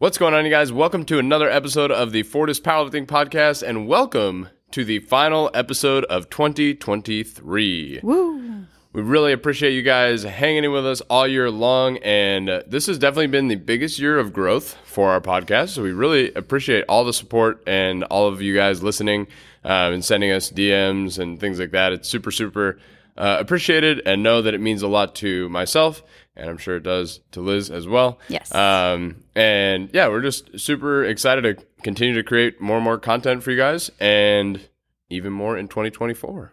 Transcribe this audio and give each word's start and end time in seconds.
What's 0.00 0.16
going 0.16 0.32
on, 0.32 0.46
you 0.46 0.50
guys? 0.50 0.72
Welcome 0.72 1.04
to 1.04 1.18
another 1.18 1.50
episode 1.50 1.92
of 1.92 2.10
the 2.10 2.22
Fortis 2.22 2.58
Powerlifting 2.58 3.04
Podcast, 3.04 3.62
and 3.62 3.86
welcome 3.86 4.48
to 4.70 4.82
the 4.82 5.00
final 5.00 5.50
episode 5.52 6.06
of 6.06 6.30
2023. 6.30 8.00
Woo! 8.02 8.64
We 8.94 9.02
really 9.02 9.34
appreciate 9.34 9.74
you 9.74 9.82
guys 9.82 10.22
hanging 10.22 10.64
in 10.64 10.72
with 10.72 10.86
us 10.86 11.02
all 11.02 11.28
year 11.28 11.50
long, 11.50 11.98
and 11.98 12.48
uh, 12.48 12.62
this 12.66 12.86
has 12.86 12.96
definitely 12.98 13.26
been 13.26 13.48
the 13.48 13.56
biggest 13.56 13.98
year 13.98 14.18
of 14.18 14.32
growth 14.32 14.74
for 14.84 15.10
our 15.10 15.20
podcast. 15.20 15.68
So 15.74 15.82
we 15.82 15.92
really 15.92 16.32
appreciate 16.32 16.86
all 16.88 17.04
the 17.04 17.12
support 17.12 17.62
and 17.66 18.02
all 18.04 18.26
of 18.26 18.40
you 18.40 18.54
guys 18.54 18.82
listening 18.82 19.26
um, 19.64 19.92
and 19.92 20.02
sending 20.02 20.32
us 20.32 20.50
DMs 20.50 21.18
and 21.18 21.38
things 21.38 21.60
like 21.60 21.72
that. 21.72 21.92
It's 21.92 22.08
super, 22.08 22.30
super 22.30 22.78
uh, 23.18 23.36
appreciated, 23.38 24.00
and 24.06 24.22
know 24.22 24.40
that 24.40 24.54
it 24.54 24.62
means 24.62 24.80
a 24.80 24.88
lot 24.88 25.14
to 25.16 25.46
myself, 25.50 26.02
and 26.36 26.48
I'm 26.50 26.58
sure 26.58 26.76
it 26.76 26.82
does 26.82 27.20
to 27.32 27.40
Liz 27.40 27.70
as 27.70 27.86
well. 27.88 28.18
Yes. 28.28 28.54
Um, 28.54 29.24
and 29.34 29.90
yeah, 29.92 30.08
we're 30.08 30.22
just 30.22 30.58
super 30.58 31.04
excited 31.04 31.42
to 31.42 31.56
continue 31.82 32.14
to 32.14 32.22
create 32.22 32.60
more 32.60 32.76
and 32.76 32.84
more 32.84 32.98
content 32.98 33.42
for 33.42 33.50
you 33.50 33.56
guys, 33.56 33.90
and 34.00 34.60
even 35.08 35.32
more 35.32 35.56
in 35.58 35.66
2024. 35.68 36.52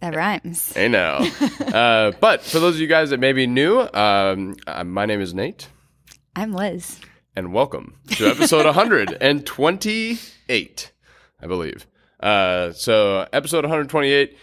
That 0.00 0.16
rhymes. 0.16 0.76
I 0.76 0.88
know. 0.88 1.26
uh, 1.60 2.10
but 2.20 2.42
for 2.42 2.58
those 2.58 2.74
of 2.74 2.80
you 2.80 2.88
guys 2.88 3.10
that 3.10 3.20
may 3.20 3.32
be 3.32 3.46
new, 3.46 3.80
um, 3.94 4.56
uh, 4.66 4.82
my 4.84 5.06
name 5.06 5.20
is 5.20 5.32
Nate, 5.32 5.68
I'm 6.36 6.52
Liz. 6.52 6.98
and 7.36 7.54
welcome 7.54 7.94
to 8.16 8.26
episode 8.26 8.66
128, 8.66 10.92
I 11.40 11.46
believe. 11.46 11.86
Uh, 12.20 12.72
so, 12.72 13.26
episode 13.32 13.64
128. 13.64 14.36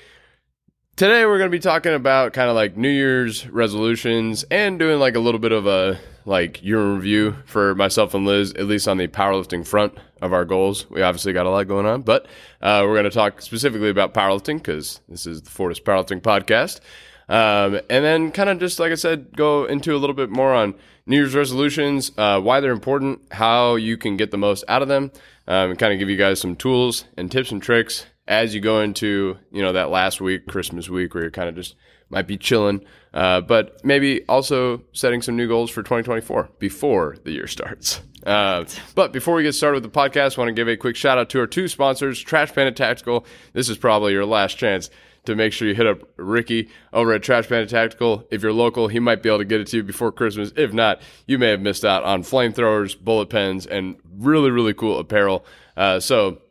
Today, 1.01 1.25
we're 1.25 1.39
going 1.39 1.49
to 1.49 1.57
be 1.57 1.57
talking 1.57 1.95
about 1.95 2.31
kind 2.33 2.47
of 2.47 2.55
like 2.55 2.77
New 2.77 2.87
Year's 2.87 3.49
resolutions 3.49 4.45
and 4.51 4.77
doing 4.77 4.99
like 4.99 5.15
a 5.15 5.19
little 5.19 5.39
bit 5.39 5.51
of 5.51 5.65
a 5.65 5.99
like 6.25 6.63
year 6.63 6.93
review 6.93 7.37
for 7.45 7.73
myself 7.73 8.13
and 8.13 8.23
Liz, 8.23 8.53
at 8.53 8.67
least 8.67 8.87
on 8.87 8.97
the 8.97 9.07
powerlifting 9.07 9.65
front 9.65 9.97
of 10.21 10.31
our 10.31 10.45
goals. 10.45 10.87
We 10.91 11.01
obviously 11.01 11.33
got 11.33 11.47
a 11.47 11.49
lot 11.49 11.67
going 11.67 11.87
on, 11.87 12.03
but 12.03 12.27
uh, 12.61 12.83
we're 12.85 12.93
going 12.93 13.05
to 13.05 13.09
talk 13.09 13.41
specifically 13.41 13.89
about 13.89 14.13
powerlifting 14.13 14.57
because 14.57 15.01
this 15.09 15.25
is 15.25 15.41
the 15.41 15.49
Fortis 15.49 15.79
Powerlifting 15.79 16.21
Podcast. 16.21 16.81
Um, 17.27 17.81
and 17.89 18.05
then 18.05 18.31
kind 18.31 18.49
of 18.49 18.59
just 18.59 18.79
like 18.79 18.91
I 18.91 18.95
said, 18.95 19.35
go 19.35 19.65
into 19.65 19.95
a 19.95 19.97
little 19.97 20.15
bit 20.15 20.29
more 20.29 20.53
on 20.53 20.75
New 21.07 21.15
Year's 21.15 21.33
resolutions, 21.33 22.11
uh, 22.19 22.39
why 22.39 22.59
they're 22.59 22.71
important, 22.71 23.21
how 23.31 23.73
you 23.73 23.97
can 23.97 24.17
get 24.17 24.29
the 24.29 24.37
most 24.37 24.63
out 24.67 24.83
of 24.83 24.87
them, 24.87 25.11
um, 25.47 25.71
and 25.71 25.79
kind 25.79 25.93
of 25.93 25.97
give 25.97 26.11
you 26.11 26.17
guys 26.17 26.39
some 26.39 26.55
tools 26.55 27.05
and 27.17 27.31
tips 27.31 27.51
and 27.51 27.63
tricks 27.63 28.05
as 28.27 28.53
you 28.53 28.61
go 28.61 28.81
into 28.81 29.37
you 29.51 29.61
know 29.61 29.73
that 29.73 29.89
last 29.89 30.21
week, 30.21 30.47
Christmas 30.47 30.89
week, 30.89 31.13
where 31.13 31.23
you're 31.23 31.31
kind 31.31 31.49
of 31.49 31.55
just 31.55 31.75
might 32.09 32.27
be 32.27 32.37
chilling, 32.37 32.83
uh, 33.13 33.41
but 33.41 33.83
maybe 33.83 34.23
also 34.27 34.81
setting 34.91 35.21
some 35.21 35.37
new 35.37 35.47
goals 35.47 35.71
for 35.71 35.81
2024 35.81 36.49
before 36.59 37.15
the 37.23 37.31
year 37.31 37.47
starts. 37.47 38.01
Uh, 38.25 38.65
but 38.93 39.11
before 39.13 39.35
we 39.35 39.43
get 39.43 39.53
started 39.53 39.81
with 39.81 39.91
the 39.91 39.99
podcast, 39.99 40.37
I 40.37 40.41
want 40.41 40.49
to 40.49 40.53
give 40.53 40.67
a 40.67 40.77
quick 40.77 40.95
shout 40.95 41.17
out 41.17 41.29
to 41.29 41.39
our 41.39 41.47
two 41.47 41.67
sponsors, 41.67 42.19
Trash 42.19 42.53
Panda 42.53 42.71
Tactical. 42.71 43.25
This 43.53 43.69
is 43.69 43.77
probably 43.77 44.11
your 44.11 44.25
last 44.25 44.57
chance 44.57 44.89
to 45.25 45.35
make 45.35 45.53
sure 45.53 45.67
you 45.67 45.75
hit 45.75 45.87
up 45.87 45.99
Ricky 46.17 46.69
over 46.93 47.13
at 47.13 47.23
Trash 47.23 47.47
Panda 47.47 47.67
Tactical. 47.67 48.27
If 48.29 48.43
you're 48.43 48.53
local, 48.53 48.87
he 48.87 48.99
might 48.99 49.23
be 49.23 49.29
able 49.29 49.39
to 49.39 49.45
get 49.45 49.61
it 49.61 49.67
to 49.67 49.77
you 49.77 49.83
before 49.83 50.11
Christmas. 50.11 50.51
If 50.55 50.73
not, 50.73 51.01
you 51.27 51.37
may 51.37 51.49
have 51.49 51.61
missed 51.61 51.85
out 51.85 52.03
on 52.03 52.23
flamethrowers, 52.23 52.99
bullet 52.99 53.29
pens, 53.29 53.65
and 53.65 53.97
really, 54.17 54.51
really 54.51 54.73
cool 54.73 54.99
apparel. 54.99 55.45
Uh, 55.77 55.99
so 55.99 56.41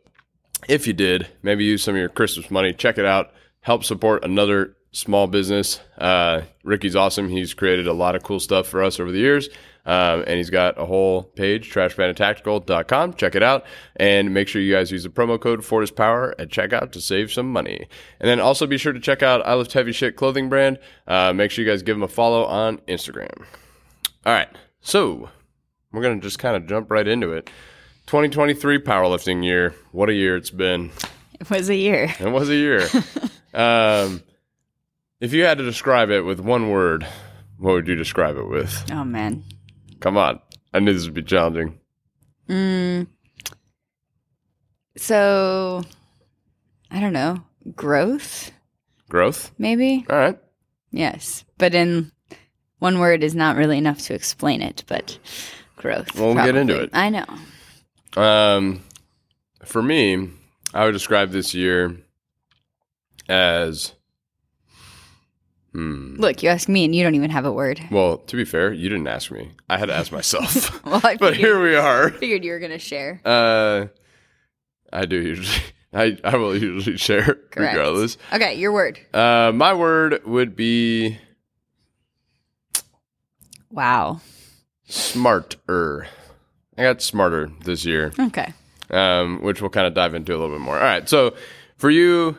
if 0.67 0.87
you 0.87 0.93
did, 0.93 1.27
maybe 1.43 1.63
use 1.63 1.83
some 1.83 1.95
of 1.95 1.99
your 1.99 2.09
Christmas 2.09 2.51
money. 2.51 2.73
Check 2.73 2.97
it 2.97 3.05
out. 3.05 3.31
Help 3.61 3.83
support 3.83 4.23
another 4.23 4.75
small 4.91 5.27
business. 5.27 5.79
Uh, 5.97 6.41
Ricky's 6.63 6.95
awesome. 6.95 7.29
He's 7.29 7.53
created 7.53 7.87
a 7.87 7.93
lot 7.93 8.15
of 8.15 8.23
cool 8.23 8.39
stuff 8.39 8.67
for 8.67 8.83
us 8.83 8.99
over 8.99 9.11
the 9.11 9.19
years. 9.19 9.49
Um, 9.85 10.23
and 10.27 10.37
he's 10.37 10.51
got 10.51 10.79
a 10.79 10.85
whole 10.85 11.23
page, 11.23 11.71
trashpandatactical.com. 11.71 13.13
Check 13.15 13.35
it 13.35 13.41
out. 13.41 13.65
And 13.95 14.33
make 14.33 14.47
sure 14.47 14.61
you 14.61 14.73
guys 14.73 14.91
use 14.91 15.03
the 15.03 15.09
promo 15.09 15.39
code 15.39 15.61
FortisPower 15.61 16.33
at 16.37 16.49
checkout 16.49 16.91
to 16.91 17.01
save 17.01 17.31
some 17.31 17.51
money. 17.51 17.87
And 18.19 18.29
then 18.29 18.39
also 18.39 18.67
be 18.67 18.77
sure 18.77 18.93
to 18.93 18.99
check 18.99 19.23
out 19.23 19.45
I 19.45 19.55
Lift 19.55 19.73
Heavy 19.73 19.91
Shit 19.91 20.15
clothing 20.15 20.49
brand. 20.49 20.77
Uh, 21.07 21.33
make 21.33 21.51
sure 21.51 21.65
you 21.65 21.71
guys 21.71 21.81
give 21.81 21.95
them 21.95 22.03
a 22.03 22.07
follow 22.07 22.45
on 22.45 22.77
Instagram. 22.87 23.45
All 24.25 24.33
right. 24.33 24.49
So 24.81 25.29
we're 25.91 26.01
going 26.01 26.19
to 26.19 26.23
just 26.23 26.39
kind 26.39 26.55
of 26.55 26.67
jump 26.67 26.91
right 26.91 27.07
into 27.07 27.31
it. 27.33 27.49
2023 28.11 28.79
powerlifting 28.79 29.41
year. 29.41 29.73
What 29.93 30.09
a 30.09 30.13
year 30.13 30.35
it's 30.35 30.49
been. 30.49 30.91
It 31.39 31.49
was 31.49 31.69
a 31.69 31.75
year. 31.75 32.13
It 32.19 32.29
was 32.29 32.49
a 32.49 32.55
year. 32.55 32.81
um, 33.53 34.21
if 35.21 35.31
you 35.31 35.45
had 35.45 35.59
to 35.59 35.63
describe 35.63 36.09
it 36.09 36.19
with 36.25 36.41
one 36.41 36.69
word, 36.69 37.07
what 37.57 37.71
would 37.71 37.87
you 37.87 37.95
describe 37.95 38.35
it 38.35 38.49
with? 38.49 38.85
Oh 38.91 39.05
man. 39.05 39.45
Come 40.01 40.17
on. 40.17 40.41
I 40.73 40.79
knew 40.79 40.91
this 40.91 41.05
would 41.05 41.13
be 41.13 41.23
challenging. 41.23 41.79
Mm. 42.49 43.07
So, 44.97 45.81
I 46.91 46.99
don't 46.99 47.13
know. 47.13 47.41
Growth, 47.77 48.51
Growth? 49.07 49.51
maybe. 49.57 50.05
All 50.09 50.17
right. 50.17 50.37
Yes, 50.91 51.45
but 51.57 51.73
in 51.73 52.11
one 52.79 52.99
word 52.99 53.23
is 53.23 53.35
not 53.35 53.55
really 53.55 53.77
enough 53.77 53.99
to 53.99 54.13
explain 54.13 54.61
it. 54.61 54.83
But 54.85 55.17
growth. 55.77 56.13
Well, 56.13 56.35
we'll 56.35 56.43
get 56.43 56.57
into 56.57 56.77
it. 56.77 56.89
I 56.91 57.09
know. 57.09 57.25
Um, 58.17 58.83
for 59.63 59.81
me, 59.81 60.29
I 60.73 60.85
would 60.85 60.91
describe 60.93 61.31
this 61.31 61.53
year 61.53 61.97
as. 63.29 63.93
Hmm. 65.73 66.15
Look, 66.17 66.43
you 66.43 66.49
ask 66.49 66.67
me, 66.67 66.83
and 66.83 66.93
you 66.93 67.01
don't 67.01 67.15
even 67.15 67.29
have 67.29 67.45
a 67.45 67.51
word. 67.51 67.79
Well, 67.89 68.17
to 68.17 68.35
be 68.35 68.43
fair, 68.43 68.73
you 68.73 68.89
didn't 68.89 69.07
ask 69.07 69.31
me. 69.31 69.51
I 69.69 69.77
had 69.77 69.85
to 69.85 69.95
ask 69.95 70.11
myself. 70.11 70.83
Well, 70.85 70.99
I 71.03 71.15
but 71.19 71.37
here 71.37 71.61
we 71.63 71.75
are. 71.75 72.09
figured 72.09 72.43
you 72.43 72.51
were 72.51 72.59
gonna 72.59 72.77
share. 72.79 73.21
Uh, 73.23 73.85
I 74.91 75.05
do 75.05 75.15
usually. 75.21 75.63
I, 75.93 76.17
I 76.23 76.35
will 76.37 76.55
usually 76.57 76.97
share 76.97 77.23
Correct. 77.51 77.55
regardless. 77.75 78.17
Okay, 78.33 78.55
your 78.55 78.71
word. 78.73 78.99
Uh, 79.13 79.51
my 79.53 79.73
word 79.73 80.25
would 80.25 80.55
be 80.55 81.17
Wow. 83.69 84.19
smarter. 84.87 86.07
I 86.81 86.83
got 86.93 87.01
smarter 87.01 87.51
this 87.63 87.85
year, 87.85 88.11
Okay. 88.17 88.53
um, 88.89 89.41
which 89.41 89.61
we'll 89.61 89.69
kind 89.69 89.85
of 89.87 89.93
dive 89.93 90.15
into 90.15 90.33
a 90.33 90.37
little 90.37 90.55
bit 90.55 90.61
more. 90.61 90.77
All 90.77 90.83
right. 90.83 91.07
So 91.07 91.35
for 91.77 91.89
you, 91.89 92.37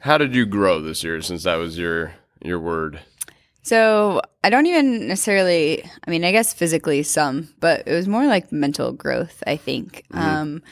how 0.00 0.18
did 0.18 0.34
you 0.34 0.46
grow 0.46 0.80
this 0.80 1.04
year? 1.04 1.20
Since 1.22 1.44
that 1.44 1.56
was 1.56 1.78
your 1.78 2.12
your 2.42 2.58
word. 2.58 3.00
So 3.62 4.20
I 4.42 4.50
don't 4.50 4.66
even 4.66 5.08
necessarily, 5.08 5.82
I 6.06 6.10
mean, 6.10 6.24
I 6.24 6.32
guess 6.32 6.52
physically 6.52 7.02
some, 7.02 7.48
but 7.60 7.84
it 7.86 7.94
was 7.94 8.06
more 8.06 8.26
like 8.26 8.52
mental 8.52 8.92
growth, 8.92 9.42
I 9.46 9.56
think. 9.56 10.04
Um, 10.10 10.62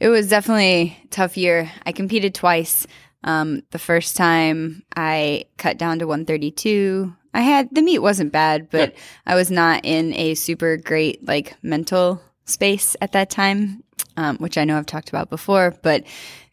it 0.00 0.08
was 0.08 0.28
definitely 0.28 0.98
a 1.04 1.06
tough 1.10 1.36
year. 1.36 1.70
I 1.86 1.92
competed 1.92 2.34
twice. 2.34 2.88
Um, 3.22 3.62
the 3.70 3.78
first 3.78 4.16
time 4.16 4.82
I 4.96 5.44
cut 5.58 5.78
down 5.78 6.00
to 6.00 6.06
132. 6.08 7.14
I 7.32 7.42
had, 7.42 7.68
the 7.70 7.82
meet 7.82 8.00
wasn't 8.00 8.32
bad, 8.32 8.68
but 8.70 8.94
I 9.26 9.36
was 9.36 9.50
not 9.52 9.84
in 9.84 10.12
a 10.14 10.34
super 10.34 10.76
great 10.76 11.24
like 11.24 11.54
mental 11.62 12.20
space 12.44 12.96
at 13.00 13.12
that 13.12 13.30
time, 13.30 13.84
um, 14.16 14.36
which 14.38 14.58
I 14.58 14.64
know 14.64 14.76
I've 14.78 14.86
talked 14.86 15.08
about 15.08 15.30
before, 15.30 15.74
but 15.82 16.04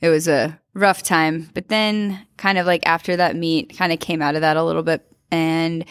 it 0.02 0.10
was 0.10 0.28
a 0.28 0.60
rough 0.74 1.04
time. 1.04 1.50
But 1.54 1.70
then, 1.70 2.26
kind 2.38 2.58
of 2.58 2.66
like 2.66 2.86
after 2.86 3.16
that 3.16 3.36
meet, 3.36 3.78
kind 3.78 3.92
of 3.92 4.00
came 4.00 4.22
out 4.22 4.36
of 4.36 4.42
that 4.42 4.58
a 4.58 4.64
little 4.64 4.84
bit 4.84 5.06
and 5.32 5.86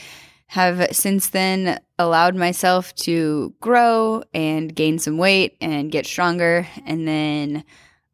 have 0.49 0.89
since 0.93 1.29
then 1.31 1.79
allowed 1.99 2.37
myself 2.37 2.95
to 2.95 3.53
grow 3.61 4.23
and 4.33 4.75
gain 4.75 4.99
some 4.99 5.19
weight 5.19 5.57
and 5.61 5.91
get 5.91 6.07
stronger. 6.07 6.67
And 6.87 7.07
then 7.07 7.65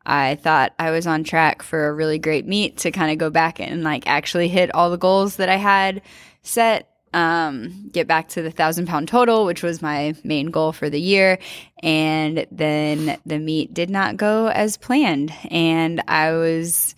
I 0.05 0.37
thought 0.37 0.73
I 0.79 0.91
was 0.91 1.07
on 1.07 1.25
track 1.25 1.63
for 1.63 1.87
a 1.87 1.93
really 1.93 2.19
great 2.19 2.47
meet 2.47 2.79
to 2.79 2.91
kind 2.91 3.13
of 3.13 3.19
go 3.19 3.31
back 3.31 3.61
and 3.61 3.85
like 3.85 4.07
actually 4.07 4.49
hit 4.49 4.75
all 4.75 4.91
the 4.91 4.97
goals 4.97 5.37
that 5.37 5.49
I 5.49 5.57
had 5.57 6.03
set. 6.43 6.89
Um, 7.13 7.89
get 7.93 8.07
back 8.07 8.29
to 8.31 8.43
the 8.43 8.51
thousand 8.51 8.87
pound 8.87 9.09
total, 9.09 9.45
which 9.45 9.63
was 9.63 9.83
my 9.83 10.15
main 10.25 10.51
goal 10.51 10.73
for 10.73 10.89
the 10.89 11.01
year. 11.01 11.39
And 11.83 12.47
then 12.51 13.19
the 13.27 13.39
meet 13.39 13.75
did 13.75 13.91
not 13.91 14.17
go 14.17 14.49
as 14.49 14.77
planned. 14.77 15.33
And 15.51 16.03
I 16.09 16.33
was 16.33 16.95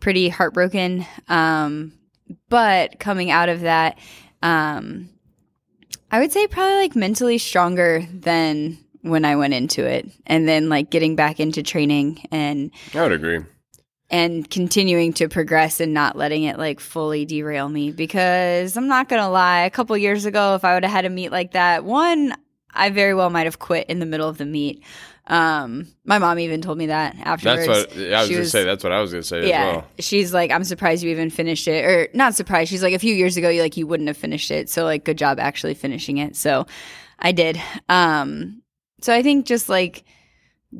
pretty 0.00 0.28
heartbroken. 0.28 1.06
Um, 1.28 1.92
but 2.48 2.98
coming 2.98 3.30
out 3.30 3.48
of 3.48 3.60
that, 3.60 3.98
um, 4.42 5.08
I 6.10 6.20
would 6.20 6.32
say 6.32 6.46
probably 6.46 6.74
like 6.74 6.96
mentally 6.96 7.38
stronger 7.38 8.06
than 8.12 8.78
when 9.02 9.24
I 9.24 9.36
went 9.36 9.54
into 9.54 9.84
it, 9.84 10.08
and 10.26 10.46
then 10.46 10.68
like 10.68 10.90
getting 10.90 11.16
back 11.16 11.40
into 11.40 11.62
training 11.62 12.24
and 12.30 12.70
I 12.94 13.02
would 13.02 13.12
agree. 13.12 13.40
And 14.12 14.48
continuing 14.50 15.14
to 15.14 15.28
progress 15.28 15.80
and 15.80 15.94
not 15.94 16.16
letting 16.16 16.44
it 16.44 16.58
like 16.58 16.78
fully 16.78 17.24
derail 17.24 17.68
me 17.68 17.90
because 17.90 18.76
I'm 18.76 18.86
not 18.86 19.08
gonna 19.08 19.30
lie, 19.30 19.62
a 19.62 19.70
couple 19.70 19.96
years 19.96 20.26
ago, 20.26 20.54
if 20.54 20.64
I 20.64 20.74
would 20.74 20.84
have 20.84 20.92
had 20.92 21.06
a 21.06 21.10
meet 21.10 21.32
like 21.32 21.52
that, 21.52 21.84
one, 21.84 22.34
I 22.74 22.90
very 22.90 23.14
well 23.14 23.30
might 23.30 23.46
have 23.46 23.58
quit 23.58 23.88
in 23.88 23.98
the 23.98 24.06
middle 24.06 24.28
of 24.28 24.36
the 24.36 24.44
meet. 24.44 24.84
Um, 25.26 25.86
my 26.04 26.18
mom 26.18 26.38
even 26.38 26.60
told 26.60 26.76
me 26.78 26.86
that 26.86 27.16
afterwards. 27.20 27.66
That's 27.66 27.96
what 27.96 28.12
I 28.12 28.20
was 28.20 28.28
She 28.28 28.34
gonna 28.34 28.46
say. 28.46 28.64
That's 28.64 28.84
what 28.84 28.92
I 28.92 29.00
was 29.00 29.12
gonna 29.12 29.22
say 29.22 29.48
yeah, 29.48 29.60
as 29.62 29.74
well. 29.76 29.86
she's 29.98 30.34
like, 30.34 30.50
I'm 30.50 30.64
surprised 30.64 31.02
you 31.02 31.10
even 31.10 31.30
finished 31.30 31.66
it, 31.66 31.84
or 31.84 32.08
not 32.12 32.34
surprised. 32.34 32.70
She's 32.70 32.82
like, 32.82 32.94
a 32.94 32.98
few 32.98 33.14
years 33.14 33.38
ago, 33.38 33.48
you 33.48 33.62
like 33.62 33.76
you 33.76 33.86
wouldn't 33.86 34.08
have 34.08 34.16
finished 34.16 34.50
it, 34.50 34.68
so 34.68 34.84
like, 34.84 35.04
good 35.04 35.18
job 35.18 35.40
actually 35.40 35.74
finishing 35.74 36.18
it. 36.18 36.36
So, 36.36 36.66
I 37.18 37.32
did. 37.32 37.60
Um, 37.88 38.62
so 39.00 39.14
I 39.14 39.22
think 39.22 39.46
just 39.46 39.68
like 39.68 40.04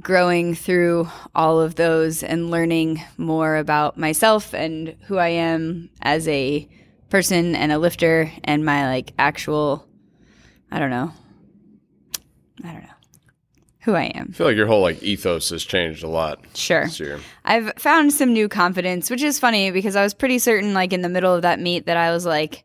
growing 0.00 0.54
through 0.54 1.08
all 1.34 1.60
of 1.60 1.74
those 1.74 2.22
and 2.22 2.50
learning 2.50 3.02
more 3.18 3.56
about 3.56 3.98
myself 3.98 4.54
and 4.54 4.96
who 5.06 5.18
I 5.18 5.28
am 5.28 5.90
as 6.00 6.26
a 6.28 6.68
person 7.10 7.54
and 7.54 7.70
a 7.72 7.78
lifter 7.78 8.32
and 8.44 8.64
my 8.64 8.86
like 8.86 9.12
actual 9.18 9.86
I 10.70 10.78
don't 10.78 10.90
know. 10.90 11.12
I 12.64 12.72
don't 12.72 12.82
know. 12.82 12.88
Who 13.80 13.94
I 13.94 14.04
am. 14.04 14.28
I 14.30 14.32
feel 14.32 14.46
like 14.46 14.56
your 14.56 14.66
whole 14.66 14.80
like 14.80 15.02
ethos 15.02 15.50
has 15.50 15.64
changed 15.64 16.02
a 16.02 16.08
lot 16.08 16.40
Sure. 16.88 16.88
I've 17.44 17.72
found 17.76 18.12
some 18.12 18.32
new 18.32 18.48
confidence, 18.48 19.10
which 19.10 19.22
is 19.22 19.38
funny 19.38 19.70
because 19.70 19.96
I 19.96 20.02
was 20.02 20.14
pretty 20.14 20.38
certain, 20.38 20.72
like 20.72 20.92
in 20.92 21.02
the 21.02 21.08
middle 21.08 21.34
of 21.34 21.42
that 21.42 21.60
meet, 21.60 21.86
that 21.86 21.96
I 21.96 22.12
was 22.12 22.24
like 22.24 22.64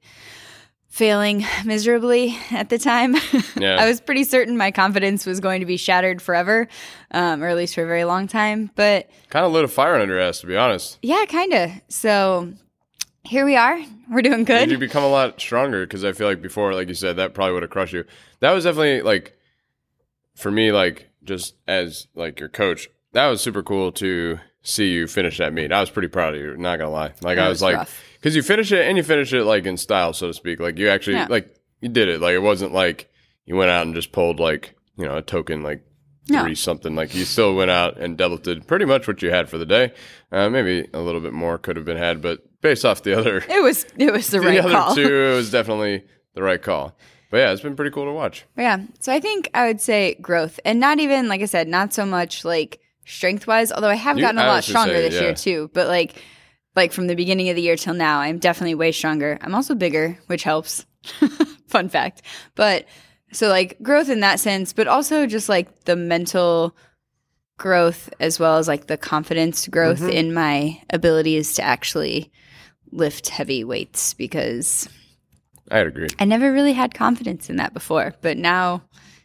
failing 0.98 1.46
miserably 1.64 2.38
at 2.52 2.70
the 2.70 2.78
time. 2.78 3.16
Yeah. 3.60 3.78
I 3.82 3.88
was 3.88 4.00
pretty 4.02 4.24
certain 4.24 4.56
my 4.56 4.70
confidence 4.70 5.26
was 5.26 5.40
going 5.40 5.62
to 5.62 5.66
be 5.66 5.78
shattered 5.78 6.22
forever, 6.22 6.68
um, 7.12 7.44
or 7.44 7.48
at 7.48 7.56
least 7.58 7.74
for 7.74 7.84
a 7.84 7.88
very 7.88 8.04
long 8.04 8.28
time. 8.28 8.70
But 8.76 9.10
Kind 9.30 9.46
of 9.46 9.52
lit 9.52 9.64
a 9.64 9.68
fire 9.68 9.96
under 9.96 10.20
us, 10.20 10.42
to 10.42 10.48
be 10.48 10.56
honest. 10.56 11.00
yeah, 11.02 11.26
kind 11.26 11.54
of. 11.54 11.72
So 11.88 12.54
here 13.24 13.46
we 13.46 13.56
are. 13.56 13.80
We're 14.12 14.22
doing 14.22 14.44
good. 14.44 14.60
Did 14.70 14.72
you 14.72 14.78
become 14.78 15.04
a 15.04 15.10
lot 15.10 15.40
stronger? 15.42 15.86
Because 15.88 16.04
I 16.06 16.12
feel 16.12 16.28
like 16.28 16.42
before, 16.42 16.74
like 16.74 16.88
you 16.88 16.94
said, 16.94 17.16
that 17.18 17.34
probably 17.34 17.54
would 17.54 17.64
have 17.64 17.72
crushed 17.72 17.94
you. 17.94 18.06
That 18.42 18.52
was 18.52 18.64
definitely 18.66 19.02
like, 19.02 19.36
for 20.36 20.52
me, 20.52 20.72
like 20.72 21.10
just 21.24 21.56
as 21.68 22.08
like 22.14 22.40
your 22.40 22.50
coach, 22.50 22.90
that 23.14 23.28
was 23.28 23.42
super 23.42 23.64
cool 23.64 23.92
to 23.94 24.40
see 24.68 24.90
you 24.92 25.08
finish 25.08 25.38
that 25.38 25.54
meet. 25.54 25.72
I 25.72 25.80
was 25.80 25.90
pretty 25.90 26.08
proud 26.10 26.36
of 26.36 26.42
you. 26.42 26.58
Not 26.58 26.78
gonna 26.80 26.92
lie. 26.92 27.14
Like 27.22 27.38
That 27.38 27.46
I 27.46 27.50
was 27.50 27.62
was 27.62 27.74
like, 27.74 27.88
because 28.16 28.36
you 28.36 28.42
finish 28.44 28.72
it 28.72 28.86
and 28.88 28.98
you 28.98 29.04
finish 29.04 29.32
it 29.34 29.44
like 29.44 29.66
in 29.66 29.78
style, 29.78 30.14
so 30.14 30.28
to 30.28 30.34
speak. 30.34 30.60
Like 30.60 30.78
you 30.78 30.90
actually 30.90 31.16
Yeah. 31.18 31.28
like 31.30 31.54
you 31.82 31.90
did 31.90 32.08
it. 32.10 32.22
Like 32.22 32.34
it 32.34 32.42
wasn't 32.42 32.74
like 32.74 33.10
you 33.46 33.56
went 33.56 33.72
out 33.72 33.86
and 33.86 33.96
just 33.96 34.12
pulled 34.12 34.40
like 34.40 34.76
you 34.98 35.06
know 35.06 35.18
a 35.18 35.22
token 35.22 35.64
like 35.64 35.84
No. 36.30 36.44
three 36.44 36.56
something. 36.56 36.96
Like 36.96 37.16
you 37.16 37.24
still 37.26 37.56
went 37.56 37.72
out 37.72 37.98
and 37.98 38.18
deadlifted 38.18 38.68
pretty 38.68 38.86
much 38.86 39.08
what 39.08 39.22
you 39.22 39.30
had 39.32 39.50
for 39.50 39.58
the 39.58 39.66
day. 39.66 39.94
Uh, 40.32 40.50
maybe 40.50 40.88
a 40.94 41.00
little 41.00 41.22
bit 41.22 41.34
more 41.34 41.58
could 41.58 41.76
have 41.78 41.86
been 41.86 41.98
had, 41.98 42.22
but 42.22 42.42
based 42.62 42.84
off 42.84 43.04
the 43.04 43.18
other 43.18 43.38
It 43.50 43.62
was 43.64 43.86
it 43.98 44.12
was 44.12 44.28
the, 44.30 44.40
the 44.42 44.46
right 44.48 44.60
other 44.60 44.72
call. 44.72 44.96
two, 44.96 45.02
it 45.32 45.36
was 45.36 45.50
definitely 45.60 46.04
the 46.34 46.44
right 46.44 46.62
call. 46.62 46.98
But 47.30 47.38
yeah, 47.38 47.52
it's 47.52 47.62
been 47.62 47.76
pretty 47.76 47.92
cool 47.92 48.06
to 48.06 48.12
watch. 48.12 48.46
Yeah. 48.58 48.80
So 49.00 49.12
I 49.14 49.20
think 49.20 49.50
I 49.54 49.68
would 49.68 49.80
say 49.82 50.16
growth, 50.22 50.60
and 50.66 50.80
not 50.80 51.00
even 51.00 51.28
like 51.28 51.42
I 51.42 51.46
said, 51.46 51.68
not 51.68 51.94
so 51.94 52.06
much 52.06 52.44
like 52.46 52.80
strength 53.08 53.48
wise. 53.48 53.72
Although 53.72 53.90
I 53.90 53.96
have 53.96 54.18
You- 54.18 54.24
gotten 54.24 54.38
a 54.40 54.44
I 54.44 54.48
lot 54.48 54.64
stronger 54.64 54.94
say, 54.94 55.02
this 55.10 55.16
yeah. 55.16 55.22
year 55.22 55.34
too. 55.34 55.70
But 55.74 55.88
like, 55.88 56.16
like 56.76 56.92
from 56.92 57.08
the 57.08 57.16
beginning 57.16 57.50
of 57.50 57.56
the 57.56 57.62
year 57.64 57.76
till 57.76 57.94
now, 57.96 58.20
I'm 58.20 58.38
definitely 58.38 58.76
way 58.76 58.92
stronger. 58.92 59.38
I'm 59.42 59.56
also 59.56 59.74
bigger, 59.74 60.20
which 60.28 60.44
helps. 60.44 60.86
Fun 61.68 61.90
fact. 61.90 62.22
But 62.56 62.86
so 63.32 63.48
like 63.50 63.78
growth 63.82 64.10
in 64.10 64.20
that 64.20 64.40
sense, 64.40 64.74
but 64.74 64.88
also 64.88 65.26
just 65.26 65.50
like 65.50 65.86
the 65.86 65.96
mental 65.96 66.76
growth 67.58 68.10
as 68.20 68.40
well 68.40 68.58
as 68.58 68.68
like 68.68 68.88
the 68.88 68.98
confidence 68.98 69.68
growth 69.68 70.00
Mm-hmm. 70.00 70.10
in 70.10 70.34
my 70.34 70.82
abilities 70.92 71.56
to 71.56 71.64
actually 71.64 72.32
lift 72.92 73.30
heavy 73.30 73.64
weights 73.64 74.14
because 74.14 74.88
I'd 75.72 75.88
agree. 75.88 76.08
I 76.20 76.26
never 76.26 76.54
really 76.54 76.74
had 76.74 76.94
confidence 76.94 77.50
in 77.50 77.56
that 77.58 77.74
before, 77.74 78.14
but 78.22 78.38
now 78.38 78.84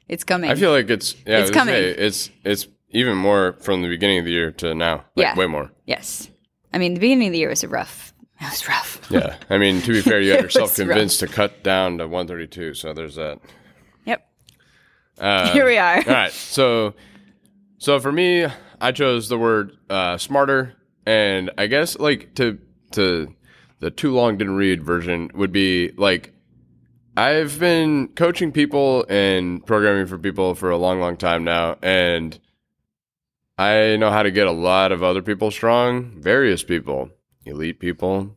it's 0.09 0.25
coming. 0.25 0.51
I 0.51 0.55
feel 0.55 0.71
like 0.73 0.89
it's 0.91 1.15
yeah, 1.27 1.39
It's 1.39 1.39
I 1.39 1.41
was 1.43 1.51
gonna 1.51 1.71
coming. 1.73 1.83
say, 1.83 1.91
it's 1.91 2.31
it's 2.45 2.67
even 2.93 3.17
more 3.17 3.55
from 3.61 3.83
the 3.83 3.89
beginning 3.89 4.19
of 4.21 4.25
the 4.25 4.31
year 4.31 4.51
to 4.53 4.75
now. 4.75 5.05
Like 5.17 5.25
Yeah. 5.25 5.35
way 5.37 5.47
more. 5.47 5.71
yes. 5.87 6.29
I 6.75 6.79
mean, 6.79 6.95
the 6.95 7.01
beginning 7.01 7.29
of 7.29 7.33
the 7.33 7.39
year 7.39 7.51
was 7.51 7.63
a 7.65 7.69
rough. 7.69 8.15
It 8.41 8.45
was 8.51 8.67
rough. 8.67 9.01
Yeah. 9.11 9.37
I 9.51 9.59
mean, 9.59 9.83
to 9.83 9.93
be 9.93 10.01
fair, 10.01 10.21
you 10.21 10.31
had 10.33 10.41
yourself 10.43 10.75
convinced 10.75 11.21
to 11.21 11.27
cut 11.27 11.63
down 11.63 11.99
to 11.99 12.05
132, 12.09 12.75
so 12.75 12.93
there's 12.95 13.17
that. 13.17 13.39
Yep. 14.07 14.27
Uh, 15.19 15.53
Here 15.53 15.67
we 15.67 15.77
are. 15.77 15.97
All 15.99 16.03
right. 16.07 16.33
So 16.33 16.95
so 17.79 18.01
for 18.01 18.11
me, 18.13 18.47
I 18.81 18.93
chose 18.93 19.29
the 19.29 19.39
word 19.39 19.77
uh, 19.91 20.17
smarter 20.19 20.75
and 21.05 21.51
I 21.59 21.67
guess 21.67 21.99
like 21.99 22.35
to 22.37 22.59
to 22.93 23.35
the 23.81 23.91
too 23.91 24.13
long 24.13 24.39
didn't 24.39 24.55
read 24.57 24.83
version 24.83 25.31
would 25.35 25.53
be 25.53 25.91
like 25.97 26.33
I've 27.17 27.59
been 27.61 28.09
coaching 28.09 28.51
people 28.53 29.05
and 29.09 29.65
programming 29.67 30.07
for 30.07 30.17
people 30.19 30.55
for 30.55 30.71
a 30.71 30.77
long 30.79 31.01
long 31.01 31.17
time 31.17 31.45
now 31.45 31.77
and 31.83 32.39
I 33.63 33.97
know 33.97 34.11
how 34.11 34.25
to 34.25 34.33
get 34.33 34.49
a 34.49 34.53
lot 34.53 34.91
of 34.91 35.05
other 35.05 35.23
people 35.23 35.53
strong, 35.53 36.21
various 36.21 36.65
people, 36.65 37.11
elite 37.45 37.79
people, 37.79 38.37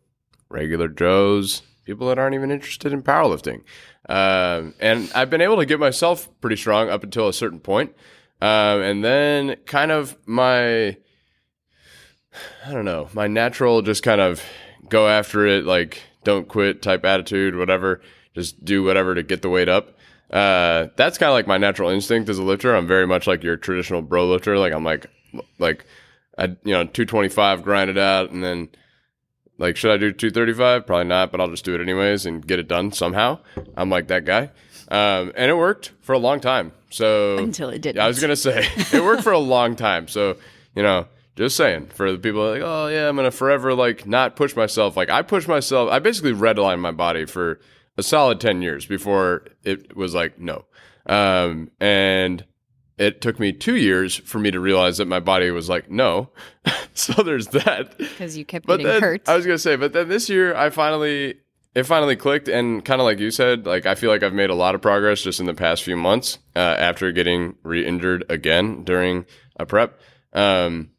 regular 0.50 0.88
Joes, 0.88 1.64
people 1.84 2.10
that 2.10 2.20
aren't 2.20 2.36
even 2.36 2.52
interested 2.52 2.94
in 2.94 3.02
powerlifting. 3.02 3.64
Um, 4.08 4.76
and 4.80 5.12
I've 5.16 5.32
been 5.32 5.42
able 5.42 5.58
to 5.58 5.66
get 5.66 5.80
myself 5.80 6.30
pretty 6.42 6.58
strong 6.58 6.90
up 6.90 7.04
until 7.04 7.28
a 7.28 7.34
certain 7.34 7.60
point. 7.60 7.96
Um, 8.40 8.82
and 8.82 9.04
then 9.04 9.56
kind 9.66 9.92
of 9.92 10.16
my, 10.28 10.90
I 10.90 12.72
don't 12.72 12.86
know, 12.86 13.10
my 13.14 13.26
natural 13.26 13.82
just 13.82 14.04
kind 14.04 14.22
of 14.22 14.44
go 14.90 15.08
after 15.08 15.48
it, 15.48 15.66
like 15.66 16.04
don't 16.24 16.48
quit 16.48 16.84
type 16.84 17.04
attitude, 17.04 17.56
whatever, 17.56 18.00
just 18.36 18.64
do 18.64 18.84
whatever 18.84 19.16
to 19.16 19.24
get 19.24 19.42
the 19.42 19.50
weight 19.50 19.70
up. 19.70 19.98
Uh, 20.32 20.88
that's 20.96 21.18
kind 21.18 21.30
of 21.30 21.34
like 21.34 21.48
my 21.48 21.58
natural 21.58 21.90
instinct 21.90 22.30
as 22.30 22.38
a 22.38 22.44
lifter. 22.44 22.76
I'm 22.76 22.88
very 22.88 23.08
much 23.08 23.28
like 23.28 23.44
your 23.44 23.58
traditional 23.58 24.02
bro 24.02 24.28
lifter. 24.28 24.58
Like 24.58 24.74
I'm 24.74 24.84
like, 24.84 25.08
like 25.60 25.86
I, 26.38 26.46
you 26.64 26.74
know, 26.74 26.84
225 26.84 27.64
grind 27.64 27.90
it 27.90 27.98
out 27.98 28.32
and 28.32 28.44
then 28.44 28.70
like, 29.58 29.78
should 29.78 29.92
I 29.92 29.98
do 29.98 30.12
235? 30.12 30.86
Probably 30.86 31.06
not, 31.06 31.32
but 31.32 31.40
I'll 31.40 31.50
just 31.50 31.64
do 31.64 31.76
it 31.76 31.82
anyways 31.82 32.26
and 32.26 32.46
get 32.46 32.60
it 32.60 32.68
done 32.68 32.92
somehow. 32.92 33.40
I'm 33.78 33.90
like 33.90 34.08
that 34.08 34.26
guy. 34.26 34.52
Um, 34.90 35.32
and 35.36 35.50
it 35.50 35.56
worked 35.56 35.94
for 36.02 36.14
a 36.14 36.20
long 36.20 36.40
time. 36.40 36.72
So 36.90 37.38
Until 37.38 37.70
it 37.70 37.82
didn't. 37.82 38.02
I 38.02 38.08
was 38.08 38.20
gonna 38.20 38.36
say 38.36 38.68
it 38.76 39.04
worked 39.04 39.24
for 39.24 39.32
a 39.32 39.40
long 39.40 39.76
time. 39.76 40.08
So 40.08 40.38
you 40.76 40.84
know, 40.84 41.08
just 41.36 41.56
saying 41.56 41.88
for 41.88 42.12
the 42.12 42.18
people 42.18 42.50
like, 42.50 42.62
oh 42.64 42.88
yeah, 42.88 43.08
I'm 43.08 43.16
gonna 43.16 43.32
forever 43.32 43.74
like 43.74 44.06
not 44.06 44.36
push 44.36 44.56
myself. 44.56 44.96
Like 44.96 45.10
I 45.10 45.22
push 45.22 45.48
myself. 45.48 45.90
I 45.92 46.00
basically 46.00 46.34
redlined 46.34 46.80
my 46.80 46.92
body 46.92 47.26
for 47.26 47.60
a 47.98 48.04
solid 48.04 48.40
ten 48.40 48.62
years 48.62 48.86
before 48.86 49.46
it 49.64 49.96
was 49.96 50.14
like 50.14 50.40
no. 50.40 50.66
Um, 51.06 51.70
and 51.80 52.44
it 52.98 53.22
took 53.22 53.40
me 53.40 53.52
two 53.52 53.76
years 53.76 54.16
for 54.16 54.40
me 54.40 54.52
to 54.52 54.60
realize 54.60 54.98
that 54.98 55.08
my 55.08 55.20
body 55.20 55.52
was 55.52 55.70
like 55.70 55.90
no. 55.90 56.30
so 56.94 57.24
there's 57.24 57.48
that. 57.48 57.98
Because 57.98 58.38
you 58.38 58.46
kept 58.46 58.66
But 58.66 58.78
getting 58.78 58.92
then 58.92 59.02
hurt. 59.02 59.30
I 59.30 59.36
was 59.36 59.46
gonna 59.46 59.58
say, 59.58 59.76
but 59.76 59.94
then 59.94 60.10
this 60.10 60.30
year 60.30 60.56
I 60.56 60.70
finally 60.70 61.36
it 61.76 61.84
finally 61.84 62.16
clicked 62.16 62.48
and 62.48 62.84
kind 62.86 63.02
of 63.02 63.06
like 63.06 63.20
you 63.20 63.32
said, 63.32 63.66
like 63.66 63.86
I 63.86 63.96
feel 63.96 64.10
like 64.10 64.24
I've 64.24 64.34
made 64.34 64.50
a 64.50 64.56
lot 64.56 64.76
of 64.76 64.82
progress 64.82 65.22
just 65.22 65.42
in 65.42 65.46
the 65.46 65.54
past 65.54 65.84
few 65.84 65.98
months 65.98 66.40
uh, 66.56 66.60
after 66.60 67.12
getting 67.12 67.56
re-injured 67.64 68.24
again 68.30 68.86
during 68.86 69.26
a 69.60 69.66
prep, 69.66 70.00
um, 70.32 70.92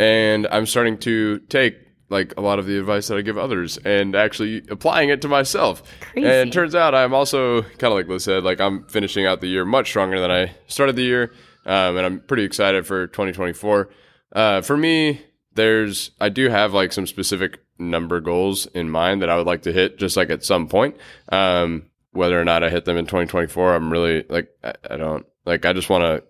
and 0.00 0.46
I'm 0.50 0.64
starting 0.64 0.96
to 0.98 1.40
take 1.40 1.74
like 2.10 2.34
a 2.36 2.40
lot 2.40 2.58
of 2.58 2.66
the 2.66 2.78
advice 2.78 3.08
that 3.08 3.18
I 3.18 3.22
give 3.22 3.36
others 3.36 3.76
and 3.78 4.14
actually 4.14 4.62
applying 4.70 5.10
it 5.10 5.22
to 5.22 5.28
myself. 5.28 5.82
Crazy. 6.00 6.26
And 6.26 6.48
it 6.48 6.52
turns 6.52 6.74
out 6.74 6.94
I'm 6.94 7.12
also 7.12 7.62
kind 7.62 7.84
of 7.84 7.94
like 7.94 8.08
Liz 8.08 8.24
said, 8.24 8.44
like 8.44 8.60
I'm 8.60 8.84
finishing 8.84 9.26
out 9.26 9.40
the 9.40 9.48
year 9.48 9.64
much 9.64 9.88
stronger 9.88 10.20
than 10.20 10.30
I 10.30 10.54
started 10.66 10.96
the 10.96 11.02
year, 11.02 11.32
um, 11.66 11.96
and 11.96 12.06
I'm 12.06 12.20
pretty 12.20 12.44
excited 12.44 12.86
for 12.86 13.06
2024. 13.08 13.90
Uh, 14.32 14.60
for 14.62 14.76
me, 14.76 15.22
there's 15.54 16.12
I 16.20 16.28
do 16.28 16.48
have 16.48 16.72
like 16.72 16.92
some 16.92 17.06
specific 17.06 17.60
number 17.78 18.20
goals 18.20 18.66
in 18.66 18.90
mind 18.90 19.22
that 19.22 19.28
I 19.28 19.36
would 19.36 19.46
like 19.46 19.62
to 19.62 19.72
hit 19.72 19.98
just 19.98 20.16
like 20.16 20.30
at 20.30 20.44
some 20.44 20.68
point. 20.68 20.96
Um, 21.30 21.90
whether 22.12 22.40
or 22.40 22.44
not 22.44 22.64
I 22.64 22.70
hit 22.70 22.84
them 22.84 22.96
in 22.96 23.04
2024, 23.04 23.74
I'm 23.74 23.92
really 23.92 24.24
like 24.28 24.48
I, 24.64 24.74
I 24.90 24.96
don't 24.96 25.26
like 25.44 25.64
I 25.66 25.72
just 25.72 25.90
want 25.90 26.02
to 26.02 26.24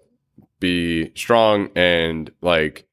be 0.60 1.12
strong 1.14 1.70
and 1.76 2.30
like 2.42 2.87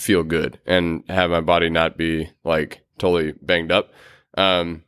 feel 0.00 0.22
good 0.22 0.58
and 0.66 1.04
have 1.08 1.30
my 1.30 1.42
body 1.42 1.68
not 1.68 1.96
be 1.96 2.30
like 2.42 2.82
totally 2.98 3.32
banged 3.42 3.70
up. 3.70 3.92
Um, 4.36 4.82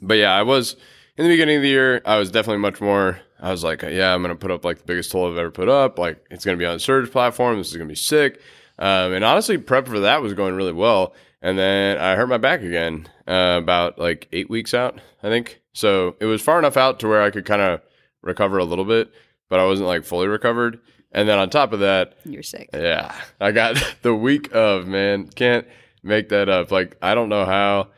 but 0.00 0.14
yeah, 0.14 0.32
I 0.32 0.42
was 0.42 0.76
in 1.16 1.24
the 1.24 1.30
beginning 1.30 1.56
of 1.56 1.62
the 1.62 1.68
year, 1.68 2.00
I 2.04 2.16
was 2.16 2.30
definitely 2.30 2.62
much 2.62 2.80
more. 2.80 3.20
I 3.38 3.50
was 3.50 3.62
like, 3.62 3.82
yeah, 3.82 4.14
I'm 4.14 4.22
gonna 4.22 4.34
put 4.34 4.50
up 4.50 4.64
like 4.64 4.78
the 4.78 4.84
biggest 4.84 5.12
toll 5.12 5.30
I've 5.30 5.36
ever 5.36 5.50
put 5.50 5.68
up. 5.68 5.98
Like 5.98 6.24
it's 6.30 6.44
gonna 6.44 6.56
be 6.56 6.64
on 6.64 6.74
the 6.74 6.80
Surge 6.80 7.10
platform. 7.10 7.58
This 7.58 7.70
is 7.70 7.76
gonna 7.76 7.88
be 7.88 7.94
sick. 7.94 8.40
Um, 8.78 9.12
and 9.12 9.24
honestly, 9.24 9.58
prep 9.58 9.86
for 9.86 10.00
that 10.00 10.22
was 10.22 10.32
going 10.34 10.54
really 10.54 10.72
well. 10.72 11.14
And 11.42 11.58
then 11.58 11.98
I 11.98 12.16
hurt 12.16 12.28
my 12.28 12.38
back 12.38 12.62
again 12.62 13.08
uh, 13.28 13.58
about 13.62 13.98
like 13.98 14.28
eight 14.32 14.48
weeks 14.48 14.72
out, 14.72 14.98
I 15.22 15.28
think. 15.28 15.60
So 15.74 16.16
it 16.20 16.24
was 16.24 16.40
far 16.40 16.58
enough 16.58 16.78
out 16.78 17.00
to 17.00 17.08
where 17.08 17.22
I 17.22 17.30
could 17.30 17.44
kind 17.44 17.60
of 17.60 17.82
recover 18.22 18.56
a 18.56 18.64
little 18.64 18.86
bit, 18.86 19.12
but 19.50 19.60
I 19.60 19.66
wasn't 19.66 19.88
like 19.88 20.04
fully 20.04 20.26
recovered. 20.26 20.80
And 21.12 21.28
then 21.28 21.38
on 21.38 21.48
top 21.50 21.72
of 21.72 21.80
that, 21.80 22.18
You're 22.24 22.42
sick. 22.42 22.68
yeah, 22.74 23.14
I 23.40 23.52
got 23.52 23.76
the 24.02 24.14
week 24.14 24.54
of 24.54 24.86
man. 24.86 25.28
Can't 25.28 25.66
make 26.02 26.28
that 26.30 26.48
up. 26.48 26.70
Like 26.70 26.96
I 27.00 27.14
don't 27.14 27.28
know 27.28 27.44
how, 27.44 27.88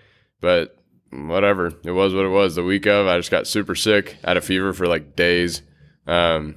but 0.41 0.77
whatever. 1.11 1.73
It 1.85 1.91
was 1.91 2.15
what 2.15 2.25
it 2.25 2.29
was. 2.31 2.55
The 2.55 2.63
week 2.63 2.87
of, 2.87 3.07
I 3.07 3.17
just 3.17 3.31
got 3.31 3.47
super 3.47 3.75
sick. 3.75 4.17
I 4.25 4.31
had 4.31 4.37
a 4.37 4.41
fever 4.43 4.73
for 4.73 4.87
like 4.87 5.17
days, 5.17 5.63
um, 6.07 6.57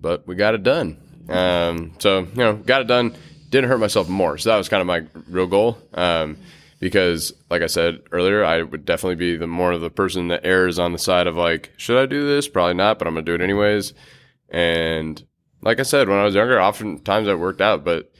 but 0.00 0.26
we 0.26 0.34
got 0.36 0.54
it 0.54 0.62
done. 0.62 0.98
Um, 1.28 1.92
so 1.98 2.20
you 2.20 2.28
know, 2.36 2.54
got 2.54 2.82
it 2.82 2.86
done. 2.86 3.16
Didn't 3.48 3.68
hurt 3.68 3.78
myself 3.80 4.08
more. 4.08 4.38
So 4.38 4.50
that 4.50 4.56
was 4.56 4.68
kind 4.68 4.80
of 4.80 4.86
my 4.86 5.02
real 5.28 5.46
goal. 5.46 5.78
Um, 5.94 6.36
because 6.78 7.32
like 7.50 7.62
I 7.62 7.66
said 7.66 8.00
earlier, 8.12 8.44
I 8.44 8.62
would 8.62 8.84
definitely 8.84 9.16
be 9.16 9.36
the 9.36 9.46
more 9.46 9.72
of 9.72 9.80
the 9.80 9.90
person 9.90 10.28
that 10.28 10.44
errs 10.44 10.78
on 10.78 10.92
the 10.92 10.98
side 10.98 11.26
of 11.26 11.36
like, 11.36 11.72
should 11.76 12.00
I 12.00 12.06
do 12.06 12.26
this? 12.26 12.48
Probably 12.48 12.74
not, 12.74 12.98
but 12.98 13.08
I'm 13.08 13.14
gonna 13.14 13.24
do 13.26 13.34
it 13.34 13.40
anyways. 13.40 13.92
And 14.48 15.22
like 15.62 15.80
I 15.80 15.84
said, 15.84 16.08
when 16.08 16.18
I 16.18 16.24
was 16.24 16.34
younger, 16.34 16.60
oftentimes 16.60 17.28
I 17.28 17.34
worked 17.34 17.60
out, 17.60 17.84
but 17.84 18.12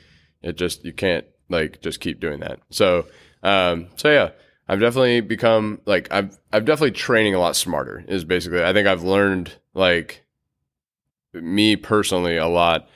it 0.43 0.57
just 0.57 0.85
you 0.85 0.93
can't 0.93 1.25
like 1.49 1.81
just 1.81 2.01
keep 2.01 2.21
doing 2.21 2.41
that. 2.41 2.61
So, 2.71 3.07
um, 3.43 3.89
so 3.97 4.11
yeah, 4.11 4.31
I've 4.69 4.81
definitely 4.81 5.21
become 5.21 5.81
like 5.87 6.09
I've 6.13 6.39
I've 6.53 6.65
definitely 6.65 6.93
training 6.93 7.35
a 7.35 7.41
lot 7.41 7.57
smarter. 7.57 8.05
Is 8.09 8.25
basically 8.25 8.63
I 8.63 8.73
think 8.73 8.87
I've 8.87 9.03
learned 9.03 9.53
like 9.75 10.25
me 11.33 11.77
personally 11.77 12.37
a 12.37 12.49
lot 12.49 12.89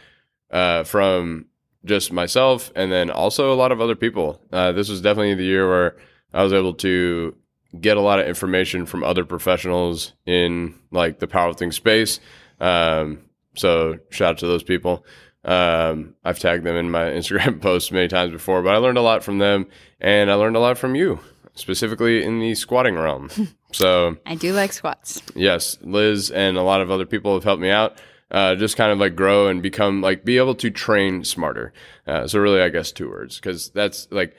uh, 0.50 0.84
from 0.84 1.46
just 1.84 2.12
myself 2.12 2.72
and 2.74 2.90
then 2.90 3.10
also 3.10 3.52
a 3.52 3.56
lot 3.56 3.72
of 3.72 3.80
other 3.80 3.94
people. 3.94 4.40
Uh, 4.52 4.72
this 4.72 4.88
was 4.88 5.00
definitely 5.00 5.34
the 5.34 5.44
year 5.44 5.68
where 5.68 5.96
I 6.32 6.42
was 6.42 6.52
able 6.52 6.74
to 6.74 7.36
get 7.80 7.96
a 7.96 8.00
lot 8.00 8.20
of 8.20 8.26
information 8.26 8.86
from 8.86 9.04
other 9.04 9.24
professionals 9.24 10.12
in 10.26 10.74
like 10.90 11.18
the 11.18 11.26
powerlifting 11.26 11.72
space. 11.72 12.20
Um, 12.60 13.18
so 13.54 13.98
shout 14.10 14.30
out 14.30 14.38
to 14.38 14.46
those 14.46 14.62
people. 14.62 15.04
Um, 15.44 16.14
I've 16.24 16.38
tagged 16.38 16.64
them 16.64 16.76
in 16.76 16.90
my 16.90 17.04
Instagram 17.10 17.60
posts 17.60 17.92
many 17.92 18.08
times 18.08 18.32
before, 18.32 18.62
but 18.62 18.74
I 18.74 18.78
learned 18.78 18.98
a 18.98 19.02
lot 19.02 19.22
from 19.22 19.38
them 19.38 19.66
and 20.00 20.30
I 20.30 20.34
learned 20.34 20.56
a 20.56 20.60
lot 20.60 20.78
from 20.78 20.94
you, 20.94 21.20
specifically 21.54 22.22
in 22.24 22.40
the 22.40 22.54
squatting 22.54 22.96
realm. 22.96 23.30
so 23.72 24.16
I 24.26 24.34
do 24.36 24.52
like 24.52 24.72
squats. 24.72 25.22
yes, 25.34 25.78
Liz 25.82 26.30
and 26.30 26.56
a 26.56 26.62
lot 26.62 26.80
of 26.80 26.90
other 26.90 27.06
people 27.06 27.34
have 27.34 27.44
helped 27.44 27.62
me 27.62 27.70
out. 27.70 28.00
Uh, 28.30 28.54
just 28.56 28.76
kind 28.76 28.90
of 28.90 28.98
like 28.98 29.14
grow 29.14 29.48
and 29.48 29.62
become 29.62 30.00
like 30.00 30.24
be 30.24 30.38
able 30.38 30.54
to 30.56 30.70
train 30.70 31.22
smarter. 31.22 31.72
Uh, 32.06 32.26
so 32.26 32.40
really, 32.40 32.60
I 32.60 32.68
guess 32.68 32.90
two 32.90 33.08
words 33.08 33.36
because 33.36 33.70
that's 33.70 34.08
like, 34.10 34.34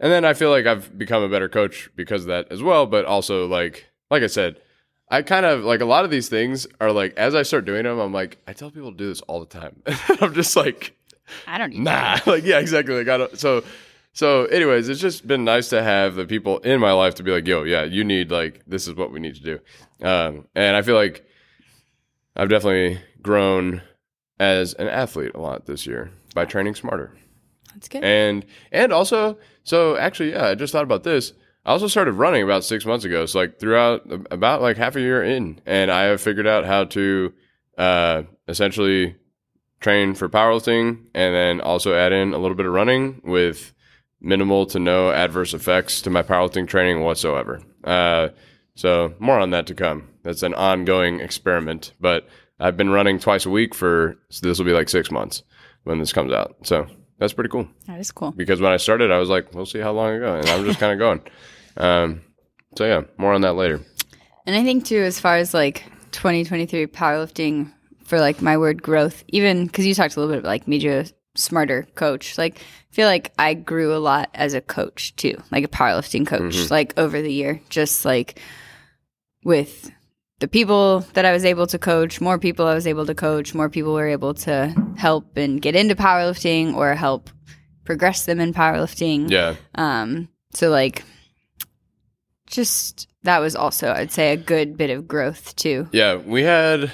and 0.00 0.12
then 0.12 0.24
I 0.24 0.34
feel 0.34 0.50
like 0.50 0.66
I've 0.66 0.98
become 0.98 1.22
a 1.22 1.28
better 1.28 1.48
coach 1.48 1.88
because 1.96 2.22
of 2.22 2.28
that 2.28 2.48
as 2.50 2.62
well. 2.62 2.84
But 2.84 3.04
also 3.06 3.46
like, 3.46 3.86
like 4.10 4.22
I 4.22 4.26
said, 4.26 4.60
I 5.10 5.22
kind 5.22 5.46
of 5.46 5.64
like 5.64 5.80
a 5.80 5.86
lot 5.86 6.04
of 6.04 6.10
these 6.10 6.28
things 6.28 6.66
are 6.80 6.92
like 6.92 7.16
as 7.16 7.34
I 7.34 7.42
start 7.42 7.64
doing 7.64 7.84
them, 7.84 7.98
I'm 7.98 8.12
like 8.12 8.38
I 8.46 8.52
tell 8.52 8.70
people 8.70 8.92
to 8.92 8.96
do 8.96 9.08
this 9.08 9.20
all 9.22 9.40
the 9.40 9.46
time. 9.46 9.82
I'm 10.20 10.34
just 10.34 10.54
like 10.56 10.96
I 11.46 11.58
don't 11.58 11.70
need 11.70 11.80
nah, 11.80 12.18
like 12.26 12.44
yeah, 12.44 12.58
exactly. 12.58 12.94
Like 12.94 13.08
I 13.08 13.16
don't. 13.18 13.38
So 13.38 13.64
so 14.12 14.46
anyways, 14.46 14.88
it's 14.88 15.00
just 15.00 15.26
been 15.26 15.44
nice 15.44 15.68
to 15.68 15.82
have 15.82 16.14
the 16.14 16.26
people 16.26 16.58
in 16.58 16.80
my 16.80 16.92
life 16.92 17.14
to 17.16 17.22
be 17.22 17.30
like, 17.30 17.46
yo, 17.46 17.62
yeah, 17.62 17.84
you 17.84 18.04
need 18.04 18.30
like 18.30 18.62
this 18.66 18.88
is 18.88 18.94
what 18.94 19.12
we 19.12 19.20
need 19.20 19.36
to 19.36 19.42
do. 19.42 20.06
Um, 20.06 20.46
and 20.54 20.76
I 20.76 20.82
feel 20.82 20.96
like 20.96 21.24
I've 22.36 22.48
definitely 22.48 23.00
grown 23.22 23.82
as 24.40 24.74
an 24.74 24.88
athlete 24.88 25.32
a 25.34 25.40
lot 25.40 25.66
this 25.66 25.86
year 25.86 26.10
by 26.34 26.44
training 26.44 26.74
smarter. 26.74 27.16
That's 27.74 27.88
good. 27.88 28.04
And 28.04 28.44
and 28.72 28.92
also, 28.92 29.38
so 29.64 29.96
actually, 29.96 30.32
yeah, 30.32 30.48
I 30.48 30.54
just 30.54 30.72
thought 30.72 30.82
about 30.84 31.04
this. 31.04 31.32
I 31.64 31.72
also 31.72 31.86
started 31.86 32.12
running 32.12 32.42
about 32.42 32.64
six 32.64 32.86
months 32.86 33.04
ago. 33.04 33.26
So 33.26 33.40
like 33.40 33.58
throughout 33.58 34.02
about 34.30 34.62
like 34.62 34.76
half 34.76 34.96
a 34.96 35.00
year 35.00 35.22
in, 35.22 35.60
and 35.66 35.90
I 35.90 36.04
have 36.04 36.20
figured 36.20 36.46
out 36.46 36.64
how 36.64 36.84
to 36.84 37.32
uh, 37.76 38.22
essentially 38.46 39.16
train 39.80 40.14
for 40.14 40.28
powerlifting, 40.28 41.04
and 41.14 41.34
then 41.34 41.60
also 41.60 41.94
add 41.94 42.12
in 42.12 42.32
a 42.32 42.38
little 42.38 42.56
bit 42.56 42.66
of 42.66 42.72
running 42.72 43.20
with 43.24 43.72
minimal 44.20 44.66
to 44.66 44.78
no 44.78 45.10
adverse 45.10 45.54
effects 45.54 46.00
to 46.02 46.10
my 46.10 46.22
powerlifting 46.22 46.66
training 46.66 47.02
whatsoever. 47.02 47.62
Uh, 47.84 48.28
so 48.74 49.14
more 49.18 49.38
on 49.38 49.50
that 49.50 49.66
to 49.66 49.74
come. 49.74 50.08
That's 50.22 50.42
an 50.42 50.54
ongoing 50.54 51.20
experiment, 51.20 51.92
but 52.00 52.28
I've 52.60 52.76
been 52.76 52.90
running 52.90 53.18
twice 53.18 53.46
a 53.46 53.50
week 53.50 53.74
for 53.74 54.16
so 54.30 54.46
this 54.46 54.58
will 54.58 54.66
be 54.66 54.72
like 54.72 54.88
six 54.88 55.10
months 55.10 55.42
when 55.84 55.98
this 55.98 56.12
comes 56.12 56.32
out. 56.32 56.56
So 56.64 56.86
that's 57.18 57.32
pretty 57.32 57.50
cool 57.50 57.68
that 57.86 58.00
is 58.00 58.10
cool. 58.10 58.30
because 58.32 58.60
when 58.60 58.72
I 58.72 58.76
started, 58.76 59.10
I 59.10 59.18
was 59.18 59.28
like, 59.28 59.54
we'll 59.54 59.66
see 59.66 59.80
how 59.80 59.92
long 59.92 60.16
I 60.16 60.18
go, 60.18 60.34
and 60.36 60.48
I'm 60.48 60.64
just 60.64 60.78
kind 60.80 60.92
of 60.92 60.98
going. 60.98 61.20
Um, 61.76 62.22
so 62.76 62.84
yeah, 62.86 63.02
more 63.16 63.32
on 63.32 63.42
that 63.42 63.54
later. 63.54 63.80
And 64.46 64.56
I 64.56 64.64
think 64.64 64.84
too, 64.84 65.02
as 65.02 65.20
far 65.20 65.36
as 65.36 65.52
like 65.52 65.84
2023 66.12 66.86
powerlifting 66.86 67.72
for 68.04 68.18
like 68.18 68.40
my 68.40 68.56
word 68.56 68.82
growth, 68.82 69.22
even 69.28 69.66
because 69.66 69.86
you 69.86 69.94
talked 69.94 70.16
a 70.16 70.20
little 70.20 70.32
bit 70.34 70.40
about 70.40 70.48
like 70.48 70.66
media 70.66 71.04
smarter 71.34 71.86
coach. 71.94 72.38
Like, 72.38 72.56
I 72.58 72.94
feel 72.94 73.06
like 73.06 73.32
I 73.38 73.54
grew 73.54 73.94
a 73.94 73.98
lot 73.98 74.30
as 74.34 74.54
a 74.54 74.60
coach 74.60 75.14
too, 75.16 75.36
like 75.50 75.64
a 75.64 75.68
powerlifting 75.68 76.26
coach, 76.26 76.70
like 76.70 76.98
over 76.98 77.20
the 77.22 77.32
year, 77.32 77.60
just 77.68 78.04
like 78.04 78.40
with 79.44 79.90
the 80.40 80.48
people 80.48 81.00
that 81.14 81.24
I 81.24 81.32
was 81.32 81.44
able 81.44 81.66
to 81.68 81.78
coach, 81.78 82.20
more 82.20 82.38
people 82.38 82.66
I 82.66 82.74
was 82.74 82.86
able 82.86 83.06
to 83.06 83.14
coach, 83.14 83.54
more 83.54 83.68
people 83.68 83.92
were 83.94 84.08
able 84.08 84.34
to 84.34 84.74
help 84.96 85.36
and 85.36 85.60
get 85.60 85.74
into 85.74 85.94
powerlifting 85.96 86.74
or 86.74 86.94
help 86.94 87.30
progress 87.84 88.24
them 88.26 88.38
in 88.40 88.52
powerlifting. 88.54 89.30
Yeah, 89.30 89.56
Um, 89.74 90.28
so 90.54 90.70
like 90.70 91.02
just 92.46 93.08
that 93.24 93.40
was 93.40 93.54
also 93.56 93.92
I'd 93.92 94.12
say 94.12 94.32
a 94.32 94.36
good 94.36 94.76
bit 94.76 94.90
of 94.90 95.06
growth 95.08 95.54
too. 95.56 95.88
yeah. 95.92 96.16
We 96.16 96.42
had. 96.42 96.90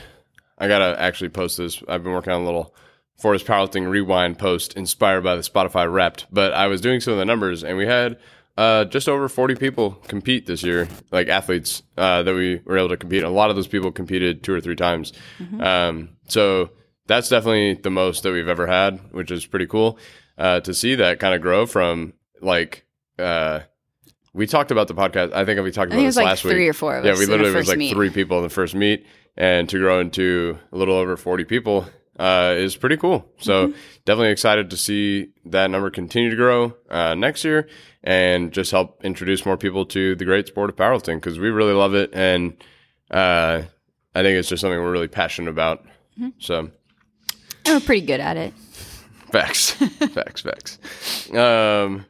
I 0.56 0.68
gotta 0.68 0.98
actually 1.00 1.30
post 1.30 1.58
this. 1.58 1.82
I've 1.88 2.02
been 2.04 2.12
working 2.12 2.32
on 2.32 2.42
a 2.42 2.44
little 2.44 2.74
Fortis 3.18 3.42
Powerlifting 3.42 3.88
Rewind 3.90 4.38
post 4.38 4.74
inspired 4.74 5.22
by 5.22 5.34
the 5.34 5.42
Spotify 5.42 5.92
Wrapped, 5.92 6.26
but 6.30 6.52
I 6.52 6.68
was 6.68 6.80
doing 6.80 7.00
some 7.00 7.12
of 7.12 7.18
the 7.18 7.24
numbers, 7.24 7.64
and 7.64 7.76
we 7.76 7.86
had 7.86 8.18
uh, 8.56 8.84
just 8.84 9.08
over 9.08 9.28
40 9.28 9.56
people 9.56 9.92
compete 10.06 10.46
this 10.46 10.62
year, 10.62 10.88
like 11.10 11.28
athletes 11.28 11.82
uh, 11.96 12.22
that 12.22 12.34
we 12.34 12.60
were 12.64 12.78
able 12.78 12.90
to 12.90 12.96
compete. 12.96 13.22
A 13.24 13.28
lot 13.28 13.50
of 13.50 13.56
those 13.56 13.66
people 13.66 13.90
competed 13.90 14.42
two 14.44 14.54
or 14.54 14.60
three 14.60 14.76
times. 14.76 15.12
Um, 15.60 16.10
so 16.28 16.70
that's 17.06 17.28
definitely 17.28 17.74
the 17.74 17.90
most 17.90 18.22
that 18.22 18.32
we've 18.32 18.48
ever 18.48 18.66
had, 18.66 19.00
which 19.12 19.30
is 19.30 19.44
pretty 19.46 19.66
cool 19.66 19.98
uh, 20.38 20.60
to 20.60 20.72
see 20.72 20.94
that 20.96 21.18
kind 21.18 21.34
of 21.34 21.40
grow 21.42 21.66
from 21.66 22.12
like. 22.40 22.86
Uh, 23.18 23.60
we 24.32 24.46
talked 24.48 24.72
about 24.72 24.88
the 24.88 24.94
podcast. 24.94 25.32
I 25.32 25.44
think 25.44 25.60
we 25.62 25.70
talked 25.70 25.92
about 25.92 26.02
this 26.02 26.16
like 26.16 26.26
last 26.26 26.42
three 26.42 26.54
week. 26.62 26.70
or 26.70 26.72
four 26.72 27.00
Yeah, 27.04 27.14
we 27.16 27.26
literally 27.26 27.54
was 27.54 27.68
like 27.68 27.78
meet. 27.78 27.92
three 27.92 28.10
people 28.10 28.38
in 28.38 28.42
the 28.42 28.48
first 28.50 28.74
meet, 28.74 29.06
and 29.36 29.68
to 29.68 29.78
grow 29.78 30.00
into 30.00 30.58
a 30.72 30.76
little 30.76 30.96
over 30.96 31.16
forty 31.16 31.44
people 31.44 31.86
uh, 32.18 32.54
is 32.56 32.76
pretty 32.76 32.96
cool. 32.96 33.26
So 33.38 33.68
Mm-hmm. 33.68 33.78
definitely 34.04 34.30
excited 34.30 34.70
to 34.70 34.76
see 34.76 35.28
that 35.46 35.70
number 35.70 35.90
continue 35.90 36.30
to 36.30 36.36
grow 36.36 36.74
uh, 36.90 37.14
next 37.14 37.44
year, 37.44 37.68
and 38.02 38.52
just 38.52 38.70
help 38.70 39.04
introduce 39.04 39.44
more 39.46 39.56
people 39.56 39.84
to 39.86 40.14
the 40.14 40.24
great 40.24 40.46
sport 40.46 40.70
of 40.70 40.76
powerlifting 40.76 41.16
because 41.16 41.38
we 41.38 41.50
really 41.50 41.72
love 41.72 41.94
it, 41.94 42.10
and 42.12 42.54
uh, 43.10 43.62
I 44.14 44.22
think 44.22 44.38
it's 44.38 44.48
just 44.48 44.60
something 44.60 44.78
we're 44.80 44.92
really 44.92 45.08
passionate 45.08 45.50
about. 45.50 45.84
Mm-hmm. 46.18 46.28
So 46.38 46.70
I'm 47.66 47.80
pretty 47.80 48.06
good 48.06 48.20
at 48.20 48.36
it. 48.36 48.52
Facts. 49.32 49.72
facts, 49.72 50.42
facts. 50.42 50.78
Um, 51.34 52.06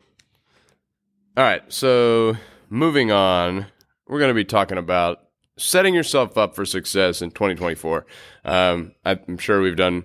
all 1.38 1.44
right. 1.44 1.62
So 1.72 2.36
moving 2.68 3.10
on, 3.12 3.64
we're 4.06 4.18
going 4.18 4.28
to 4.28 4.34
be 4.34 4.44
talking 4.44 4.76
about 4.76 5.20
setting 5.56 5.94
yourself 5.94 6.36
up 6.36 6.54
for 6.54 6.66
success 6.66 7.22
in 7.22 7.30
2024. 7.30 8.04
Um, 8.44 8.92
I'm 9.04 9.38
sure 9.38 9.60
we've 9.60 9.76
done 9.76 10.04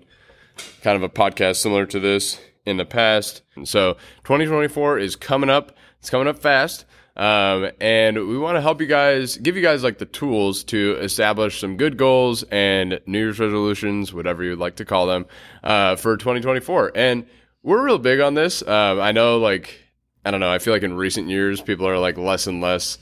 kind 0.81 0.95
of 0.95 1.03
a 1.03 1.09
podcast 1.09 1.57
similar 1.57 1.85
to 1.87 1.99
this 1.99 2.39
in 2.65 2.77
the 2.77 2.85
past. 2.85 3.41
So 3.63 3.93
2024 4.23 4.99
is 4.99 5.15
coming 5.15 5.49
up. 5.49 5.75
It's 5.99 6.09
coming 6.09 6.27
up 6.27 6.39
fast. 6.39 6.85
Um, 7.17 7.71
and 7.81 8.15
we 8.29 8.37
want 8.37 8.55
to 8.55 8.61
help 8.61 8.79
you 8.79 8.87
guys, 8.87 9.35
give 9.35 9.57
you 9.57 9.61
guys 9.61 9.83
like 9.83 9.97
the 9.97 10.05
tools 10.05 10.63
to 10.65 10.97
establish 11.01 11.59
some 11.59 11.75
good 11.75 11.97
goals 11.97 12.43
and 12.43 13.01
New 13.05 13.19
Year's 13.19 13.39
resolutions, 13.39 14.13
whatever 14.13 14.41
you'd 14.41 14.59
like 14.59 14.77
to 14.77 14.85
call 14.85 15.05
them, 15.07 15.25
uh, 15.61 15.97
for 15.97 16.15
2024. 16.15 16.93
And 16.95 17.25
we're 17.61 17.83
real 17.83 17.97
big 17.97 18.21
on 18.21 18.35
this. 18.35 18.61
Um, 18.65 19.01
I 19.01 19.11
know, 19.11 19.37
like, 19.39 19.81
I 20.23 20.31
don't 20.31 20.39
know. 20.39 20.51
I 20.51 20.59
feel 20.59 20.73
like 20.73 20.83
in 20.83 20.95
recent 20.95 21.27
years, 21.27 21.59
people 21.59 21.87
are 21.87 21.99
like 21.99 22.17
less 22.17 22.47
and 22.47 22.61
less. 22.61 22.97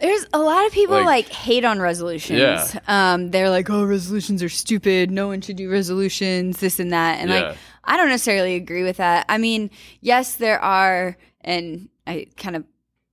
There's 0.00 0.26
a 0.32 0.38
lot 0.38 0.64
of 0.66 0.72
people 0.72 0.94
Like- 0.96 1.06
like, 1.06 1.28
hate 1.30 1.64
on 1.64 1.80
resolutions. 1.80 2.38
Yeah. 2.38 2.68
Um, 2.86 3.30
they're 3.30 3.50
like, 3.50 3.68
oh, 3.68 3.84
resolutions 3.84 4.42
are 4.42 4.48
stupid. 4.48 5.10
No 5.10 5.26
one 5.28 5.40
should 5.40 5.56
do 5.56 5.70
resolutions, 5.70 6.60
this 6.60 6.78
and 6.78 6.92
that. 6.92 7.18
And 7.20 7.30
Yeah. 7.30 7.48
like, 7.48 7.56
I 7.84 7.96
don't 7.96 8.08
necessarily 8.08 8.54
agree 8.54 8.84
with 8.84 8.98
that. 8.98 9.26
I 9.28 9.38
mean, 9.38 9.70
yes, 10.00 10.34
there 10.36 10.60
are, 10.60 11.16
and 11.42 11.88
I 12.06 12.26
kind 12.36 12.54
of 12.56 12.64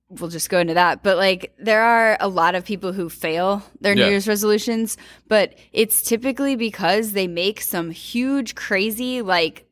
we'll 0.08 0.30
just 0.30 0.48
go 0.48 0.60
into 0.60 0.74
that, 0.74 1.02
but 1.02 1.16
like, 1.16 1.52
there 1.58 1.82
are 1.82 2.16
a 2.20 2.28
lot 2.28 2.54
of 2.54 2.64
people 2.64 2.92
who 2.92 3.08
fail 3.08 3.64
their 3.80 3.92
Yeah. 3.96 4.04
New 4.04 4.10
Year's 4.12 4.28
resolutions, 4.28 4.96
but 5.26 5.54
it's 5.72 6.00
typically 6.00 6.54
because 6.54 7.10
they 7.10 7.26
make 7.26 7.60
some 7.60 7.90
huge, 7.90 8.54
crazy, 8.54 9.20
like, 9.20 9.65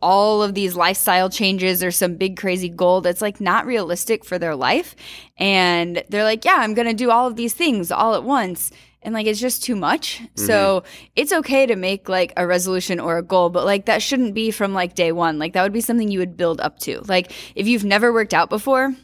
all 0.00 0.42
of 0.42 0.54
these 0.54 0.76
lifestyle 0.76 1.28
changes 1.28 1.82
or 1.82 1.90
some 1.90 2.14
big 2.14 2.36
crazy 2.36 2.68
goal 2.68 3.00
that's 3.00 3.20
like 3.20 3.40
not 3.40 3.66
realistic 3.66 4.24
for 4.24 4.38
their 4.38 4.54
life. 4.54 4.94
And 5.36 6.04
they're 6.08 6.24
like, 6.24 6.44
yeah, 6.44 6.56
I'm 6.58 6.74
going 6.74 6.88
to 6.88 6.94
do 6.94 7.10
all 7.10 7.26
of 7.26 7.36
these 7.36 7.54
things 7.54 7.90
all 7.90 8.14
at 8.14 8.22
once. 8.22 8.70
And 9.02 9.14
like, 9.14 9.26
it's 9.26 9.40
just 9.40 9.62
too 9.64 9.76
much. 9.76 10.20
Mm-hmm. 10.20 10.46
So 10.46 10.84
it's 11.16 11.32
okay 11.32 11.66
to 11.66 11.76
make 11.76 12.08
like 12.08 12.32
a 12.36 12.46
resolution 12.46 13.00
or 13.00 13.18
a 13.18 13.22
goal, 13.22 13.48
but 13.50 13.64
like 13.64 13.86
that 13.86 14.02
shouldn't 14.02 14.34
be 14.34 14.50
from 14.50 14.72
like 14.72 14.94
day 14.94 15.12
one. 15.12 15.38
Like 15.38 15.52
that 15.54 15.62
would 15.62 15.72
be 15.72 15.80
something 15.80 16.08
you 16.08 16.18
would 16.20 16.36
build 16.36 16.60
up 16.60 16.78
to. 16.80 17.00
Like 17.08 17.32
if 17.54 17.66
you've 17.66 17.84
never 17.84 18.12
worked 18.12 18.34
out 18.34 18.50
before, 18.50 18.94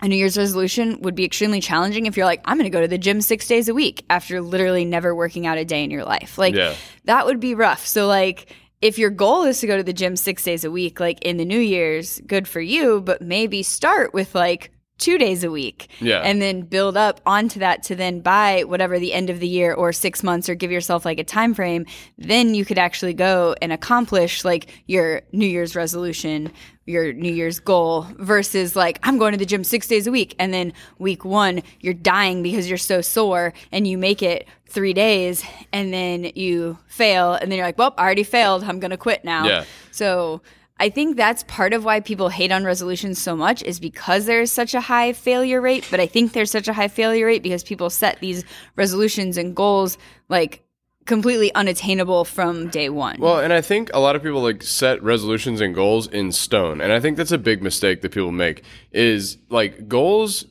a 0.00 0.08
New 0.08 0.16
Year's 0.16 0.36
resolution 0.36 1.00
would 1.02 1.14
be 1.14 1.24
extremely 1.24 1.60
challenging 1.60 2.06
if 2.06 2.16
you're 2.16 2.26
like, 2.26 2.40
I'm 2.44 2.56
going 2.56 2.64
to 2.64 2.76
go 2.76 2.80
to 2.80 2.88
the 2.88 2.98
gym 2.98 3.20
six 3.20 3.46
days 3.46 3.68
a 3.68 3.74
week 3.74 4.04
after 4.10 4.40
literally 4.40 4.84
never 4.84 5.14
working 5.14 5.46
out 5.46 5.58
a 5.58 5.64
day 5.64 5.84
in 5.84 5.92
your 5.92 6.04
life. 6.04 6.38
Like, 6.38 6.56
Yeah. 6.56 6.74
that 7.04 7.26
would 7.26 7.38
be 7.38 7.54
rough. 7.54 7.86
So, 7.86 8.08
like, 8.08 8.52
if 8.82 8.98
your 8.98 9.10
goal 9.10 9.44
is 9.44 9.60
to 9.60 9.66
go 9.68 9.76
to 9.76 9.82
the 9.82 9.92
gym 9.92 10.16
six 10.16 10.42
days 10.42 10.64
a 10.64 10.70
week, 10.70 10.98
like 10.98 11.22
in 11.22 11.36
the 11.36 11.44
New 11.44 11.60
Year's, 11.60 12.20
good 12.26 12.48
for 12.48 12.60
you, 12.60 13.00
but 13.00 13.22
maybe 13.22 13.62
start 13.62 14.12
with 14.12 14.34
like 14.34 14.72
two 15.02 15.18
days 15.18 15.42
a 15.42 15.50
week. 15.50 15.88
Yeah. 16.00 16.20
And 16.20 16.40
then 16.40 16.62
build 16.62 16.96
up 16.96 17.20
onto 17.26 17.58
that 17.58 17.82
to 17.84 17.96
then 17.96 18.20
by 18.20 18.62
whatever 18.62 19.00
the 19.00 19.12
end 19.12 19.30
of 19.30 19.40
the 19.40 19.48
year 19.48 19.74
or 19.74 19.92
six 19.92 20.22
months 20.22 20.48
or 20.48 20.54
give 20.54 20.70
yourself 20.70 21.04
like 21.04 21.18
a 21.18 21.24
time 21.24 21.54
frame. 21.54 21.86
Then 22.18 22.54
you 22.54 22.64
could 22.64 22.78
actually 22.78 23.14
go 23.14 23.56
and 23.60 23.72
accomplish 23.72 24.44
like 24.44 24.70
your 24.86 25.22
New 25.32 25.46
Year's 25.46 25.74
resolution, 25.74 26.52
your 26.86 27.12
New 27.12 27.32
Year's 27.32 27.58
goal 27.58 28.06
versus 28.18 28.76
like, 28.76 29.00
I'm 29.02 29.18
going 29.18 29.32
to 29.32 29.38
the 29.38 29.44
gym 29.44 29.64
six 29.64 29.88
days 29.88 30.06
a 30.06 30.12
week. 30.12 30.36
And 30.38 30.54
then 30.54 30.72
week 31.00 31.24
one, 31.24 31.62
you're 31.80 31.94
dying 31.94 32.44
because 32.44 32.68
you're 32.68 32.78
so 32.78 33.00
sore 33.00 33.52
and 33.72 33.88
you 33.88 33.98
make 33.98 34.22
it 34.22 34.46
three 34.68 34.92
days 34.92 35.44
and 35.72 35.92
then 35.92 36.30
you 36.36 36.78
fail. 36.86 37.34
And 37.34 37.50
then 37.50 37.58
you're 37.58 37.66
like, 37.66 37.76
well, 37.76 37.92
I 37.98 38.04
already 38.04 38.22
failed. 38.22 38.62
I'm 38.62 38.78
going 38.78 38.92
to 38.92 38.96
quit 38.96 39.24
now. 39.24 39.46
Yeah. 39.46 39.64
So 39.90 40.42
I 40.82 40.90
think 40.90 41.16
that's 41.16 41.44
part 41.44 41.74
of 41.74 41.84
why 41.84 42.00
people 42.00 42.28
hate 42.28 42.50
on 42.50 42.64
resolutions 42.64 43.22
so 43.22 43.36
much 43.36 43.62
is 43.62 43.78
because 43.78 44.26
there's 44.26 44.50
such 44.50 44.74
a 44.74 44.80
high 44.80 45.12
failure 45.12 45.60
rate. 45.60 45.86
But 45.88 46.00
I 46.00 46.08
think 46.08 46.32
there's 46.32 46.50
such 46.50 46.66
a 46.66 46.72
high 46.72 46.88
failure 46.88 47.26
rate 47.26 47.44
because 47.44 47.62
people 47.62 47.88
set 47.88 48.18
these 48.18 48.42
resolutions 48.74 49.36
and 49.36 49.54
goals 49.54 49.96
like 50.28 50.64
completely 51.06 51.54
unattainable 51.54 52.24
from 52.24 52.68
day 52.70 52.88
one. 52.88 53.20
Well, 53.20 53.38
and 53.38 53.52
I 53.52 53.60
think 53.60 53.92
a 53.94 54.00
lot 54.00 54.16
of 54.16 54.24
people 54.24 54.42
like 54.42 54.64
set 54.64 55.00
resolutions 55.04 55.60
and 55.60 55.72
goals 55.72 56.08
in 56.08 56.32
stone. 56.32 56.80
And 56.80 56.92
I 56.92 56.98
think 56.98 57.16
that's 57.16 57.30
a 57.30 57.38
big 57.38 57.62
mistake 57.62 58.00
that 58.00 58.10
people 58.10 58.32
make 58.32 58.64
is 58.90 59.38
like 59.50 59.86
goals 59.86 60.46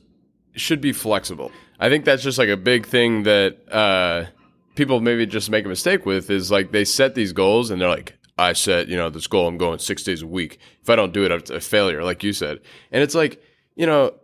should 0.54 0.80
be 0.80 0.94
flexible. 0.94 1.52
I 1.78 1.90
think 1.90 2.06
that's 2.06 2.22
just 2.22 2.38
like 2.38 2.48
a 2.48 2.56
big 2.56 2.86
thing 2.86 3.24
that 3.24 3.58
uh, 3.70 4.30
people 4.76 4.98
maybe 5.00 5.26
just 5.26 5.50
make 5.50 5.66
a 5.66 5.68
mistake 5.68 6.06
with 6.06 6.30
is 6.30 6.50
like 6.50 6.72
they 6.72 6.86
set 6.86 7.14
these 7.14 7.34
goals 7.34 7.70
and 7.70 7.82
they're 7.82 7.88
like, 7.90 8.16
I 8.38 8.54
set, 8.54 8.88
you 8.88 8.96
know, 8.96 9.10
this 9.10 9.26
goal, 9.26 9.46
I'm 9.46 9.58
going 9.58 9.78
six 9.78 10.02
days 10.02 10.22
a 10.22 10.26
week. 10.26 10.58
If 10.80 10.88
I 10.90 10.96
don't 10.96 11.12
do 11.12 11.24
it, 11.24 11.32
it's 11.32 11.50
a 11.50 11.60
failure, 11.60 12.02
like 12.02 12.22
you 12.22 12.32
said. 12.32 12.60
And 12.90 13.02
it's 13.02 13.14
like, 13.14 13.42
you 13.76 13.86
know, 13.86 14.14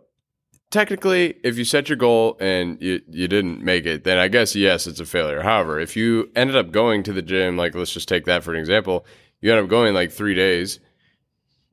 technically, 0.71 1.37
if 1.43 1.57
you 1.57 1.63
set 1.65 1.89
your 1.89 1.97
goal 1.97 2.37
and 2.39 2.81
you, 2.81 3.01
you 3.09 3.27
didn't 3.27 3.63
make 3.63 3.85
it, 3.85 4.03
then 4.03 4.17
I 4.17 4.27
guess, 4.27 4.55
yes, 4.55 4.87
it's 4.87 4.99
a 4.99 5.05
failure. 5.05 5.41
However, 5.41 5.79
if 5.79 5.95
you 5.95 6.29
ended 6.35 6.55
up 6.55 6.71
going 6.71 7.03
to 7.03 7.13
the 7.13 7.21
gym, 7.21 7.57
like 7.57 7.75
let's 7.75 7.93
just 7.93 8.07
take 8.07 8.25
that 8.25 8.43
for 8.43 8.53
an 8.53 8.59
example, 8.59 9.05
you 9.41 9.51
end 9.51 9.63
up 9.63 9.69
going 9.69 9.93
like 9.93 10.11
three 10.11 10.35
days, 10.35 10.79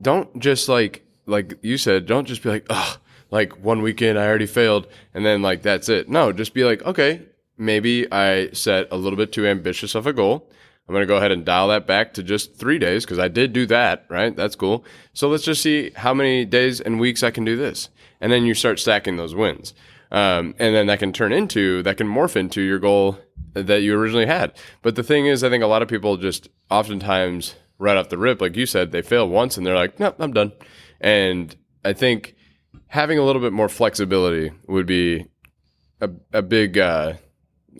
don't 0.01 0.39
just 0.39 0.69
like, 0.69 1.05
like 1.25 1.57
you 1.61 1.77
said, 1.77 2.05
don't 2.05 2.27
just 2.27 2.43
be 2.43 2.49
like, 2.49 2.65
oh, 2.69 2.97
like 3.31 3.63
one 3.63 3.81
weekend 3.81 4.17
I 4.17 4.27
already 4.27 4.45
failed 4.45 4.87
and 5.13 5.25
then 5.25 5.41
like 5.41 5.61
that's 5.63 5.89
it. 5.89 6.07
No, 6.07 6.31
just 6.31 6.53
be 6.53 6.63
like, 6.63 6.81
okay, 6.83 7.23
maybe 7.57 8.11
I 8.11 8.51
set 8.51 8.87
a 8.91 8.95
little 8.95 9.17
bit 9.17 9.31
too 9.31 9.47
ambitious 9.47 9.95
of 9.95 10.07
a 10.07 10.13
goal. 10.13 10.49
I'm 10.87 10.93
going 10.93 11.03
to 11.03 11.07
go 11.07 11.17
ahead 11.17 11.31
and 11.31 11.43
dial 11.43 11.67
that 11.67 11.85
back 11.85 12.13
to 12.13 12.23
just 12.23 12.55
three 12.55 12.79
days 12.79 13.03
because 13.03 13.19
I 13.19 13.27
did 13.27 13.51
do 13.51 13.65
that, 13.65 14.05
right? 14.09 14.33
That's 14.35 14.55
cool. 14.55 14.85
So 15.13 15.27
let's 15.27 15.43
just 15.43 15.61
see 15.61 15.91
how 15.95 16.13
many 16.13 16.45
days 16.45 16.79
and 16.79 16.99
weeks 16.99 17.23
I 17.23 17.31
can 17.31 17.43
do 17.43 17.57
this. 17.57 17.89
And 18.21 18.31
then 18.31 18.45
you 18.45 18.53
start 18.53 18.79
stacking 18.79 19.17
those 19.17 19.35
wins. 19.35 19.73
Um, 20.11 20.55
and 20.59 20.73
then 20.73 20.87
that 20.87 20.99
can 20.99 21.11
turn 21.11 21.33
into, 21.33 21.83
that 21.83 21.97
can 21.97 22.07
morph 22.07 22.37
into 22.37 22.61
your 22.61 22.79
goal 22.79 23.19
that 23.53 23.81
you 23.81 23.97
originally 23.97 24.25
had. 24.25 24.53
But 24.81 24.95
the 24.95 25.03
thing 25.03 25.25
is, 25.25 25.43
I 25.43 25.49
think 25.49 25.63
a 25.63 25.67
lot 25.67 25.81
of 25.81 25.89
people 25.89 26.15
just 26.15 26.47
oftentimes 26.71 27.55
right 27.77 27.97
off 27.97 28.07
the 28.07 28.17
rip, 28.17 28.39
like 28.39 28.55
you 28.55 28.65
said, 28.65 28.91
they 28.91 29.01
fail 29.01 29.27
once 29.27 29.57
and 29.57 29.65
they're 29.65 29.75
like, 29.75 29.99
nope, 29.99 30.15
I'm 30.19 30.31
done. 30.31 30.53
And 31.01 31.53
I 31.83 31.91
think 31.91 32.35
having 32.87 33.19
a 33.19 33.23
little 33.23 33.41
bit 33.41 33.53
more 33.53 33.69
flexibility 33.69 34.51
would 34.67 34.85
be 34.85 35.25
a, 35.99 36.09
a 36.31 36.41
big, 36.41 36.77
uh, 36.77 37.13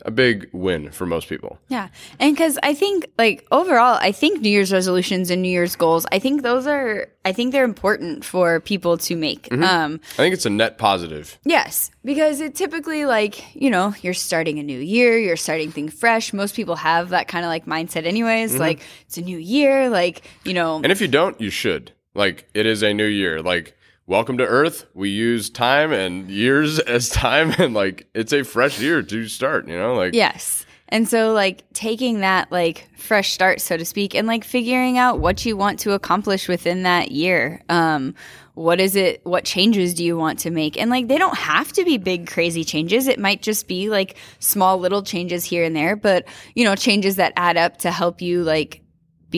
a 0.05 0.11
big 0.11 0.49
win 0.53 0.91
for 0.91 1.05
most 1.05 1.27
people. 1.29 1.57
Yeah. 1.69 1.89
And 2.19 2.35
because 2.35 2.57
I 2.63 2.73
think, 2.73 3.07
like, 3.17 3.45
overall, 3.51 3.97
I 4.01 4.11
think 4.11 4.41
New 4.41 4.49
Year's 4.49 4.71
resolutions 4.71 5.29
and 5.29 5.41
New 5.41 5.49
Year's 5.49 5.75
goals, 5.75 6.05
I 6.11 6.19
think 6.19 6.41
those 6.43 6.67
are, 6.67 7.07
I 7.25 7.31
think 7.33 7.51
they're 7.51 7.63
important 7.63 8.23
for 8.25 8.59
people 8.59 8.97
to 8.99 9.15
make. 9.15 9.51
Um, 9.51 9.99
I 10.13 10.15
think 10.17 10.33
it's 10.33 10.45
a 10.45 10.49
net 10.49 10.77
positive. 10.77 11.37
yes. 11.43 11.91
Because 12.05 12.39
it 12.39 12.55
typically, 12.55 13.05
like, 13.05 13.43
you 13.53 13.69
know, 13.69 13.93
you're 14.01 14.13
starting 14.13 14.59
a 14.59 14.63
new 14.63 14.79
year, 14.79 15.17
you're 15.19 15.35
starting 15.35 15.71
things 15.71 15.93
fresh. 15.93 16.31
Most 16.31 16.55
people 16.55 16.77
have 16.77 17.09
that 17.09 17.27
kind 17.27 17.43
of 17.43 17.49
like 17.49 17.65
mindset, 17.65 18.05
anyways. 18.05 18.57
Like, 18.57 18.79
it's 19.07 19.17
a 19.17 19.21
new 19.21 19.37
year. 19.37 19.89
Like, 19.89 20.21
you 20.45 20.53
know, 20.53 20.77
And 20.77 20.91
if 20.91 21.01
you 21.01 21.07
don't, 21.09 21.39
you 21.41 21.49
should. 21.49 21.91
Like, 22.15 22.47
it 22.53 22.65
is 22.65 22.81
a 22.81 22.93
new 22.93 23.05
year. 23.05 23.41
Like, 23.41 23.76
welcome 24.07 24.37
to 24.37 24.45
Earth. 24.45 24.87
We 24.93 25.09
use 25.09 25.49
time 25.49 25.91
and 25.91 26.29
years 26.31 26.79
as 26.87 27.09
time, 27.09 27.51
and 27.59 27.73
like, 27.73 28.07
it's 28.15 28.33
a 28.33 28.43
fresh 28.43 28.79
year 28.79 29.03
to 29.03 29.27
start, 29.27 29.67
you 29.67 29.77
know? 29.77 29.93
Like, 29.93 30.15
Yes. 30.15 30.65
And 30.89 31.07
so, 31.07 31.33
like, 31.33 31.65
taking 31.73 32.21
that, 32.21 32.49
like, 32.49 32.87
fresh 32.97 33.33
start, 33.33 33.59
so 33.59 33.75
to 33.75 33.83
speak, 33.83 34.15
and 34.15 34.25
like 34.25 34.45
figuring 34.45 34.97
out 34.97 35.19
what 35.19 35.45
you 35.45 35.57
want 35.57 35.79
to 35.79 35.91
accomplish 35.91 36.47
within 36.47 36.83
that 36.83 37.11
year. 37.11 37.61
Um, 37.67 38.15
what 38.53 38.79
is 38.79 38.95
it? 38.95 39.19
What 39.25 39.43
changes 39.43 39.93
do 39.93 40.05
you 40.05 40.17
want 40.17 40.39
to 40.39 40.49
make? 40.49 40.77
And 40.77 40.89
like, 40.89 41.09
they 41.09 41.17
don't 41.17 41.37
have 41.37 41.73
to 41.73 41.83
be 41.83 41.97
big, 41.97 42.25
crazy 42.25 42.63
changes. 42.63 43.07
It 43.07 43.19
might 43.19 43.41
just 43.41 43.67
be 43.67 43.89
like 43.89 44.15
small, 44.39 44.79
little 44.79 45.03
changes 45.03 45.43
here 45.43 45.65
and 45.65 45.75
there, 45.75 45.97
but, 45.97 46.25
you 46.55 46.63
know, 46.63 46.75
changes 46.75 47.17
that 47.17 47.33
add 47.35 47.57
up 47.57 47.77
to 47.79 47.91
help 47.91 48.21
you, 48.21 48.43
like, 48.43 48.81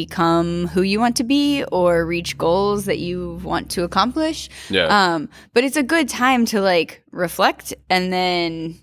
become 0.04 0.68
who 0.68 0.82
you 0.82 1.00
want 1.00 1.16
to 1.18 1.24
be 1.24 1.64
or 1.72 2.06
reach 2.06 2.38
goals 2.38 2.86
that 2.86 3.00
you 3.00 3.40
want 3.44 3.70
to 3.72 3.84
accomplish. 3.84 4.50
Yeah. 4.70 4.86
Um, 4.86 5.30
but 5.54 5.64
it's 5.64 5.78
a 5.78 5.84
good 5.84 6.08
time 6.08 6.46
to 6.46 6.62
like 6.62 7.04
reflect 7.12 7.74
and 7.90 8.14
then 8.14 8.80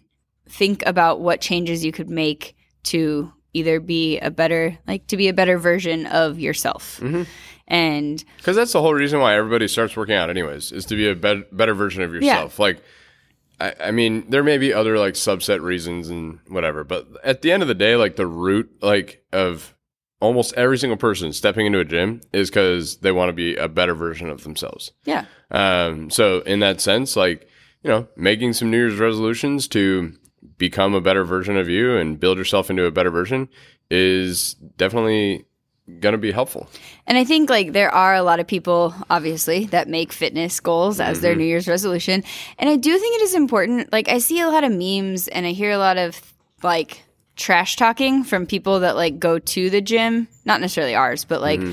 think 0.49 0.85
about 0.87 1.21
what 1.21 1.41
changes 1.41 1.85
you 1.85 1.93
could 1.93 2.11
make 2.11 2.55
to 2.85 3.33
either 3.53 3.81
be 3.81 4.19
a 4.21 4.31
better 4.31 4.79
like 4.87 5.07
to 5.07 5.17
be 5.17 5.29
a 5.29 5.33
better 5.33 5.59
version 5.59 6.07
of 6.07 6.39
yourself. 6.39 7.01
And 7.69 8.25
Because 8.37 8.55
that's 8.55 8.73
the 8.73 8.81
whole 8.81 8.95
reason 8.95 9.19
why 9.21 9.35
everybody 9.37 9.67
starts 9.67 9.97
working 9.97 10.15
out, 10.15 10.31
anyways, 10.31 10.71
is 10.71 10.85
to 10.87 10.95
be 10.95 11.09
a 11.09 11.17
bet- 11.17 11.57
better 11.57 11.75
version 11.75 12.03
of 12.03 12.13
yourself. 12.13 12.61
Like, 12.61 12.81
I, 13.59 13.75
I 13.87 13.91
mean, 13.91 14.31
there 14.31 14.45
may 14.45 14.59
be 14.59 14.73
other 14.73 14.99
like 14.99 15.15
subset 15.15 15.63
reasons 15.63 16.09
and 16.09 16.39
whatever, 16.49 16.85
but 16.85 17.09
at 17.25 17.43
the 17.43 17.51
end 17.51 17.63
of 17.63 17.69
the 17.69 17.75
day, 17.75 17.97
like 17.97 18.15
the 18.17 18.27
root, 18.27 18.71
like 18.83 19.25
of 19.33 19.75
almost 20.21 20.55
every 20.55 20.79
single 20.79 20.97
person 20.97 21.33
stepping 21.33 21.67
into 21.67 21.79
a 21.79 21.85
gym 21.85 22.21
is 22.33 22.49
because 22.51 22.99
they 22.99 23.13
want 23.13 23.29
to 23.29 23.33
be 23.33 23.57
a 23.57 23.69
better 23.69 23.95
version 23.95 24.29
of 24.29 24.43
themselves. 24.43 24.93
yeah. 25.05 25.27
Um, 25.51 26.11
so 26.11 26.41
in 26.41 26.61
that 26.61 26.81
sense, 26.81 27.17
like, 27.17 27.49
you 27.83 27.91
know, 27.91 28.09
making 28.17 28.55
some 28.55 28.71
New 28.71 28.79
Year's 28.79 28.99
resolutions 28.99 29.69
to 29.69 30.13
become 30.59 30.95
a 30.95 31.01
better 31.01 31.25
version 31.25 31.57
of 31.57 31.69
you 31.69 31.97
and 31.97 32.19
build 32.19 32.39
yourself 32.39 32.71
into 32.71 32.85
a 32.85 32.91
better 32.91 33.11
version 33.11 33.49
is 33.91 34.55
definitely 34.55 35.45
going 36.01 36.13
to 36.13 36.19
be 36.19 36.33
helpful. 36.33 36.69
And 37.07 37.17
I 37.17 37.25
think 37.25 37.49
like 37.49 37.73
there 37.73 37.95
are 37.95 38.15
a 38.15 38.23
lot 38.23 38.41
of 38.41 38.47
people, 38.47 38.95
obviously, 39.09 39.67
that 39.67 39.89
make 39.89 40.13
fitness 40.13 40.59
goals 40.59 40.99
as 40.99 41.21
their 41.21 41.37
New 41.37 41.45
Year's 41.45 41.69
resolution. 41.69 42.25
And 42.59 42.69
I 42.69 42.77
do 42.77 42.99
think 42.99 43.21
it 43.21 43.23
is 43.23 43.35
important. 43.35 43.93
Like 43.93 44.09
I 44.09 44.19
see 44.19 44.41
a 44.41 44.49
lot 44.49 44.65
of 44.65 44.73
memes 44.73 45.29
and 45.29 45.47
I 45.47 45.53
hear 45.53 45.71
a 45.71 45.79
lot 45.79 45.97
of 45.97 46.21
like 46.63 47.03
trash 47.37 47.77
talking 47.77 48.25
from 48.25 48.47
people 48.47 48.81
that 48.81 48.97
like 48.97 49.19
go 49.19 49.39
to 49.39 49.71
the 49.71 49.81
gym. 49.81 50.29
Not 50.45 50.61
necessarily 50.61 50.95
ours, 50.95 51.25
but 51.25 51.41
like 51.41 51.61
mm-hmm. 51.61 51.73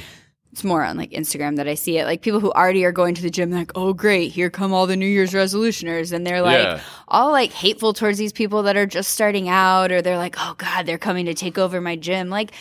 it's 0.52 0.63
more 0.63 0.84
on 0.84 0.97
like 0.97 1.12
Instagram 1.12 1.56
that 1.56 1.67
I 1.67 1.76
see 1.76 1.97
it. 1.97 2.06
Like 2.06 2.21
people 2.21 2.39
who 2.39 2.52
already 2.52 2.84
are 2.86 2.91
going 2.91 3.15
to 3.15 3.21
the 3.21 3.30
gym, 3.30 3.52
like, 3.52 3.71
oh 3.76 3.93
great, 3.93 4.32
here 4.32 4.49
come 4.49 4.73
all 4.73 4.88
the 4.88 4.97
New 4.97 5.08
Year's 5.08 5.32
resolutioners. 5.32 6.12
And 6.12 6.28
they're 6.28 6.41
like 6.41 6.63
Yeah. 6.63 6.82
all 7.08 7.32
like 7.32 7.52
hateful 7.52 7.93
towards 7.93 8.17
these 8.17 8.34
people 8.34 8.63
that 8.63 8.76
are 8.76 8.86
just 8.86 9.12
starting 9.12 9.49
out 9.49 9.91
or 9.91 10.02
they're 10.02 10.17
like, 10.17 10.36
oh 10.38 10.56
God, 10.58 10.86
they're 10.86 10.97
coming 10.97 11.26
to 11.26 11.34
take 11.34 11.58
over 11.58 11.80
my 11.82 11.95
gym. 11.95 12.30
Like 12.30 12.52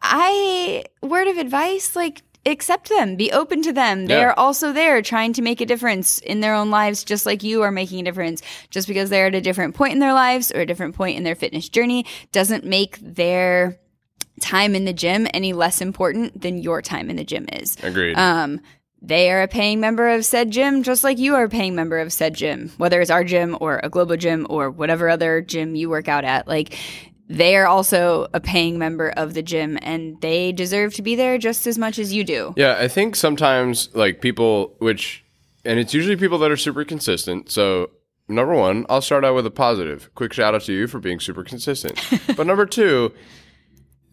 I 0.00 0.84
word 1.02 1.26
of 1.26 1.38
advice 1.38 1.96
like 1.96 2.22
accept 2.46 2.88
them, 2.88 3.16
be 3.16 3.30
open 3.32 3.62
to 3.62 3.72
them. 3.72 4.06
They 4.06 4.14
Yeah. 4.18 4.26
are 4.28 4.38
also 4.38 4.72
there 4.72 5.02
trying 5.02 5.32
to 5.34 5.42
make 5.42 5.60
a 5.60 5.66
difference 5.66 6.18
in 6.18 6.40
their 6.40 6.54
own 6.54 6.70
lives 6.70 7.04
just 7.04 7.26
like 7.26 7.42
you 7.42 7.62
are 7.62 7.70
making 7.70 8.00
a 8.00 8.04
difference. 8.04 8.42
Just 8.70 8.88
because 8.88 9.10
they're 9.10 9.26
at 9.26 9.34
a 9.34 9.40
different 9.40 9.74
point 9.74 9.92
in 9.92 9.98
their 9.98 10.14
lives 10.14 10.50
or 10.52 10.60
a 10.60 10.66
different 10.66 10.94
point 10.94 11.16
in 11.16 11.24
their 11.24 11.34
fitness 11.34 11.68
journey 11.68 12.06
doesn't 12.32 12.64
make 12.64 12.98
their 13.00 13.78
time 14.40 14.74
in 14.74 14.84
the 14.84 14.92
gym 14.92 15.26
any 15.34 15.52
less 15.52 15.80
important 15.80 16.40
than 16.40 16.58
your 16.58 16.80
time 16.80 17.10
in 17.10 17.16
the 17.16 17.24
gym 17.24 17.46
is. 17.52 17.76
Agreed. 17.82 18.16
Um, 18.16 18.60
they 19.02 19.30
are 19.30 19.42
a 19.42 19.48
paying 19.48 19.78
member 19.80 20.08
of 20.08 20.24
said 20.24 20.50
gym, 20.50 20.82
just 20.82 21.04
like 21.04 21.18
you 21.18 21.34
are 21.36 21.44
a 21.44 21.48
paying 21.48 21.74
member 21.74 21.98
of 21.98 22.12
said 22.12 22.34
gym, 22.34 22.72
whether 22.78 23.00
it's 23.00 23.10
our 23.10 23.22
gym 23.24 23.56
or 23.60 23.80
a 23.82 23.88
global 23.88 24.16
gym 24.16 24.46
or 24.50 24.70
whatever 24.70 25.08
other 25.08 25.40
gym 25.40 25.76
you 25.76 25.88
work 25.88 26.08
out 26.08 26.24
at. 26.24 26.48
Like, 26.48 26.76
they 27.28 27.56
are 27.56 27.66
also 27.66 28.26
a 28.32 28.40
paying 28.40 28.78
member 28.78 29.10
of 29.10 29.34
the 29.34 29.42
gym 29.42 29.78
and 29.82 30.20
they 30.20 30.50
deserve 30.52 30.94
to 30.94 31.02
be 31.02 31.14
there 31.14 31.36
just 31.36 31.66
as 31.66 31.76
much 31.76 31.98
as 31.98 32.12
you 32.12 32.24
do. 32.24 32.54
Yeah, 32.56 32.76
I 32.78 32.88
think 32.88 33.16
sometimes 33.16 33.94
like 33.94 34.20
people, 34.20 34.74
which, 34.78 35.24
and 35.64 35.78
it's 35.78 35.92
usually 35.92 36.16
people 36.16 36.38
that 36.38 36.50
are 36.50 36.56
super 36.56 36.84
consistent. 36.84 37.50
So 37.50 37.90
number 38.28 38.54
one, 38.54 38.86
I'll 38.88 39.02
start 39.02 39.24
out 39.24 39.34
with 39.34 39.44
a 39.46 39.50
positive. 39.50 40.10
Quick 40.14 40.32
shout 40.32 40.54
out 40.54 40.62
to 40.62 40.72
you 40.72 40.86
for 40.86 41.00
being 41.00 41.20
super 41.20 41.44
consistent. 41.44 42.00
but 42.36 42.46
number 42.46 42.64
two, 42.64 43.12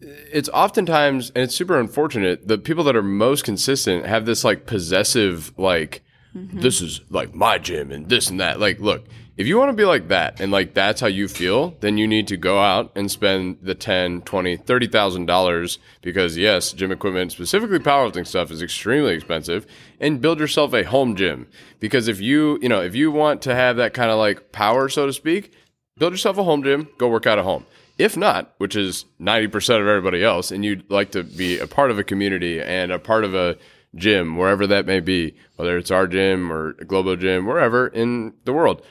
it's 0.00 0.50
oftentimes, 0.50 1.30
and 1.30 1.44
it's 1.44 1.56
super 1.56 1.80
unfortunate, 1.80 2.46
the 2.46 2.58
people 2.58 2.84
that 2.84 2.96
are 2.96 3.02
most 3.02 3.44
consistent 3.44 4.04
have 4.04 4.26
this 4.26 4.44
like 4.44 4.66
possessive, 4.66 5.54
like, 5.56 6.02
mm-hmm. 6.34 6.60
this 6.60 6.82
is 6.82 7.00
like 7.08 7.34
my 7.34 7.56
gym 7.56 7.90
and 7.90 8.10
this 8.10 8.28
and 8.28 8.40
that. 8.40 8.60
Like, 8.60 8.78
look, 8.78 9.06
If 9.36 9.46
you 9.46 9.58
want 9.58 9.68
to 9.68 9.76
be 9.76 9.84
like 9.84 10.08
that 10.08 10.40
and 10.40 10.50
like 10.50 10.72
that's 10.72 11.02
how 11.02 11.08
you 11.08 11.28
feel, 11.28 11.76
then 11.80 11.98
you 11.98 12.06
need 12.06 12.26
to 12.28 12.38
go 12.38 12.58
out 12.58 12.90
and 12.96 13.10
spend 13.10 13.58
the 13.60 13.74
10, 13.74 14.22
20, 14.22 14.56
30,000 14.56 15.26
dollars 15.26 15.78
because 16.00 16.38
yes, 16.38 16.72
gym 16.72 16.90
equipment, 16.90 17.32
specifically 17.32 17.78
powerlifting 17.78 18.26
stuff 18.26 18.50
is 18.50 18.62
extremely 18.62 19.12
expensive 19.12 19.66
and 20.00 20.22
build 20.22 20.40
yourself 20.40 20.72
a 20.72 20.84
home 20.84 21.14
gym 21.16 21.46
because 21.80 22.08
if 22.08 22.18
you, 22.18 22.58
you 22.62 22.68
know, 22.70 22.80
if 22.80 22.94
you 22.94 23.10
want 23.10 23.42
to 23.42 23.54
have 23.54 23.76
that 23.76 23.92
kind 23.92 24.10
of 24.10 24.16
like 24.16 24.52
power 24.52 24.88
so 24.88 25.04
to 25.04 25.12
speak, 25.12 25.52
build 25.98 26.14
yourself 26.14 26.38
a 26.38 26.44
home 26.44 26.62
gym, 26.62 26.88
go 26.96 27.06
work 27.06 27.26
out 27.26 27.38
at 27.38 27.44
home. 27.44 27.66
If 27.98 28.16
not, 28.16 28.54
which 28.56 28.74
is 28.74 29.04
90% 29.20 29.54
of 29.80 29.86
everybody 29.86 30.24
else, 30.24 30.50
and 30.50 30.64
you'd 30.64 30.90
like 30.90 31.10
to 31.10 31.22
be 31.22 31.58
a 31.58 31.66
part 31.66 31.90
of 31.90 31.98
a 31.98 32.04
community 32.04 32.60
and 32.60 32.90
a 32.90 32.98
part 32.98 33.24
of 33.24 33.34
a 33.34 33.58
gym, 33.94 34.36
wherever 34.36 34.66
that 34.66 34.86
may 34.86 35.00
be, 35.00 35.34
whether 35.56 35.76
it's 35.76 35.90
our 35.90 36.06
gym 36.06 36.52
or 36.52 36.72
global 36.72 37.16
gym, 37.16 37.46
wherever 37.46 37.86
in 37.88 38.34
the 38.44 38.52
world, 38.52 38.82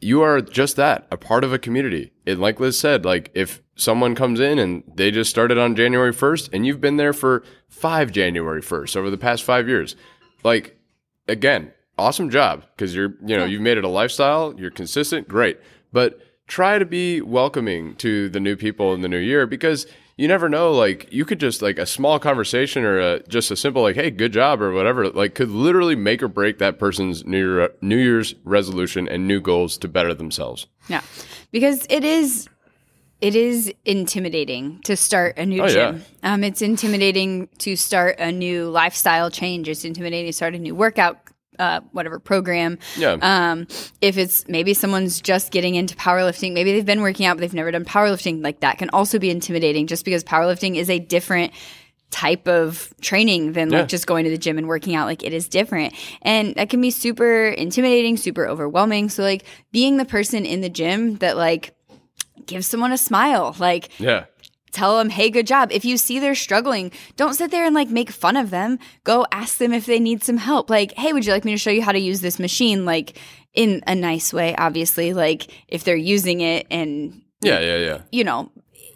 you 0.00 0.22
are 0.22 0.40
just 0.40 0.76
that, 0.76 1.06
a 1.10 1.16
part 1.16 1.44
of 1.44 1.52
a 1.52 1.58
community. 1.58 2.12
And 2.26 2.40
like 2.40 2.60
Liz 2.60 2.78
said, 2.78 3.04
like 3.04 3.30
if 3.34 3.62
someone 3.74 4.14
comes 4.14 4.40
in 4.40 4.58
and 4.58 4.84
they 4.94 5.10
just 5.10 5.30
started 5.30 5.58
on 5.58 5.74
January 5.74 6.12
1st 6.12 6.50
and 6.52 6.66
you've 6.66 6.80
been 6.80 6.96
there 6.96 7.12
for 7.12 7.42
five 7.68 8.12
January 8.12 8.62
1st 8.62 8.96
over 8.96 9.10
the 9.10 9.18
past 9.18 9.42
five 9.42 9.68
years, 9.68 9.96
like 10.44 10.78
again, 11.26 11.72
awesome 11.96 12.30
job 12.30 12.64
because 12.76 12.94
you're, 12.94 13.14
you 13.24 13.36
know, 13.36 13.44
you've 13.44 13.62
made 13.62 13.76
it 13.76 13.84
a 13.84 13.88
lifestyle, 13.88 14.54
you're 14.56 14.70
consistent, 14.70 15.26
great. 15.26 15.58
But 15.92 16.20
try 16.46 16.78
to 16.78 16.86
be 16.86 17.20
welcoming 17.20 17.94
to 17.96 18.28
the 18.28 18.40
new 18.40 18.56
people 18.56 18.94
in 18.94 19.00
the 19.00 19.08
new 19.08 19.18
year 19.18 19.46
because 19.46 19.86
you 20.18 20.28
never 20.28 20.48
know 20.50 20.72
like 20.72 21.10
you 21.10 21.24
could 21.24 21.40
just 21.40 21.62
like 21.62 21.78
a 21.78 21.86
small 21.86 22.18
conversation 22.18 22.84
or 22.84 22.98
a, 22.98 23.22
just 23.28 23.50
a 23.50 23.56
simple 23.56 23.80
like 23.80 23.94
hey 23.96 24.10
good 24.10 24.32
job 24.32 24.60
or 24.60 24.72
whatever 24.72 25.08
like 25.08 25.34
could 25.34 25.48
literally 25.48 25.96
make 25.96 26.22
or 26.22 26.28
break 26.28 26.58
that 26.58 26.78
person's 26.78 27.24
new 27.24 27.38
year, 27.54 27.70
new 27.80 27.96
year's 27.96 28.34
resolution 28.44 29.08
and 29.08 29.26
new 29.26 29.40
goals 29.40 29.78
to 29.78 29.88
better 29.88 30.12
themselves 30.12 30.66
Yeah. 30.88 31.00
Because 31.50 31.86
it 31.88 32.04
is 32.04 32.48
it 33.20 33.34
is 33.34 33.72
intimidating 33.84 34.80
to 34.82 34.96
start 34.96 35.38
a 35.38 35.46
new 35.46 35.62
Oh, 35.62 35.68
gym. 35.68 36.04
Um, 36.22 36.44
it's 36.44 36.62
intimidating 36.62 37.48
to 37.58 37.74
start 37.74 38.16
a 38.20 38.30
new 38.30 38.68
lifestyle 38.70 39.28
change. 39.30 39.68
It's 39.68 39.84
intimidating 39.84 40.28
to 40.28 40.32
start 40.32 40.54
a 40.54 40.58
new 40.58 40.74
workout 40.74 41.18
uh, 41.58 41.80
whatever 41.92 42.18
program. 42.18 42.78
yeah 42.96 43.16
Um, 43.20 43.66
if 44.00 44.16
it's 44.18 44.46
maybe 44.48 44.74
someone's 44.74 45.20
just 45.20 45.50
getting 45.52 45.74
into 45.74 45.94
powerlifting, 45.96 46.52
maybe 46.52 46.72
they've 46.72 46.86
been 46.86 47.00
working 47.02 47.26
out, 47.26 47.36
but 47.36 47.40
they've 47.42 47.54
never 47.54 47.70
done 47.70 47.84
powerlifting, 47.84 48.42
like 48.42 48.60
that 48.60 48.78
can 48.78 48.90
also 48.90 49.18
be 49.18 49.30
intimidating 49.30 49.86
just 49.86 50.04
because 50.04 50.22
powerlifting 50.24 50.76
is 50.76 50.88
a 50.90 50.98
different 50.98 51.52
type 52.10 52.48
of 52.48 52.92
training 53.02 53.52
than 53.52 53.70
Yeah. 53.70 53.80
like 53.80 53.88
just 53.88 54.06
going 54.06 54.24
to 54.24 54.30
the 54.30 54.38
gym 54.38 54.56
and 54.56 54.66
working 54.66 54.94
out. 54.94 55.06
Like 55.06 55.22
it 55.22 55.34
is 55.34 55.46
different. 55.46 55.92
And 56.22 56.54
that 56.54 56.70
can 56.70 56.80
be 56.80 56.90
super 56.90 57.48
intimidating, 57.48 58.16
super 58.16 58.46
overwhelming. 58.46 59.10
So 59.10 59.22
like 59.22 59.44
being 59.72 59.98
the 59.98 60.06
person 60.06 60.46
in 60.46 60.62
the 60.62 60.70
gym 60.70 61.16
that 61.16 61.36
like 61.36 61.74
gives 62.46 62.66
someone 62.66 62.92
a 62.92 62.98
smile, 62.98 63.54
like 63.58 63.90
yeah 64.00 64.24
tell 64.72 64.98
them, 64.98 65.10
hey, 65.10 65.30
good 65.30 65.46
job. 65.46 65.70
If 65.72 65.84
you 65.84 65.96
see 65.96 66.18
they're 66.18 66.34
struggling, 66.34 66.92
don't 67.16 67.34
sit 67.34 67.50
there 67.50 67.64
and 67.64 67.74
like 67.74 67.90
make 67.90 68.10
fun 68.10 68.36
of 68.36 68.50
them. 68.50 68.78
Go 69.04 69.26
ask 69.32 69.58
them 69.58 69.72
if 69.72 69.86
they 69.86 70.00
need 70.00 70.22
some 70.22 70.38
help. 70.38 70.70
Like, 70.70 70.92
hey, 70.92 71.12
would 71.12 71.26
you 71.26 71.32
like 71.32 71.44
me 71.44 71.52
to 71.52 71.58
show 71.58 71.70
you 71.70 71.82
how 71.82 71.92
to 71.92 71.98
use 71.98 72.20
this 72.20 72.38
machine? 72.38 72.84
Like, 72.84 73.18
in 73.54 73.82
a 73.86 73.94
nice 73.94 74.32
way, 74.32 74.54
obviously. 74.56 75.12
Like, 75.12 75.48
if 75.68 75.84
they're 75.84 75.96
using 75.96 76.40
it 76.40 76.66
and, 76.70 77.22
yeah 77.40 77.60
yeah 77.60 77.76
yeah 77.76 78.02
you 78.10 78.24
know, 78.24 78.50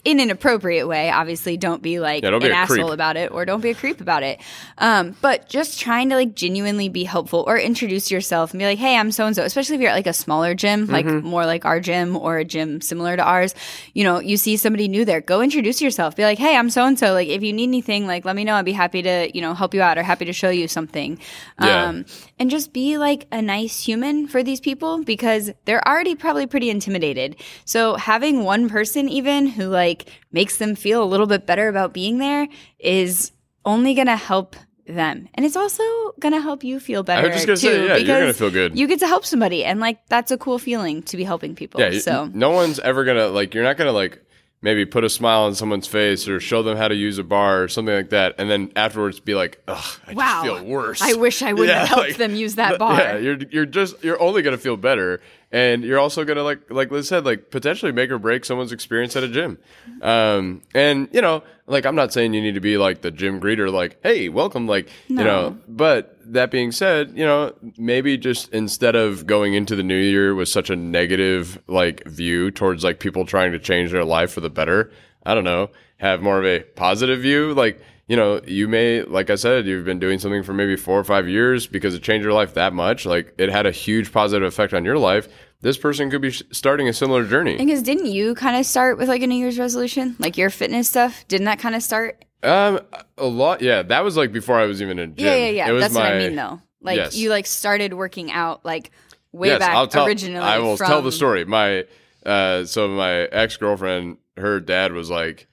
in 0.05 0.19
an 0.19 0.29
appropriate 0.29 0.85
way, 0.85 1.09
obviously, 1.09 1.55
don't 1.55 1.81
be 1.81 1.99
like 1.99 2.23
Yeah, 2.23 2.31
don't 2.31 2.43
an 2.43 2.51
asshole 2.51 2.75
creep. 2.87 2.93
about 2.93 3.15
it 3.15 3.31
or 3.31 3.45
don't 3.45 3.61
be 3.61 3.69
a 3.69 3.73
creep 3.75 4.01
about 4.01 4.21
it. 4.23 4.41
Um, 4.77 5.15
but 5.21 5.47
just 5.47 5.79
trying 5.79 6.09
to 6.09 6.15
like 6.15 6.35
genuinely 6.35 6.89
be 6.89 7.05
helpful 7.05 7.45
or 7.47 7.57
introduce 7.57 8.11
yourself 8.11 8.51
and 8.51 8.59
be 8.59 8.65
like, 8.65 8.79
hey, 8.79 8.97
I'm 8.97 9.11
so 9.11 9.25
and 9.25 9.35
so, 9.35 9.43
especially 9.43 9.75
if 9.75 9.81
you're 9.81 9.91
at 9.91 9.95
like 9.95 10.07
a 10.07 10.13
smaller 10.13 10.55
gym, 10.55 10.87
like 10.87 11.05
Mm-hmm. 11.05 11.25
more 11.27 11.45
like 11.45 11.63
our 11.65 11.79
gym 11.79 12.17
or 12.17 12.37
a 12.37 12.43
gym 12.45 12.81
similar 12.81 13.15
to 13.15 13.23
ours. 13.23 13.55
You 13.93 14.03
know, 14.03 14.19
you 14.19 14.35
see 14.35 14.57
somebody 14.57 14.87
new 14.87 15.05
there, 15.05 15.21
go 15.21 15.41
introduce 15.41 15.81
yourself. 15.81 16.15
Be 16.17 16.23
like, 16.23 16.37
hey, 16.39 16.57
I'm 16.57 16.69
so 16.69 16.85
and 16.85 16.97
so. 16.99 17.13
Like, 17.13 17.29
if 17.29 17.41
you 17.43 17.53
need 17.53 17.63
anything, 17.69 18.05
like, 18.07 18.25
let 18.25 18.35
me 18.35 18.43
know. 18.43 18.55
I'd 18.55 18.65
be 18.65 18.73
happy 18.73 19.01
to, 19.03 19.29
you 19.33 19.41
know, 19.41 19.53
help 19.53 19.73
you 19.73 19.81
out 19.81 19.97
or 19.97 20.03
happy 20.03 20.25
to 20.25 20.33
show 20.33 20.49
you 20.49 20.67
something. 20.67 21.19
Yeah. 21.61 21.85
Um, 21.89 22.05
and 22.39 22.49
just 22.49 22.73
be 22.73 22.97
like 22.97 23.27
a 23.31 23.41
nice 23.41 23.85
human 23.85 24.27
for 24.27 24.43
these 24.43 24.59
people 24.59 25.03
because 25.03 25.51
they're 25.65 25.85
already 25.87 26.15
probably 26.15 26.45
pretty 26.47 26.69
intimidated. 26.69 27.35
So 27.63 27.95
having 27.95 28.43
one 28.43 28.67
person 28.69 29.07
even 29.07 29.47
who 29.47 29.65
like 29.67 29.92
makes 30.31 30.57
them 30.57 30.75
feel 30.75 31.03
a 31.03 31.05
little 31.05 31.27
bit 31.27 31.45
better 31.45 31.67
about 31.67 31.93
being 31.93 32.17
there 32.17 32.47
is 32.79 33.31
only 33.65 33.93
going 33.93 34.07
to 34.07 34.17
help 34.17 34.55
them. 34.87 35.29
And 35.33 35.45
it's 35.45 35.55
also 35.55 35.83
going 36.19 36.33
to 36.33 36.41
help 36.41 36.63
you 36.63 36.79
feel 36.79 37.03
better. 37.03 37.27
was 37.29 37.45
just 37.45 37.47
gonna 37.47 37.57
too, 37.57 37.67
say, 37.67 37.87
yeah, 37.87 37.95
you're 37.95 38.07
gonna 38.07 38.27
because 38.27 38.37
feel 38.37 38.51
good. 38.51 38.77
You 38.77 38.87
get 38.87 38.99
to 38.99 39.07
help 39.07 39.25
somebody 39.25 39.63
and 39.63 39.79
like 39.79 40.05
that's 40.07 40.31
a 40.31 40.37
cool 40.37 40.59
feeling 40.59 41.03
to 41.03 41.17
be 41.17 41.23
helping 41.23 41.55
people. 41.55 41.79
Yeah, 41.79 41.97
so 41.99 42.29
no 42.33 42.51
one's 42.51 42.79
ever 42.79 43.03
gonna 43.03 43.27
like. 43.27 43.53
You're 43.53 43.63
not 43.63 43.77
gonna 43.77 43.93
like 43.93 44.22
maybe 44.63 44.85
put 44.85 45.03
a 45.03 45.09
smile 45.09 45.41
on 45.43 45.53
someone's 45.53 45.85
face 45.85 46.27
or 46.27 46.39
show 46.39 46.63
them 46.63 46.75
how 46.77 46.87
to 46.87 46.95
use 46.95 47.19
a 47.19 47.23
bar 47.23 47.61
or 47.61 47.67
something 47.67 47.93
like 47.93 48.09
that, 48.09 48.33
and 48.39 48.49
then 48.49 48.71
afterwards 48.75 49.19
be 49.19 49.35
like, 49.35 49.61
"Ugh, 49.67 49.99
I 50.07 50.13
Wow. 50.13 50.43
just 50.43 50.43
feel 50.57 50.65
worse." 50.65 51.01
I 51.03 51.13
wish 51.13 51.43
I 51.43 51.53
would 51.53 51.67
Yeah, 51.67 51.79
have 51.79 51.87
helped 51.89 52.07
like, 52.09 52.17
them 52.17 52.33
use 52.33 52.55
that 52.55 52.79
bar. 52.79 52.97
Yeah, 52.97 53.17
you're 53.17 53.37
you're 53.51 53.65
just 53.67 54.03
you're 54.03 54.19
only 54.21 54.41
gonna 54.41 54.57
feel 54.57 54.77
better, 54.77 55.21
and 55.51 55.83
you're 55.83 55.99
also 55.99 56.23
gonna 56.25 56.41
like 56.43 56.61
like 56.71 56.89
Liz 56.89 57.07
said, 57.07 57.25
like 57.25 57.51
potentially 57.51 57.91
make 57.91 58.09
or 58.09 58.17
break 58.17 58.45
someone's 58.45 58.71
experience 58.71 59.15
at 59.15 59.23
a 59.23 59.27
gym. 59.27 59.59
Um, 60.01 60.61
and 60.73 61.07
you 61.11 61.21
know, 61.21 61.43
like 61.67 61.85
I'm 61.85 61.95
not 61.95 62.11
saying 62.13 62.33
you 62.33 62.41
need 62.41 62.55
to 62.55 62.61
be 62.61 62.77
like 62.77 63.01
the 63.01 63.11
gym 63.11 63.39
greeter, 63.39 63.71
like, 63.71 63.97
"Hey, 64.01 64.29
welcome," 64.29 64.65
like 64.67 64.89
you 65.07 65.15
know. 65.17 65.57
But 65.67 66.12
that 66.25 66.51
being 66.51 66.71
said, 66.71 67.17
you 67.17 67.25
know, 67.25 67.53
maybe 67.77 68.17
just 68.17 68.49
instead 68.49 68.95
of 68.95 69.25
going 69.25 69.53
into 69.53 69.75
the 69.75 69.83
new 69.83 69.97
year 69.97 70.35
with 70.35 70.49
such 70.49 70.69
a 70.69 70.75
negative 70.75 71.61
like 71.67 72.03
view 72.05 72.51
towards 72.51 72.83
like 72.83 72.99
people 72.99 73.25
trying 73.25 73.51
to 73.51 73.59
change 73.59 73.91
their 73.91 74.05
life 74.05 74.31
for 74.31 74.41
the 74.41 74.49
better, 74.49 74.91
I 75.25 75.33
don't 75.33 75.43
know, 75.43 75.69
have 75.97 76.21
more 76.21 76.39
of 76.39 76.45
a 76.45 76.61
positive 76.61 77.21
view, 77.21 77.53
like 77.53 77.81
you 78.07 78.17
know, 78.17 78.41
you 78.45 78.67
may, 78.67 79.01
like 79.03 79.29
I 79.29 79.35
said, 79.35 79.65
you've 79.65 79.85
been 79.85 79.99
doing 79.99 80.19
something 80.19 80.43
for 80.43 80.53
maybe 80.53 80.75
four 80.75 80.99
or 80.99 81.03
five 81.05 81.27
years 81.27 81.67
because 81.67 81.95
it 81.95 82.03
changed 82.03 82.23
your 82.23 82.33
life 82.33 82.53
that 82.55 82.73
much. 82.73 83.05
Like 83.05 83.33
it 83.37 83.49
had 83.49 83.65
a 83.65 83.71
huge 83.71 84.11
positive 84.11 84.45
effect 84.45 84.73
on 84.73 84.83
your 84.83 84.97
life. 84.97 85.29
This 85.61 85.77
person 85.77 86.09
could 86.09 86.21
be 86.21 86.31
starting 86.31 86.89
a 86.89 86.93
similar 86.93 87.25
journey. 87.25 87.55
because 87.55 87.81
didn't 87.81 88.07
you 88.07 88.35
kind 88.35 88.57
of 88.57 88.65
start 88.65 88.97
with 88.97 89.07
like 89.07 89.21
a 89.21 89.27
New 89.27 89.37
Year's 89.37 89.57
resolution, 89.57 90.17
like 90.19 90.37
your 90.37 90.49
fitness 90.49 90.89
stuff? 90.89 91.25
Didn't 91.29 91.45
that 91.45 91.59
kind 91.59 91.75
of 91.75 91.81
start? 91.81 92.25
Um, 92.43 92.79
a 93.17 93.25
lot. 93.25 93.61
Yeah, 93.61 93.83
that 93.83 94.03
was 94.03 94.17
like 94.17 94.31
before 94.31 94.59
I 94.59 94.65
was 94.65 94.81
even 94.81 94.99
in 94.99 95.15
gym. 95.15 95.25
Yeah, 95.25 95.35
yeah, 95.35 95.49
yeah. 95.49 95.69
It 95.69 95.71
was 95.71 95.81
That's 95.83 95.95
what 95.95 96.05
I 96.05 96.17
mean, 96.19 96.35
though. 96.35 96.61
Like 96.81 96.97
Yes. 96.97 97.15
you 97.15 97.29
like 97.29 97.45
started 97.45 97.93
working 97.93 98.31
out 98.31 98.65
like 98.65 98.91
way 99.31 99.47
yes, 99.47 99.59
back 99.59 99.75
I'll 99.75 99.87
tell, 99.87 100.05
originally. 100.05 100.39
I 100.45 100.59
will 100.59 100.77
from, 100.77 100.87
tell 100.87 101.01
the 101.01 101.11
story. 101.11 101.45
My, 101.45 101.85
uh, 102.25 102.65
so 102.65 102.87
my 102.89 103.11
ex 103.11 103.57
girlfriend, 103.57 104.17
her 104.37 104.59
dad 104.59 104.91
was 104.91 105.09
like, 105.09 105.47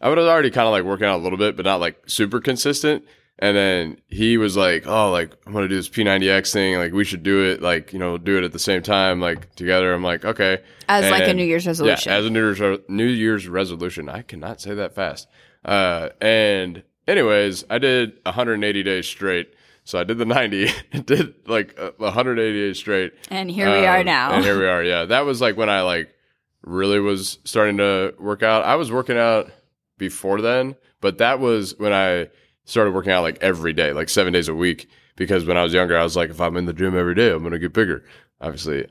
I 0.00 0.08
was 0.08 0.18
already 0.18 0.50
kind 0.50 0.66
of 0.66 0.72
like 0.72 0.84
working 0.84 1.06
out 1.06 1.20
a 1.20 1.22
little 1.22 1.38
bit, 1.38 1.56
but 1.56 1.66
not 1.66 1.80
like 1.80 2.08
super 2.08 2.40
consistent. 2.40 3.04
And 3.42 3.56
then 3.56 3.96
he 4.06 4.36
was 4.36 4.54
like, 4.54 4.86
"Oh, 4.86 5.10
like 5.10 5.32
I'm 5.46 5.54
gonna 5.54 5.66
do 5.66 5.74
this 5.74 5.88
P90X 5.88 6.52
thing. 6.52 6.76
Like 6.76 6.92
we 6.92 7.04
should 7.04 7.22
do 7.22 7.50
it. 7.50 7.62
Like 7.62 7.90
you 7.94 7.98
know, 7.98 8.18
do 8.18 8.36
it 8.36 8.44
at 8.44 8.52
the 8.52 8.58
same 8.58 8.82
time, 8.82 9.18
like 9.18 9.54
together." 9.54 9.94
I'm 9.94 10.02
like, 10.02 10.26
"Okay." 10.26 10.58
As 10.90 11.10
like 11.10 11.26
a 11.26 11.32
New 11.32 11.44
Year's 11.44 11.66
resolution. 11.66 12.12
Yeah, 12.12 12.18
as 12.18 12.26
a 12.26 12.30
New 12.30 12.52
Year's 12.52 12.80
New 12.88 13.06
Year's 13.06 13.48
resolution. 13.48 14.10
I 14.10 14.20
cannot 14.20 14.60
say 14.60 14.74
that 14.74 14.94
fast. 14.94 15.26
Uh, 15.64 16.08
and 16.20 16.82
anyways, 17.06 17.64
I 17.70 17.78
did 17.78 18.12
180 18.24 18.82
days 18.82 19.06
straight. 19.06 19.54
So 19.84 19.98
I 19.98 20.04
did 20.04 20.18
the 20.18 20.24
90, 20.24 20.68
did 21.04 21.34
like 21.48 21.78
uh, 21.78 21.92
180 21.96 22.52
days 22.52 22.78
straight. 22.78 23.12
And 23.30 23.50
here 23.50 23.66
we 23.66 23.86
are 23.86 24.00
Um, 24.00 24.06
now. 24.06 24.32
And 24.32 24.44
here 24.44 24.58
we 24.58 24.66
are. 24.66 24.82
Yeah, 24.84 25.04
that 25.06 25.24
was 25.24 25.40
like 25.40 25.56
when 25.56 25.68
I 25.70 25.82
like 25.82 26.14
really 26.62 27.00
was 27.00 27.38
starting 27.44 27.78
to 27.78 28.14
work 28.18 28.42
out. 28.42 28.64
I 28.64 28.76
was 28.76 28.92
working 28.92 29.16
out 29.16 29.50
before 29.98 30.40
then, 30.40 30.76
but 31.00 31.18
that 31.18 31.40
was 31.40 31.74
when 31.78 31.92
I 31.92 32.28
started 32.66 32.92
working 32.94 33.12
out 33.12 33.22
like 33.22 33.38
every 33.42 33.72
day, 33.72 33.92
like 33.92 34.08
seven 34.08 34.32
days 34.32 34.48
a 34.48 34.54
week. 34.54 34.88
Because 35.16 35.44
when 35.44 35.56
I 35.56 35.62
was 35.62 35.74
younger, 35.74 35.98
I 35.98 36.02
was 36.02 36.16
like, 36.16 36.30
if 36.30 36.40
I'm 36.40 36.56
in 36.56 36.64
the 36.66 36.72
gym 36.72 36.96
every 36.96 37.14
day, 37.14 37.30
I'm 37.30 37.42
gonna 37.42 37.58
get 37.58 37.72
bigger. 37.74 38.04
Obviously, 38.40 38.86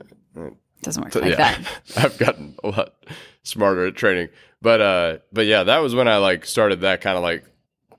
Doesn't 0.82 1.02
work 1.02 1.14
like 1.14 1.24
yeah, 1.24 1.36
that. 1.36 1.60
I've 1.96 2.18
gotten 2.18 2.54
a 2.64 2.68
lot 2.68 2.94
smarter 3.42 3.86
at 3.86 3.96
training. 3.96 4.28
But 4.62 4.80
uh, 4.80 5.18
but 5.32 5.46
yeah, 5.46 5.62
that 5.64 5.78
was 5.78 5.94
when 5.94 6.08
I 6.08 6.16
like 6.18 6.46
started 6.46 6.80
that 6.82 7.00
kind 7.00 7.16
of 7.16 7.22
like 7.22 7.44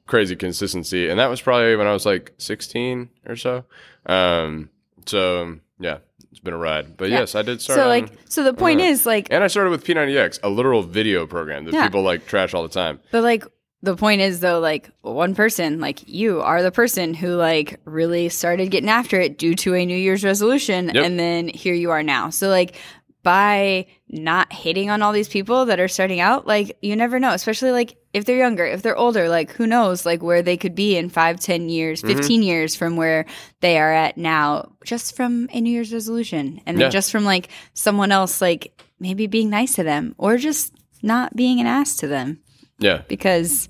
crazy 0.07 0.35
consistency, 0.35 1.09
and 1.09 1.19
that 1.19 1.27
was 1.29 1.41
probably 1.41 1.75
when 1.75 1.87
I 1.87 1.93
was 1.93 2.05
like 2.05 2.33
16 2.37 3.09
or 3.27 3.35
so. 3.35 3.63
Um, 4.05 4.69
so 5.05 5.59
yeah, 5.79 5.99
it's 6.31 6.39
been 6.39 6.53
a 6.53 6.57
ride. 6.57 6.97
But 6.97 7.09
Yeah. 7.09 7.19
yes, 7.19 7.35
I 7.35 7.41
did 7.43 7.61
start. 7.61 7.77
So 7.77 7.83
on- 7.83 7.89
like 7.89 8.11
so 8.29 8.43
the 8.43 8.53
point 8.53 8.81
uh, 8.81 8.85
is 8.85 9.05
like 9.05 9.27
and 9.31 9.43
I 9.43 9.47
started 9.47 9.69
with 9.71 9.83
P90X, 9.85 10.39
a 10.43 10.49
literal 10.49 10.81
video 10.83 11.25
program 11.27 11.65
that 11.65 11.73
Yeah. 11.73 11.83
people 11.85 12.01
like 12.03 12.25
trash 12.27 12.53
all 12.53 12.63
the 12.63 12.69
time. 12.69 12.99
But 13.11 13.23
like 13.23 13.45
the 13.83 13.95
point 13.95 14.21
is 14.21 14.39
though, 14.41 14.59
like 14.59 14.89
one 15.01 15.33
person, 15.35 15.79
like 15.79 16.07
you 16.07 16.41
are 16.41 16.61
the 16.61 16.71
person 16.71 17.13
who 17.13 17.35
like 17.35 17.79
really 17.85 18.29
started 18.29 18.69
getting 18.71 18.89
after 18.89 19.19
it 19.19 19.37
due 19.37 19.55
to 19.55 19.73
a 19.75 19.85
New 19.85 19.97
Year's 19.97 20.23
resolution, 20.23 20.91
Yep. 20.93 21.03
and 21.05 21.19
then 21.19 21.47
here 21.47 21.73
you 21.73 21.91
are 21.91 22.03
now. 22.03 22.29
So 22.29 22.49
like 22.49 22.75
by 23.23 23.85
not 24.09 24.51
hating 24.51 24.89
on 24.89 25.01
all 25.03 25.13
these 25.13 25.29
people 25.29 25.65
that 25.65 25.79
are 25.79 25.87
starting 25.87 26.19
out, 26.19 26.47
like 26.47 26.77
you 26.81 26.95
never 26.95 27.19
know, 27.19 27.31
especially 27.33 27.71
like 27.71 27.95
if 28.13 28.25
they're 28.25 28.37
younger, 28.37 28.65
if 28.65 28.81
they're 28.81 28.97
older, 28.97 29.29
like 29.29 29.51
who 29.51 29.65
knows, 29.67 30.05
like 30.05 30.21
where 30.23 30.41
they 30.41 30.57
could 30.57 30.75
be 30.75 30.97
in 30.97 31.07
five, 31.09 31.39
ten 31.39 31.69
years, 31.69 32.01
Mm-hmm. 32.01 32.17
15 32.17 32.43
years 32.43 32.75
from 32.75 32.95
where 32.97 33.25
they 33.61 33.77
are 33.79 33.91
at 33.93 34.17
now, 34.17 34.71
just 34.83 35.15
from 35.15 35.47
a 35.53 35.61
New 35.61 35.69
Year's 35.71 35.93
resolution. 35.93 36.61
And 36.65 36.77
then 36.77 36.85
Yeah. 36.85 36.89
just 36.89 37.11
from 37.11 37.23
like 37.23 37.49
someone 37.73 38.11
else, 38.11 38.41
like 38.41 38.81
maybe 38.99 39.27
being 39.27 39.49
nice 39.49 39.75
to 39.75 39.83
them 39.83 40.13
or 40.17 40.37
just 40.37 40.73
not 41.03 41.35
being 41.35 41.59
an 41.59 41.67
ass 41.67 41.95
to 41.97 42.07
them. 42.07 42.39
Yeah. 42.81 43.03
Because 43.07 43.69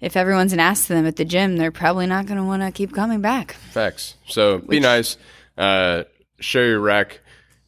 if 0.00 0.16
everyone's 0.16 0.52
an 0.52 0.60
ass 0.60 0.86
to 0.86 0.94
them 0.94 1.06
at 1.06 1.16
the 1.16 1.24
gym, 1.24 1.56
they're 1.56 1.70
probably 1.70 2.06
not 2.06 2.26
going 2.26 2.38
to 2.38 2.44
want 2.44 2.62
to 2.62 2.70
keep 2.70 2.94
coming 2.94 3.20
back. 3.20 3.52
Facts. 3.52 4.14
So 4.26 4.58
be 4.58 4.80
nice. 4.80 5.16
Uh, 5.58 6.04
share 6.38 6.66
your 6.66 6.80
rack. 6.80 7.20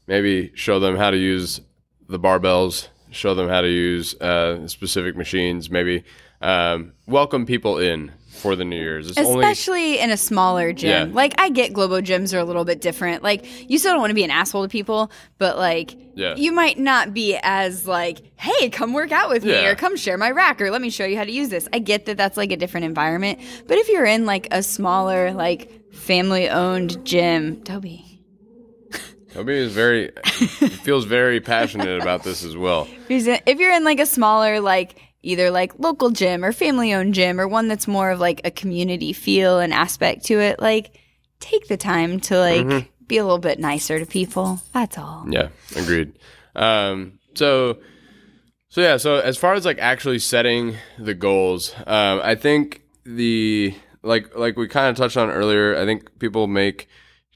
Maybe 0.07 0.53
show 0.55 0.81
them 0.81 0.97
how 0.97 1.11
to 1.11 1.17
use 1.17 1.61
the 2.09 2.19
barbells. 2.19 2.89
Show 3.11 3.35
them 3.35 3.49
how 3.49 3.61
to 3.61 3.69
use 3.69 4.15
uh, 4.21 4.67
specific 4.69 5.17
machines. 5.17 5.69
Maybe 5.69 6.05
um, 6.41 6.93
welcome 7.07 7.45
people 7.45 7.79
in 7.79 8.11
for 8.33 8.57
the 8.57 8.65
New 8.65 8.77
Year's. 8.77 9.11
It's 9.11 9.19
only 9.21 9.45
Especially 9.45 9.99
in 10.01 10.11
a 10.11 10.17
smaller 10.17 10.73
gym. 10.73 11.09
Yeah. 11.11 11.15
Like 11.15 11.35
I 11.39 11.49
get 11.51 11.73
Globo 11.73 12.01
gyms 12.01 12.35
are 12.35 12.39
a 12.39 12.45
little 12.45 12.65
bit 12.65 12.81
different. 12.81 13.23
Like 13.23 13.45
you 13.71 13.79
still 13.79 13.93
don't 13.93 14.01
want 14.01 14.11
to 14.11 14.15
be 14.15 14.25
an 14.25 14.31
asshole 14.31 14.63
to 14.63 14.69
people, 14.69 15.11
but 15.39 15.59
like 15.59 15.95
Yeah. 16.15 16.35
you 16.37 16.51
might 16.53 16.79
not 16.79 17.13
be 17.15 17.37
as 17.43 17.87
like, 17.87 18.23
"Hey, 18.37 18.71
come 18.71 18.93
work 18.95 19.13
out 19.13 19.29
with 19.29 19.45
me 19.45 19.67
or 19.67 19.75
come 19.75 19.97
share 19.97 20.17
my 20.19 20.31
rack 20.31 20.61
or 20.61 20.71
let 20.71 20.81
me 20.81 20.91
show 20.91 21.05
you 21.05 21.17
how 21.17 21.25
to 21.25 21.31
use 21.33 21.51
this." 21.51 21.69
I 21.73 21.79
get 21.79 22.07
that 22.07 22.17
that's 22.17 22.37
like 22.37 22.51
a 22.53 22.57
different 22.57 22.87
environment, 22.87 23.39
but 23.69 23.77
if 23.79 23.89
you're 23.89 24.07
in 24.07 24.25
like 24.27 24.49
a 24.51 24.63
smaller 24.63 25.33
like 25.33 25.71
family-owned 25.93 27.05
gym, 27.05 27.63
Toby. 27.63 28.05
Toby 29.33 29.55
is 29.55 29.73
very 29.73 30.11
feels 30.85 31.05
very 31.07 31.41
passionate 31.41 32.01
about 32.03 32.23
this 32.23 32.45
as 32.45 32.57
well. 32.57 32.87
If 33.09 33.25
you're 33.27 33.35
in- 33.35 33.41
if 33.47 33.59
you're 33.59 33.73
in 33.75 33.85
like 33.85 34.01
a 34.01 34.07
smaller 34.07 34.61
like 34.61 34.97
either 35.23 35.51
like 35.51 35.79
local 35.79 36.11
gym 36.11 36.45
or 36.45 36.53
family-owned 36.53 37.15
gym 37.15 37.41
or 37.41 37.47
one 37.47 37.69
that's 37.69 37.87
more 37.87 38.11
of 38.11 38.19
like 38.21 38.41
a 38.45 38.51
community 38.51 39.13
feel 39.13 39.61
and 39.61 39.73
aspect 39.73 40.25
to 40.27 40.41
it, 40.41 40.61
like 40.61 40.99
take 41.39 41.69
the 41.69 41.77
time 41.77 42.21
to 42.21 42.39
like 42.39 42.91
be 43.07 43.19
a 43.19 43.25
little 43.25 43.39
bit 43.39 43.59
nicer 43.59 43.99
to 43.99 44.07
people. 44.07 44.61
That's 44.73 44.99
all. 44.99 45.25
Yeah, 45.29 45.49
agreed. 45.77 46.19
Um, 46.57 47.19
so, 47.35 47.79
so 48.69 48.81
yeah. 48.81 48.97
So 48.97 49.17
as 49.17 49.37
far 49.37 49.55
as 49.55 49.65
like 49.65 49.79
actually 49.79 50.19
setting 50.19 50.77
the 50.99 51.15
goals, 51.15 51.75
um, 51.87 52.21
I 52.23 52.35
think 52.35 52.83
the 53.05 53.75
like 54.03 54.37
like 54.37 54.57
we 54.57 54.67
kind 54.67 54.89
of 54.89 54.97
touched 54.97 55.17
on 55.17 55.31
earlier. 55.31 55.77
I 55.77 55.85
think 55.85 56.19
people 56.19 56.49
make 56.49 56.89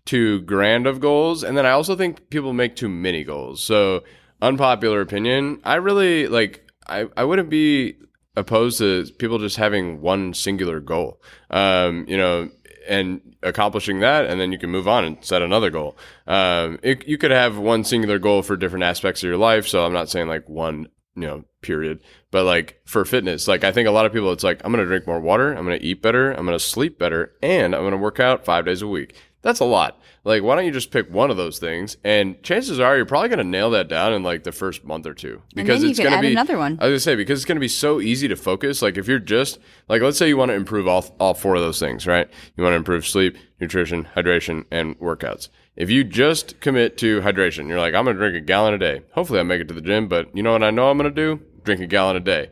too 0.04 0.40
grand 0.42 0.86
of 0.86 1.00
goals, 1.00 1.44
and 1.44 1.56
then 1.56 1.66
I 1.66 1.70
also 1.70 1.94
think 1.94 2.30
people 2.30 2.52
make 2.52 2.74
too 2.74 2.88
many 2.88 3.22
goals. 3.22 3.62
So 3.62 4.02
unpopular 4.42 5.00
opinion. 5.00 5.60
I 5.62 5.76
really 5.76 6.26
like. 6.26 6.65
I 6.88 7.06
I 7.16 7.24
wouldn't 7.24 7.50
be 7.50 7.96
opposed 8.36 8.78
to 8.78 9.06
people 9.18 9.38
just 9.38 9.56
having 9.56 10.00
one 10.00 10.34
singular 10.34 10.80
goal. 10.80 11.20
Um, 11.50 12.04
you 12.06 12.16
know, 12.16 12.50
and 12.88 13.20
accomplishing 13.42 14.00
that, 14.00 14.26
and 14.26 14.40
then 14.40 14.52
you 14.52 14.58
can 14.58 14.70
move 14.70 14.88
on 14.88 15.04
and 15.04 15.24
set 15.24 15.42
another 15.42 15.70
goal. 15.70 15.96
Um, 16.26 16.78
it, 16.82 17.06
you 17.06 17.18
could 17.18 17.30
have 17.30 17.58
one 17.58 17.84
singular 17.84 18.18
goal 18.18 18.42
for 18.42 18.56
different 18.56 18.84
aspects 18.84 19.22
of 19.22 19.28
your 19.28 19.36
life. 19.36 19.66
So 19.66 19.84
I'm 19.84 19.92
not 19.92 20.08
saying 20.08 20.28
like 20.28 20.48
one, 20.48 20.88
you 21.14 21.22
know, 21.22 21.44
period, 21.62 22.00
but 22.30 22.44
like 22.44 22.80
for 22.84 23.04
fitness, 23.04 23.48
like 23.48 23.64
I 23.64 23.72
think 23.72 23.88
a 23.88 23.92
lot 23.92 24.06
of 24.06 24.12
people, 24.12 24.32
it's 24.32 24.44
like 24.44 24.60
I'm 24.64 24.72
going 24.72 24.84
to 24.84 24.88
drink 24.88 25.06
more 25.06 25.20
water, 25.20 25.52
I'm 25.52 25.64
going 25.64 25.78
to 25.78 25.84
eat 25.84 26.02
better, 26.02 26.30
I'm 26.30 26.46
going 26.46 26.58
to 26.58 26.64
sleep 26.64 26.98
better, 26.98 27.32
and 27.42 27.74
I'm 27.74 27.82
going 27.82 27.92
to 27.92 27.98
work 27.98 28.20
out 28.20 28.44
five 28.44 28.64
days 28.66 28.82
a 28.82 28.88
week. 28.88 29.14
That's 29.42 29.60
a 29.60 29.64
lot. 29.64 30.00
Like, 30.26 30.42
why 30.42 30.56
don't 30.56 30.64
you 30.64 30.72
just 30.72 30.90
pick 30.90 31.08
one 31.08 31.30
of 31.30 31.36
those 31.36 31.60
things? 31.60 31.96
And 32.02 32.42
chances 32.42 32.80
are 32.80 32.96
you're 32.96 33.06
probably 33.06 33.28
going 33.28 33.38
to 33.38 33.44
nail 33.44 33.70
that 33.70 33.86
down 33.86 34.12
in 34.12 34.24
like 34.24 34.42
the 34.42 34.50
first 34.50 34.84
month 34.84 35.06
or 35.06 35.14
two 35.14 35.40
you 35.54 35.62
it's 35.64 36.00
going 36.00 36.12
to 36.12 36.20
be 36.20 36.32
another 36.32 36.58
one. 36.58 36.78
I 36.80 36.86
was 36.86 36.90
gonna 36.90 37.00
say 37.00 37.14
because 37.14 37.38
it's 37.38 37.44
gonna 37.44 37.60
be 37.60 37.68
so 37.68 38.00
easy 38.00 38.26
to 38.26 38.34
focus. 38.34 38.82
Like 38.82 38.98
if 38.98 39.06
you're 39.06 39.20
just 39.20 39.60
like, 39.88 40.02
let's 40.02 40.18
say 40.18 40.26
you 40.26 40.36
want 40.36 40.48
to 40.48 40.56
improve 40.56 40.88
all 40.88 41.14
all 41.20 41.32
four 41.32 41.54
of 41.54 41.62
those 41.62 41.78
things, 41.78 42.08
right? 42.08 42.28
You 42.56 42.64
want 42.64 42.72
to 42.72 42.76
improve 42.76 43.06
sleep, 43.06 43.36
nutrition, 43.60 44.08
hydration, 44.16 44.64
and 44.72 44.98
workouts. 44.98 45.48
If 45.76 45.90
you 45.90 46.02
just 46.02 46.58
commit 46.60 46.98
to 46.98 47.20
hydration, 47.20 47.68
you're 47.68 47.78
like, 47.78 47.94
I'm 47.94 48.04
gonna 48.04 48.18
drink 48.18 48.34
a 48.34 48.40
gallon 48.40 48.74
a 48.74 48.78
day. 48.78 49.02
Hopefully, 49.12 49.38
I 49.38 49.44
make 49.44 49.60
it 49.60 49.68
to 49.68 49.74
the 49.74 49.80
gym, 49.80 50.08
but 50.08 50.36
you 50.36 50.42
know 50.42 50.50
what 50.50 50.64
I 50.64 50.70
know 50.70 50.90
I'm 50.90 50.96
gonna 50.96 51.10
do? 51.12 51.40
Drink 51.62 51.80
a 51.80 51.86
gallon 51.86 52.16
a 52.16 52.20
day. 52.20 52.50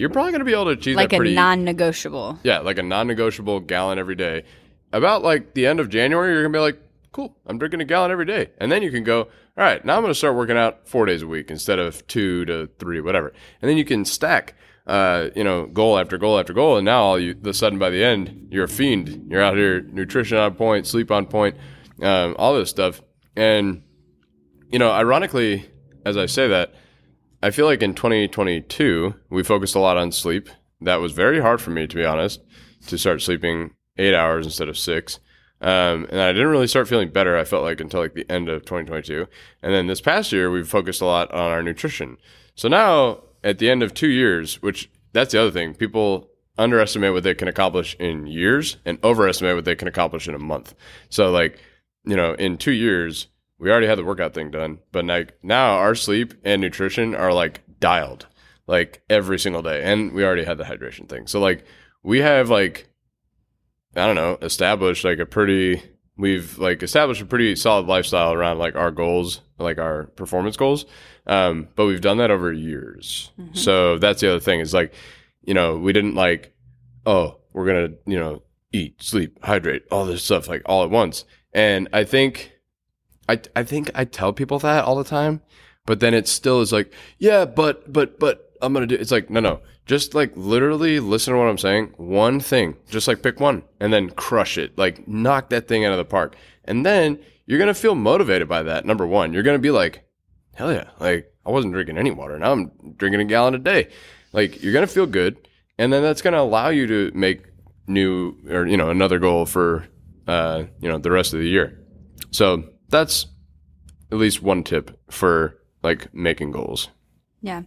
You're 0.00 0.10
probably 0.10 0.32
gonna 0.32 0.44
be 0.44 0.52
able 0.52 0.64
to 0.64 0.70
achieve 0.70 0.96
Like 0.96 1.10
that 1.10 1.16
a 1.16 1.18
pretty 1.18 1.34
non-negotiable. 1.36 2.40
yeah, 2.42 2.58
like 2.58 2.78
a 2.78 2.82
non-negotiable 2.82 3.60
gallon 3.60 4.00
every 4.00 4.16
day. 4.16 4.42
About 4.92 5.22
like 5.22 5.54
the 5.54 5.66
end 5.66 5.78
of 5.78 5.88
January, 5.88 6.32
you're 6.32 6.42
gonna 6.42 6.52
be 6.52 6.58
like, 6.58 6.80
cool, 7.14 7.38
I'm 7.46 7.58
drinking 7.58 7.80
a 7.80 7.84
gallon 7.84 8.10
every 8.10 8.26
day, 8.26 8.50
and 8.58 8.70
then 8.70 8.82
you 8.82 8.90
can 8.90 9.04
go, 9.04 9.20
all 9.20 9.28
right, 9.56 9.82
now 9.84 9.96
I'm 9.96 10.02
gonna 10.02 10.14
start 10.14 10.34
working 10.34 10.56
out 10.56 10.88
four 10.88 11.06
days 11.06 11.22
a 11.22 11.28
week 11.28 11.48
instead 11.48 11.78
of 11.78 12.04
two 12.08 12.44
to 12.46 12.68
three, 12.78 13.00
whatever, 13.00 13.32
and 13.62 13.70
then 13.70 13.78
you 13.78 13.84
can 13.84 14.04
stack, 14.04 14.54
uh, 14.88 15.28
you 15.36 15.44
know, 15.44 15.66
goal 15.66 15.96
after 15.96 16.18
goal 16.18 16.38
after 16.38 16.52
goal, 16.52 16.76
and 16.76 16.84
now 16.84 17.02
all 17.02 17.18
you, 17.18 17.32
the 17.32 17.54
sudden 17.54 17.78
by 17.78 17.88
the 17.88 18.02
end, 18.02 18.48
you're 18.50 18.64
a 18.64 18.68
fiend. 18.68 19.28
You're 19.30 19.42
out 19.42 19.56
here, 19.56 19.80
nutrition 19.80 20.36
on 20.36 20.56
point, 20.56 20.88
sleep 20.88 21.12
on 21.12 21.26
point, 21.26 21.56
um, 22.02 22.34
all 22.36 22.54
this 22.54 22.68
stuff, 22.68 23.00
and 23.36 23.82
you 24.70 24.80
know, 24.80 24.90
ironically, 24.90 25.70
as 26.04 26.16
I 26.16 26.26
say 26.26 26.48
that, 26.48 26.74
I 27.44 27.52
feel 27.52 27.66
like 27.66 27.82
in 27.82 27.94
2022, 27.94 29.14
we 29.30 29.44
focused 29.44 29.76
a 29.76 29.80
lot 29.80 29.96
on 29.96 30.10
sleep. 30.10 30.48
That 30.80 30.96
was 30.96 31.12
very 31.12 31.40
hard 31.40 31.60
for 31.60 31.70
me, 31.70 31.86
to 31.86 31.96
be 31.96 32.04
honest, 32.04 32.40
to 32.88 32.98
start 32.98 33.22
sleeping 33.22 33.70
eight 33.98 34.14
hours 34.14 34.46
instead 34.46 34.68
of 34.68 34.76
six. 34.76 35.20
Um, 35.64 36.06
and 36.10 36.20
I 36.20 36.32
didn't 36.32 36.48
really 36.48 36.66
start 36.66 36.88
feeling 36.88 37.08
better, 37.08 37.38
I 37.38 37.44
felt 37.44 37.62
like, 37.62 37.80
until 37.80 38.00
like 38.00 38.12
the 38.12 38.30
end 38.30 38.50
of 38.50 38.66
2022. 38.66 39.26
And 39.62 39.72
then 39.72 39.86
this 39.86 40.02
past 40.02 40.30
year, 40.30 40.50
we've 40.50 40.68
focused 40.68 41.00
a 41.00 41.06
lot 41.06 41.32
on 41.32 41.50
our 41.50 41.62
nutrition. 41.62 42.18
So 42.54 42.68
now, 42.68 43.22
at 43.42 43.58
the 43.58 43.70
end 43.70 43.82
of 43.82 43.94
two 43.94 44.08
years, 44.08 44.60
which 44.62 44.90
that's 45.14 45.32
the 45.32 45.40
other 45.40 45.50
thing, 45.50 45.74
people 45.74 46.28
underestimate 46.58 47.14
what 47.14 47.22
they 47.22 47.34
can 47.34 47.48
accomplish 47.48 47.96
in 47.98 48.26
years 48.26 48.76
and 48.84 48.98
overestimate 49.02 49.56
what 49.56 49.64
they 49.64 49.74
can 49.74 49.88
accomplish 49.88 50.28
in 50.28 50.34
a 50.34 50.38
month. 50.38 50.74
So, 51.08 51.30
like, 51.30 51.58
you 52.04 52.14
know, 52.14 52.34
in 52.34 52.58
two 52.58 52.72
years, 52.72 53.28
we 53.58 53.70
already 53.70 53.86
had 53.86 53.96
the 53.96 54.04
workout 54.04 54.34
thing 54.34 54.50
done, 54.50 54.80
but 54.92 55.06
like 55.06 55.38
now 55.42 55.76
our 55.76 55.94
sleep 55.94 56.34
and 56.44 56.60
nutrition 56.60 57.14
are 57.14 57.32
like 57.32 57.62
dialed 57.80 58.26
like 58.66 59.02
every 59.08 59.38
single 59.38 59.62
day. 59.62 59.82
And 59.82 60.12
we 60.12 60.24
already 60.24 60.44
had 60.44 60.58
the 60.58 60.64
hydration 60.64 61.08
thing. 61.08 61.26
So 61.26 61.40
like 61.40 61.64
we 62.02 62.18
have 62.20 62.50
like 62.50 62.88
I 63.96 64.06
don't 64.06 64.16
know, 64.16 64.38
established 64.42 65.04
like 65.04 65.18
a 65.18 65.26
pretty 65.26 65.82
we've 66.16 66.58
like 66.58 66.82
established 66.82 67.20
a 67.22 67.26
pretty 67.26 67.56
solid 67.56 67.86
lifestyle 67.86 68.32
around 68.32 68.58
like 68.58 68.76
our 68.76 68.90
goals, 68.90 69.40
like 69.58 69.78
our 69.78 70.04
performance 70.16 70.56
goals. 70.56 70.86
Um, 71.26 71.68
but 71.74 71.86
we've 71.86 72.00
done 72.00 72.18
that 72.18 72.30
over 72.30 72.52
years. 72.52 73.30
So 73.52 73.98
that's 73.98 74.20
the 74.20 74.30
other 74.30 74.40
thing 74.40 74.60
is 74.60 74.74
like, 74.74 74.92
you 75.42 75.54
know, 75.54 75.76
we 75.76 75.92
didn't 75.92 76.14
like, 76.14 76.54
oh, 77.06 77.38
we're 77.52 77.66
gonna, 77.66 77.94
you 78.06 78.18
know, 78.18 78.42
eat, 78.72 79.02
sleep, 79.02 79.38
hydrate, 79.42 79.84
all 79.90 80.04
this 80.04 80.22
stuff 80.22 80.48
like 80.48 80.62
all 80.66 80.84
at 80.84 80.90
once. 80.90 81.24
And 81.52 81.88
I 81.92 82.04
think 82.04 82.52
I 83.28 83.40
I 83.56 83.62
think 83.62 83.90
I 83.94 84.04
tell 84.04 84.32
people 84.32 84.58
that 84.60 84.84
all 84.84 84.96
the 84.96 85.04
time, 85.04 85.40
but 85.86 86.00
then 86.00 86.14
it 86.14 86.28
still 86.28 86.60
is 86.60 86.72
like, 86.72 86.92
yeah, 87.18 87.44
but 87.44 87.92
but 87.92 88.18
but 88.18 88.53
I'm 88.64 88.72
gonna 88.72 88.86
do. 88.86 88.94
It's 88.96 89.10
like 89.10 89.30
no 89.30 89.40
no, 89.40 89.60
just 89.86 90.14
like 90.14 90.32
literally 90.36 91.00
listen 91.00 91.32
to 91.32 91.38
what 91.38 91.48
I'm 91.48 91.58
saying. 91.58 91.94
One 91.96 92.40
thing, 92.40 92.76
just 92.88 93.08
like 93.08 93.22
pick 93.22 93.40
one 93.40 93.62
and 93.80 93.92
then 93.92 94.10
crush 94.10 94.58
it. 94.58 94.76
Like 94.78 95.06
knock 95.06 95.50
that 95.50 95.68
thing 95.68 95.84
out 95.84 95.92
of 95.92 95.98
the 95.98 96.04
park, 96.04 96.36
and 96.64 96.84
then 96.84 97.18
you're 97.46 97.58
gonna 97.58 97.74
feel 97.74 97.94
motivated 97.94 98.48
by 98.48 98.62
that. 98.64 98.84
Number 98.86 99.06
one, 99.06 99.32
you're 99.32 99.42
gonna 99.42 99.58
be 99.58 99.70
like, 99.70 100.04
hell 100.54 100.72
yeah, 100.72 100.90
like 100.98 101.32
I 101.44 101.50
wasn't 101.50 101.74
drinking 101.74 101.98
any 101.98 102.10
water, 102.10 102.38
now 102.38 102.52
I'm 102.52 102.72
drinking 102.96 103.20
a 103.20 103.24
gallon 103.24 103.54
a 103.54 103.58
day. 103.58 103.88
Like 104.32 104.62
you're 104.62 104.72
gonna 104.72 104.86
feel 104.86 105.06
good, 105.06 105.48
and 105.78 105.92
then 105.92 106.02
that's 106.02 106.22
gonna 106.22 106.40
allow 106.40 106.68
you 106.68 106.86
to 106.86 107.12
make 107.14 107.42
new 107.86 108.34
or 108.48 108.66
you 108.66 108.76
know 108.76 108.88
another 108.90 109.18
goal 109.18 109.44
for 109.44 109.86
uh 110.26 110.64
you 110.80 110.88
know 110.88 110.98
the 110.98 111.10
rest 111.10 111.34
of 111.34 111.40
the 111.40 111.48
year. 111.48 111.78
So 112.30 112.64
that's 112.88 113.26
at 114.10 114.18
least 114.18 114.42
one 114.42 114.64
tip 114.64 114.98
for 115.10 115.58
like 115.82 116.12
making 116.14 116.50
goals. 116.50 116.88
Yeah. 117.42 117.62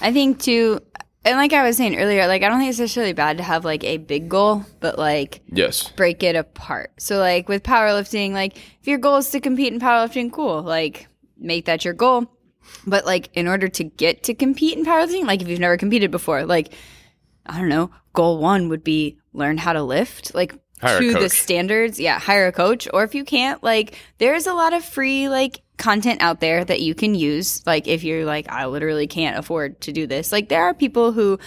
I 0.00 0.12
think 0.12 0.40
too, 0.40 0.80
and 1.24 1.36
like 1.36 1.52
I 1.52 1.62
was 1.62 1.76
saying 1.76 1.96
earlier, 1.98 2.26
like 2.26 2.42
I 2.42 2.48
don't 2.48 2.58
think 2.58 2.70
it's 2.70 2.78
necessarily 2.78 3.12
bad 3.12 3.38
to 3.38 3.42
have 3.42 3.64
like 3.64 3.84
a 3.84 3.96
big 3.98 4.28
goal, 4.28 4.64
but 4.80 4.98
like 4.98 5.40
Yes. 5.52 5.90
break 5.90 6.22
it 6.22 6.36
apart. 6.36 6.92
So 6.98 7.18
like 7.18 7.48
with 7.48 7.62
powerlifting, 7.62 8.32
like 8.32 8.56
if 8.80 8.86
your 8.86 8.98
goal 8.98 9.16
is 9.16 9.30
to 9.30 9.40
compete 9.40 9.72
in 9.72 9.80
powerlifting, 9.80 10.32
cool. 10.32 10.62
Like 10.62 11.08
make 11.36 11.66
that 11.66 11.84
your 11.84 11.94
goal. 11.94 12.26
But 12.86 13.06
like 13.06 13.30
in 13.34 13.48
order 13.48 13.68
to 13.68 13.84
get 13.84 14.22
to 14.24 14.34
compete 14.34 14.76
in 14.78 14.84
powerlifting, 14.84 15.24
like 15.26 15.42
if 15.42 15.48
you've 15.48 15.60
never 15.60 15.76
competed 15.76 16.10
before, 16.10 16.44
like 16.44 16.72
I 17.46 17.58
don't 17.58 17.68
know, 17.68 17.90
goal 18.12 18.38
one 18.38 18.68
would 18.68 18.84
be 18.84 19.18
learn 19.32 19.58
how 19.58 19.72
to 19.72 19.82
lift. 19.82 20.34
Like 20.34 20.54
Hire 20.80 21.00
to 21.00 21.12
the 21.14 21.28
standards. 21.28 21.98
Yeah, 21.98 22.18
hire 22.18 22.46
a 22.46 22.52
coach. 22.52 22.88
Or 22.92 23.04
if 23.04 23.14
you 23.14 23.24
can't, 23.24 23.62
like 23.62 23.96
there's 24.18 24.46
a 24.46 24.54
lot 24.54 24.72
of 24.72 24.84
free 24.84 25.28
like 25.28 25.62
content 25.76 26.20
out 26.22 26.40
there 26.40 26.64
that 26.64 26.80
you 26.80 26.94
can 26.94 27.14
use. 27.14 27.64
Like 27.66 27.86
if 27.86 28.04
you're 28.04 28.24
like, 28.24 28.50
I 28.50 28.66
literally 28.66 29.06
can't 29.06 29.38
afford 29.38 29.80
to 29.82 29.92
do 29.92 30.06
this. 30.06 30.32
Like 30.32 30.48
there 30.48 30.64
are 30.64 30.74
people 30.74 31.12
who 31.12 31.38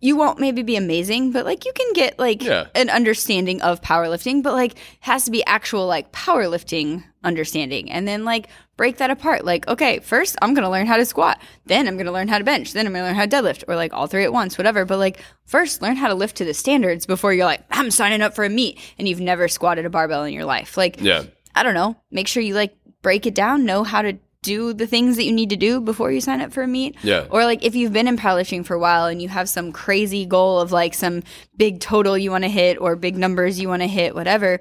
you 0.00 0.16
won't 0.16 0.40
maybe 0.40 0.62
be 0.62 0.74
amazing, 0.74 1.30
but 1.30 1.44
like 1.44 1.64
you 1.64 1.72
can 1.72 1.92
get 1.92 2.18
like 2.18 2.42
Yeah. 2.42 2.66
an 2.74 2.90
understanding 2.90 3.62
of 3.62 3.80
powerlifting, 3.82 4.42
but 4.42 4.52
like 4.52 4.74
has 5.00 5.24
to 5.26 5.30
be 5.30 5.44
actual 5.46 5.86
like 5.86 6.10
powerlifting 6.10 7.04
understanding. 7.22 7.90
And 7.90 8.06
then 8.08 8.24
like 8.24 8.48
break 8.82 8.96
that 8.96 9.12
apart. 9.12 9.44
Like, 9.44 9.68
okay, 9.68 10.00
first 10.00 10.34
I'm 10.42 10.54
going 10.54 10.64
to 10.64 10.68
learn 10.68 10.88
how 10.88 10.96
to 10.96 11.04
squat. 11.04 11.40
Then 11.66 11.86
I'm 11.86 11.94
going 11.94 12.06
to 12.06 12.10
learn 12.12 12.26
how 12.26 12.38
to 12.38 12.42
bench. 12.42 12.72
Then 12.72 12.84
I'm 12.84 12.92
going 12.92 13.04
to 13.04 13.06
learn 13.06 13.14
how 13.14 13.26
to 13.26 13.30
deadlift 13.30 13.62
or 13.68 13.76
like 13.76 13.92
all 13.92 14.08
three 14.08 14.24
at 14.24 14.32
once, 14.32 14.58
whatever. 14.58 14.84
But 14.84 14.98
like, 14.98 15.20
first 15.44 15.82
learn 15.82 15.94
how 15.94 16.08
to 16.08 16.14
lift 16.14 16.38
to 16.38 16.44
the 16.44 16.52
standards 16.52 17.06
before 17.06 17.32
you're 17.32 17.46
like, 17.46 17.62
I'm 17.70 17.92
signing 17.92 18.22
up 18.22 18.34
for 18.34 18.44
a 18.44 18.48
meet 18.48 18.80
and 18.98 19.06
you've 19.06 19.20
never 19.20 19.46
squatted 19.46 19.84
a 19.84 19.90
barbell 19.90 20.24
in 20.24 20.34
your 20.34 20.44
life. 20.44 20.76
Like, 20.76 21.00
Yeah. 21.00 21.22
I 21.54 21.62
don't 21.62 21.74
know, 21.74 21.96
make 22.10 22.26
sure 22.26 22.42
you 22.42 22.54
like 22.54 22.74
break 23.02 23.24
it 23.24 23.36
down, 23.36 23.64
know 23.64 23.84
how 23.84 24.02
to 24.02 24.18
do 24.42 24.72
the 24.72 24.88
things 24.88 25.14
that 25.14 25.24
you 25.26 25.32
need 25.32 25.50
to 25.50 25.56
do 25.56 25.80
before 25.80 26.10
you 26.10 26.20
sign 26.20 26.40
up 26.40 26.52
for 26.52 26.64
a 26.64 26.66
meet. 26.66 26.96
Yeah. 27.04 27.28
Or 27.30 27.44
like 27.44 27.64
if 27.64 27.76
you've 27.76 27.92
been 27.92 28.08
in 28.08 28.16
powerlifting 28.16 28.66
for 28.66 28.74
a 28.74 28.80
while 28.80 29.06
and 29.06 29.22
you 29.22 29.28
have 29.28 29.48
some 29.48 29.70
crazy 29.70 30.26
goal 30.26 30.58
of 30.58 30.72
like 30.72 30.94
some 30.94 31.22
big 31.56 31.78
total 31.78 32.18
you 32.18 32.32
want 32.32 32.42
to 32.42 32.50
hit 32.50 32.80
or 32.80 32.96
big 32.96 33.16
numbers 33.16 33.60
you 33.60 33.68
want 33.68 33.82
to 33.82 33.86
hit, 33.86 34.16
whatever, 34.16 34.58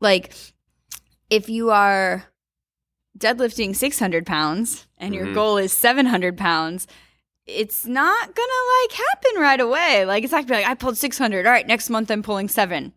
like 0.00 0.34
if 1.30 1.48
you 1.48 1.70
are 1.70 2.24
deadlifting 3.18 3.74
600 3.74 4.26
pounds 4.26 4.86
and 4.98 5.14
your 5.14 5.26
mm-hmm. 5.26 5.34
goal 5.34 5.58
is 5.58 5.72
700 5.72 6.36
pounds, 6.36 6.86
it's 7.46 7.86
not 7.86 8.34
gonna 8.34 8.62
like 8.82 8.92
happen 8.92 9.40
right 9.40 9.60
away. 9.60 10.04
Like 10.04 10.24
it's 10.24 10.32
not 10.32 10.46
gonna 10.46 10.60
be 10.60 10.62
like 10.62 10.70
I 10.70 10.74
pulled 10.74 10.96
600. 10.96 11.46
All 11.46 11.52
right, 11.52 11.66
next 11.66 11.90
month 11.90 12.10
I'm 12.10 12.22
pulling 12.22 12.48
seven. 12.48 12.92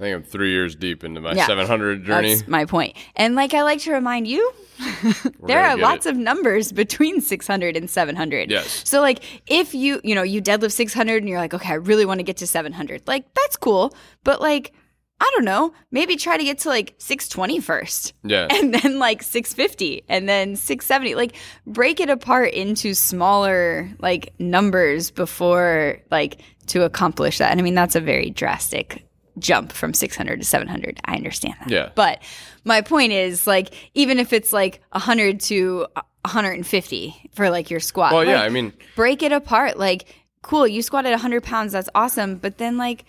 I 0.00 0.04
think 0.04 0.16
I'm 0.16 0.22
three 0.22 0.50
years 0.50 0.74
deep 0.74 1.04
into 1.04 1.20
my 1.20 1.32
Yeah. 1.34 1.46
700 1.46 2.04
journey. 2.04 2.34
That's 2.34 2.48
my 2.48 2.64
point. 2.64 2.96
And 3.16 3.34
like 3.34 3.52
I 3.52 3.62
like 3.62 3.80
to 3.80 3.92
remind 3.92 4.26
you, 4.26 4.50
there 5.46 5.62
are 5.62 5.76
lots 5.76 6.06
it. 6.06 6.12
of 6.12 6.16
numbers 6.16 6.72
between 6.72 7.20
600 7.20 7.76
and 7.76 7.90
700. 7.90 8.50
Yes. 8.50 8.88
So 8.88 9.02
like 9.02 9.22
if 9.46 9.74
you, 9.74 10.00
you 10.02 10.14
know, 10.14 10.22
you 10.22 10.40
deadlift 10.40 10.72
600 10.72 11.16
and 11.16 11.28
you're 11.28 11.38
like, 11.38 11.52
okay, 11.52 11.72
I 11.72 11.74
really 11.74 12.06
want 12.06 12.18
to 12.18 12.24
get 12.24 12.38
to 12.38 12.46
700. 12.46 13.06
Like 13.06 13.32
that's 13.34 13.56
cool, 13.56 13.94
but 14.24 14.40
like 14.40 14.72
I 15.20 15.30
don't 15.34 15.44
know, 15.44 15.74
maybe 15.90 16.16
try 16.16 16.38
to 16.38 16.44
get 16.44 16.60
to 16.60 16.68
like 16.68 16.94
620 16.98 17.60
first. 17.60 18.14
Yeah. 18.24 18.48
And 18.50 18.72
then 18.74 18.98
like 18.98 19.22
650 19.22 20.04
and 20.08 20.28
then 20.28 20.56
670. 20.56 21.14
Like 21.14 21.36
break 21.66 22.00
it 22.00 22.08
apart 22.08 22.52
into 22.52 22.94
smaller 22.94 23.90
like 24.00 24.32
numbers 24.38 25.10
before 25.10 25.98
like 26.10 26.40
to 26.68 26.84
accomplish 26.84 27.38
that. 27.38 27.50
And 27.50 27.60
I 27.60 27.62
mean 27.62 27.74
that's 27.74 27.96
a 27.96 28.00
very 28.00 28.30
drastic 28.30 29.06
jump 29.38 29.72
from 29.72 29.94
600 29.94 30.40
to 30.40 30.46
700. 30.46 31.00
I 31.04 31.16
understand 31.16 31.54
that. 31.60 31.70
Yeah. 31.70 31.90
But 31.94 32.22
my 32.64 32.80
point 32.80 33.12
is 33.12 33.46
like 33.46 33.74
even 33.94 34.18
if 34.18 34.32
it's 34.32 34.52
like 34.52 34.80
100 34.92 35.40
to 35.40 35.86
150 36.24 37.30
for 37.34 37.50
like 37.50 37.70
your 37.70 37.80
squat. 37.80 38.12
well, 38.12 38.24
yeah. 38.24 38.42
I 38.42 38.48
mean, 38.48 38.72
break 38.96 39.22
it 39.22 39.32
apart. 39.32 39.78
Like, 39.78 40.06
cool, 40.42 40.66
you 40.66 40.82
squatted 40.82 41.12
100 41.12 41.42
pounds. 41.42 41.72
That's 41.72 41.88
awesome. 41.94 42.36
But 42.36 42.58
then, 42.58 42.76
like, 42.76 43.04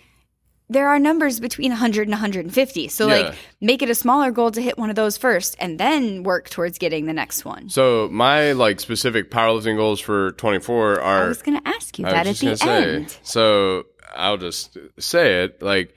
there 0.72 0.88
are 0.88 0.98
numbers 0.98 1.38
between 1.40 1.70
100 1.70 2.02
and 2.02 2.12
150. 2.12 2.88
So, 2.88 3.06
Yeah. 3.08 3.14
like, 3.14 3.34
make 3.60 3.82
it 3.82 3.90
a 3.90 3.94
smaller 3.94 4.30
goal 4.30 4.50
to 4.50 4.60
hit 4.60 4.76
one 4.78 4.90
of 4.90 4.96
those 4.96 5.16
first 5.16 5.54
and 5.58 5.78
then 5.78 6.22
work 6.22 6.48
towards 6.50 6.78
getting 6.78 7.06
the 7.06 7.12
next 7.12 7.44
one. 7.44 7.68
so 7.68 8.08
my 8.10 8.52
like 8.52 8.80
specific 8.80 9.30
powerlifting 9.30 9.76
goals 9.76 10.00
for 10.00 10.32
24 10.32 11.00
are. 11.00 11.24
I 11.24 11.28
was 11.28 11.42
going 11.42 11.60
to 11.60 11.68
ask 11.68 11.98
you 11.98 12.06
I 12.06 12.10
that 12.12 12.26
at 12.26 12.36
the 12.36 12.48
end. 12.48 13.10
say. 13.10 13.16
So 13.22 13.84
I'll 14.14 14.36
just 14.38 14.76
say 14.98 15.44
it. 15.44 15.62
Like 15.62 15.94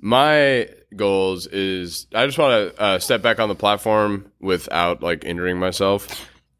my 0.00 0.68
goals 0.96 1.46
is 1.48 2.06
I 2.14 2.24
just 2.26 2.38
want 2.38 2.74
to 2.76 2.80
uh, 2.82 2.98
step 2.98 3.20
back 3.22 3.40
on 3.40 3.48
the 3.48 3.54
platform 3.54 4.30
without 4.40 5.02
like 5.02 5.24
injuring 5.24 5.58
myself 5.58 6.06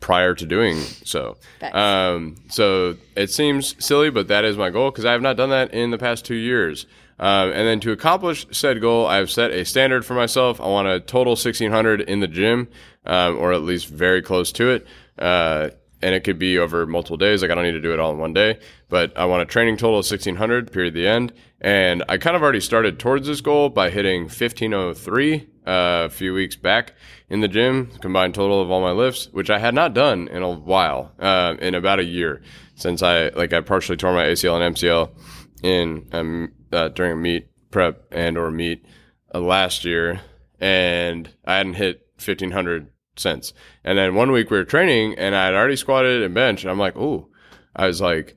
prior 0.01 0.35
to 0.35 0.47
doing 0.47 0.77
so. 0.79 1.37
Um, 1.73 2.37
so 2.51 2.97
it 3.17 3.31
seems 3.31 3.75
silly, 3.85 4.11
but 4.11 4.29
that 4.29 4.45
is 4.45 4.57
my 4.57 4.71
goal 4.71 4.91
because 4.91 5.05
I 5.05 5.13
have 5.13 5.23
not 5.23 5.37
done 5.37 5.51
that 5.51 5.73
in 5.73 5.91
the 5.91 5.99
past 5.99 6.25
two 6.25 6.35
years. 6.37 6.87
Um, 7.19 7.51
and 7.51 7.67
then 7.67 7.81
to 7.81 7.93
accomplish 7.93 8.47
said 8.53 8.81
goal, 8.81 9.07
I've 9.07 9.31
set 9.31 9.51
a 9.51 9.65
standard 9.65 10.05
for 10.05 10.15
myself. 10.15 10.61
I 10.61 10.67
want 10.67 10.89
a 10.89 11.01
total 11.01 11.33
1600 11.33 12.03
in 12.03 12.21
the 12.21 12.29
gym, 12.29 12.69
um, 13.05 13.37
or 13.37 13.53
at 13.53 13.63
least 13.63 13.89
very 13.89 14.23
close 14.23 14.53
to 14.53 14.71
it. 14.71 14.87
Uh, 15.19 15.71
and 16.01 16.15
it 16.15 16.23
could 16.23 16.39
be 16.39 16.59
over 16.59 16.87
multiple 16.87 17.17
days. 17.17 17.43
Like 17.43 17.51
I 17.51 17.55
don't 17.55 17.65
need 17.65 17.73
to 17.73 17.81
do 17.81 17.93
it 17.93 17.99
all 17.99 18.13
in 18.13 18.19
one 18.19 18.33
day, 18.33 18.61
but 18.89 19.17
I 19.19 19.25
want 19.25 19.43
a 19.43 19.47
training 19.47 19.77
total 19.77 19.99
of 19.99 20.05
1600 20.05 20.71
period 20.73 20.95
the 20.95 21.09
end. 21.09 21.33
And 21.61 22.05
I 22.09 22.19
kind 22.19 22.37
of 22.37 22.43
already 22.43 22.61
started 22.61 23.01
towards 23.01 23.27
this 23.27 23.41
goal 23.41 23.69
by 23.69 23.91
hitting 23.91 24.23
1503 24.23 25.49
uh, 25.67 26.07
a 26.07 26.09
few 26.09 26.33
weeks 26.33 26.55
back 26.55 26.95
in 27.29 27.41
the 27.41 27.49
gym, 27.49 27.91
combined 28.01 28.35
total 28.35 28.63
of 28.63 28.71
all 28.71 28.81
my 28.81 28.93
lifts, 28.93 29.29
which 29.33 29.51
I 29.51 29.59
had 29.59 29.75
not 29.75 29.93
done 29.93 30.29
in 30.29 30.43
a 30.45 30.51
while, 30.51 31.13
uh, 31.19 31.57
in 31.59 31.75
about 31.75 31.99
a 31.99 32.05
year 32.05 32.43
since 32.77 33.03
I 33.03 33.29
like 33.31 33.53
I 33.53 33.61
partially 33.61 33.97
tore 33.97 34.13
my 34.13 34.27
ACL 34.27 34.61
and 34.61 34.77
MCL 34.77 35.11
in 35.62 36.09
um, 36.12 36.53
uh, 36.73 36.88
during 36.88 37.12
a 37.12 37.16
meet 37.16 37.49
prep 37.71 38.05
and 38.11 38.37
or 38.38 38.51
meet 38.51 38.85
uh, 39.35 39.40
last 39.40 39.85
year, 39.85 40.21
and 40.61 41.29
I 41.44 41.57
hadn't 41.57 41.75
hit 41.75 42.07
1500 42.16 42.88
since. 43.16 43.53
And 43.85 43.99
then 43.99 44.14
one 44.14 44.31
week 44.33 44.51
we 44.51 44.59
were 44.59 44.64
training, 44.64 45.14
and 45.18 45.35
I 45.35 45.47
had 45.47 45.55
already 45.55 45.77
squatted 45.77 46.23
and 46.23 46.35
bench, 46.35 46.62
and 46.62 46.71
I'm 46.71 46.79
like, 46.79 46.97
oh, 46.97 47.29
I 47.75 47.87
was 47.87 48.01
like, 48.01 48.37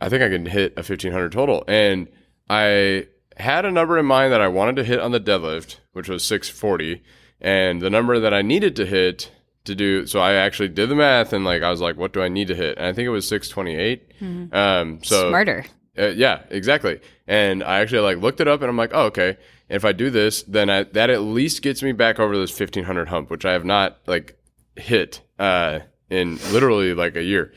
I 0.00 0.08
think 0.08 0.22
I 0.22 0.28
can 0.28 0.46
hit 0.46 0.72
a 0.72 0.80
1500 0.80 1.32
total, 1.32 1.64
and 1.68 2.08
I 2.48 3.06
had 3.36 3.64
a 3.64 3.70
number 3.70 3.98
in 3.98 4.06
mind 4.06 4.32
that 4.32 4.40
I 4.40 4.48
wanted 4.48 4.76
to 4.76 4.84
hit 4.84 5.00
on 5.00 5.12
the 5.12 5.20
deadlift, 5.20 5.78
which 5.92 6.08
was 6.08 6.24
640, 6.24 7.02
and 7.40 7.80
the 7.80 7.90
number 7.90 8.18
that 8.18 8.34
I 8.34 8.42
needed 8.42 8.74
to 8.76 8.86
hit 8.86 9.30
to 9.64 9.74
do 9.74 10.06
so 10.06 10.18
I 10.20 10.32
actually 10.32 10.68
did 10.68 10.88
the 10.88 10.94
math 10.94 11.34
and 11.34 11.44
like 11.44 11.62
I 11.62 11.70
was 11.70 11.80
like 11.80 11.96
what 11.96 12.12
do 12.14 12.22
I 12.22 12.28
need 12.28 12.48
to 12.48 12.54
hit? 12.54 12.78
And 12.78 12.86
I 12.86 12.92
think 12.94 13.06
it 13.06 13.10
was 13.10 13.28
628 13.28 14.54
um 14.54 15.00
so 15.04 15.28
Smarter. 15.28 15.66
Uh, 15.98 16.06
yeah, 16.08 16.42
exactly. 16.50 17.00
And 17.26 17.62
I 17.62 17.80
actually 17.80 18.00
like 18.00 18.18
looked 18.18 18.40
it 18.40 18.48
up, 18.48 18.60
and 18.60 18.70
I'm 18.70 18.76
like, 18.76 18.92
oh, 18.94 19.06
okay. 19.06 19.36
And 19.68 19.76
if 19.76 19.84
I 19.84 19.92
do 19.92 20.10
this, 20.10 20.42
then 20.44 20.70
I, 20.70 20.84
that 20.84 21.10
at 21.10 21.22
least 21.22 21.62
gets 21.62 21.82
me 21.82 21.92
back 21.92 22.18
over 22.18 22.36
this 22.36 22.58
1500 22.58 23.08
hump, 23.08 23.30
which 23.30 23.44
I 23.44 23.52
have 23.52 23.64
not 23.64 23.98
like 24.06 24.38
hit 24.76 25.20
uh, 25.38 25.80
in 26.10 26.36
literally 26.52 26.94
like 26.94 27.16
a 27.16 27.22
year. 27.22 27.52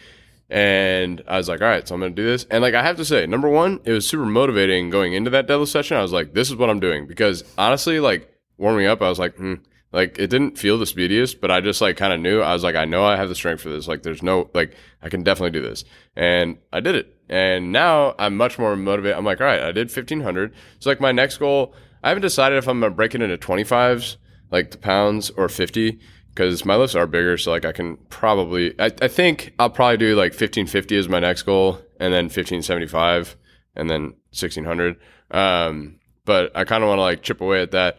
And 0.50 1.24
I 1.28 1.38
was 1.38 1.48
like, 1.48 1.62
all 1.62 1.68
right, 1.68 1.88
so 1.88 1.96
I'm 1.96 2.02
gonna 2.02 2.14
do 2.14 2.26
this. 2.26 2.46
And 2.52 2.62
like 2.62 2.74
I 2.74 2.84
have 2.84 2.98
to 2.98 3.06
say, 3.06 3.26
number 3.26 3.48
one, 3.48 3.80
it 3.86 3.94
was 3.94 4.06
super 4.06 4.26
motivating 4.26 4.90
going 4.90 5.14
into 5.14 5.30
that 5.30 5.48
deadlift 5.48 5.70
session. 5.70 5.96
I 5.96 6.02
was 6.02 6.12
like, 6.12 6.34
this 6.34 6.50
is 6.50 6.58
what 6.58 6.70
I'm 6.70 6.82
doing 6.82 7.08
because 7.08 7.46
honestly, 7.58 8.02
like 8.02 8.30
warming 8.58 8.88
up, 8.88 9.02
I 9.02 9.08
was 9.08 9.20
like, 9.20 9.38
hmm. 9.38 9.56
Like 9.94 10.18
it 10.20 10.28
didn't 10.28 10.58
feel 10.58 10.78
the 10.78 10.86
speediest, 10.86 11.42
but 11.42 11.52
I 11.52 11.60
just 11.60 11.82
like 11.82 11.98
kind 11.98 12.14
of 12.14 12.20
knew. 12.22 12.40
I 12.40 12.54
was 12.54 12.64
like, 12.64 12.76
I 12.76 12.86
know 12.86 13.04
I 13.04 13.18
have 13.18 13.28
the 13.28 13.36
strength 13.36 13.62
for 13.62 13.70
this. 13.70 13.90
Like 13.90 14.04
there's 14.04 14.24
no 14.24 14.50
like 14.54 14.74
I 15.02 15.10
can 15.10 15.24
definitely 15.24 15.52
do 15.52 15.62
this, 15.62 15.84
and 16.16 16.58
I 16.72 16.80
did 16.80 16.96
it. 16.96 17.14
And 17.32 17.72
now 17.72 18.14
I'm 18.20 18.36
much 18.36 18.60
more 18.60 18.76
motivated. 18.76 19.18
I'm 19.18 19.24
like, 19.24 19.40
all 19.40 19.48
right, 19.48 19.62
I 19.62 19.72
did 19.72 19.88
1500. 19.88 20.54
So 20.80 20.90
like 20.90 21.00
my 21.00 21.14
next 21.14 21.38
goal, 21.38 21.74
I 22.04 22.10
haven't 22.10 22.24
decided 22.24 22.58
if 22.58 22.68
I'm 22.68 22.82
gonna 22.82 22.94
break 22.94 23.16
it 23.16 23.22
into 23.22 23.38
25s, 23.38 24.18
like 24.52 24.72
the 24.72 24.78
pounds, 24.78 25.30
or 25.32 25.48
50, 25.48 25.98
because 26.36 26.66
my 26.66 26.76
lifts 26.76 26.94
are 26.94 27.08
bigger. 27.08 27.38
So 27.38 27.52
like 27.52 27.64
I 27.64 27.72
can 27.72 27.96
probably, 28.10 28.78
I, 28.78 28.92
I 29.02 29.08
think 29.08 29.54
I'll 29.58 29.70
probably 29.70 29.96
do 29.96 30.16
like 30.16 30.34
1550 30.34 30.98
is 30.98 31.08
my 31.08 31.22
next 31.22 31.44
goal, 31.44 31.80
and 32.02 32.14
then 32.14 32.26
1575, 32.26 33.38
and 33.78 33.90
then 33.90 34.02
1600. 34.32 34.98
Um, 35.32 36.00
but 36.26 36.52
I 36.54 36.66
kind 36.66 36.84
of 36.84 36.90
want 36.90 37.00
to 37.00 37.04
like 37.04 37.24
chip 37.24 37.40
away 37.40 37.62
at 37.62 37.72
that. 37.72 37.98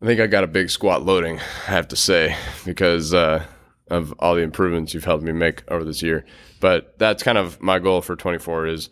I 0.00 0.06
think 0.06 0.18
I 0.18 0.26
got 0.26 0.44
a 0.44 0.48
big 0.48 0.70
squat 0.70 1.04
loading, 1.04 1.38
I 1.38 1.72
have 1.72 1.88
to 1.88 1.96
say, 1.96 2.34
because 2.64 3.12
uh, 3.12 3.44
of 3.90 4.14
all 4.18 4.34
the 4.34 4.40
improvements 4.40 4.94
you've 4.94 5.04
helped 5.04 5.24
me 5.24 5.32
make 5.32 5.62
over 5.70 5.84
this 5.84 6.02
year. 6.02 6.24
But 6.60 6.98
that's 6.98 7.22
kind 7.22 7.38
of 7.38 7.60
my 7.60 7.78
goal 7.78 8.02
for 8.02 8.16
24 8.16 8.66
is 8.66 8.90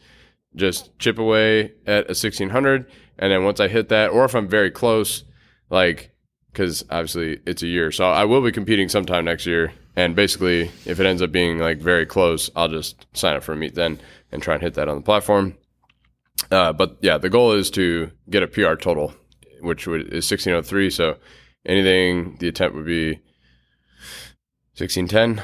just 0.56 0.98
chip 0.98 1.18
away 1.18 1.72
at 1.86 2.06
a 2.06 2.16
1600. 2.16 2.90
And 3.18 3.32
then 3.32 3.44
once 3.44 3.60
I 3.60 3.68
hit 3.68 3.88
that, 3.90 4.10
or 4.10 4.24
if 4.24 4.34
I'm 4.34 4.48
very 4.48 4.70
close, 4.70 5.24
like, 5.70 6.10
because 6.52 6.84
obviously 6.90 7.40
it's 7.46 7.62
a 7.62 7.66
year. 7.66 7.92
So 7.92 8.06
I 8.06 8.24
will 8.24 8.42
be 8.42 8.52
competing 8.52 8.88
sometime 8.88 9.24
next 9.24 9.46
year. 9.46 9.72
And 9.96 10.14
basically, 10.14 10.70
if 10.86 11.00
it 11.00 11.06
ends 11.06 11.22
up 11.22 11.32
being 11.32 11.58
like 11.58 11.78
very 11.78 12.06
close, 12.06 12.50
I'll 12.56 12.68
just 12.68 13.06
sign 13.14 13.36
up 13.36 13.42
for 13.42 13.52
a 13.52 13.56
meet 13.56 13.74
then 13.74 14.00
and 14.32 14.42
try 14.42 14.54
and 14.54 14.62
hit 14.62 14.74
that 14.74 14.88
on 14.88 14.96
the 14.96 15.02
platform. 15.02 15.56
Uh, 16.50 16.72
but 16.72 16.96
yeah, 17.00 17.18
the 17.18 17.28
goal 17.28 17.52
is 17.52 17.70
to 17.72 18.10
get 18.30 18.42
a 18.42 18.46
PR 18.46 18.74
total, 18.74 19.14
which 19.60 19.86
is 19.86 20.30
1603. 20.30 20.90
So 20.90 21.16
anything, 21.66 22.36
the 22.38 22.48
attempt 22.48 22.76
would 22.76 22.86
be 22.86 23.14
1610, 24.76 25.42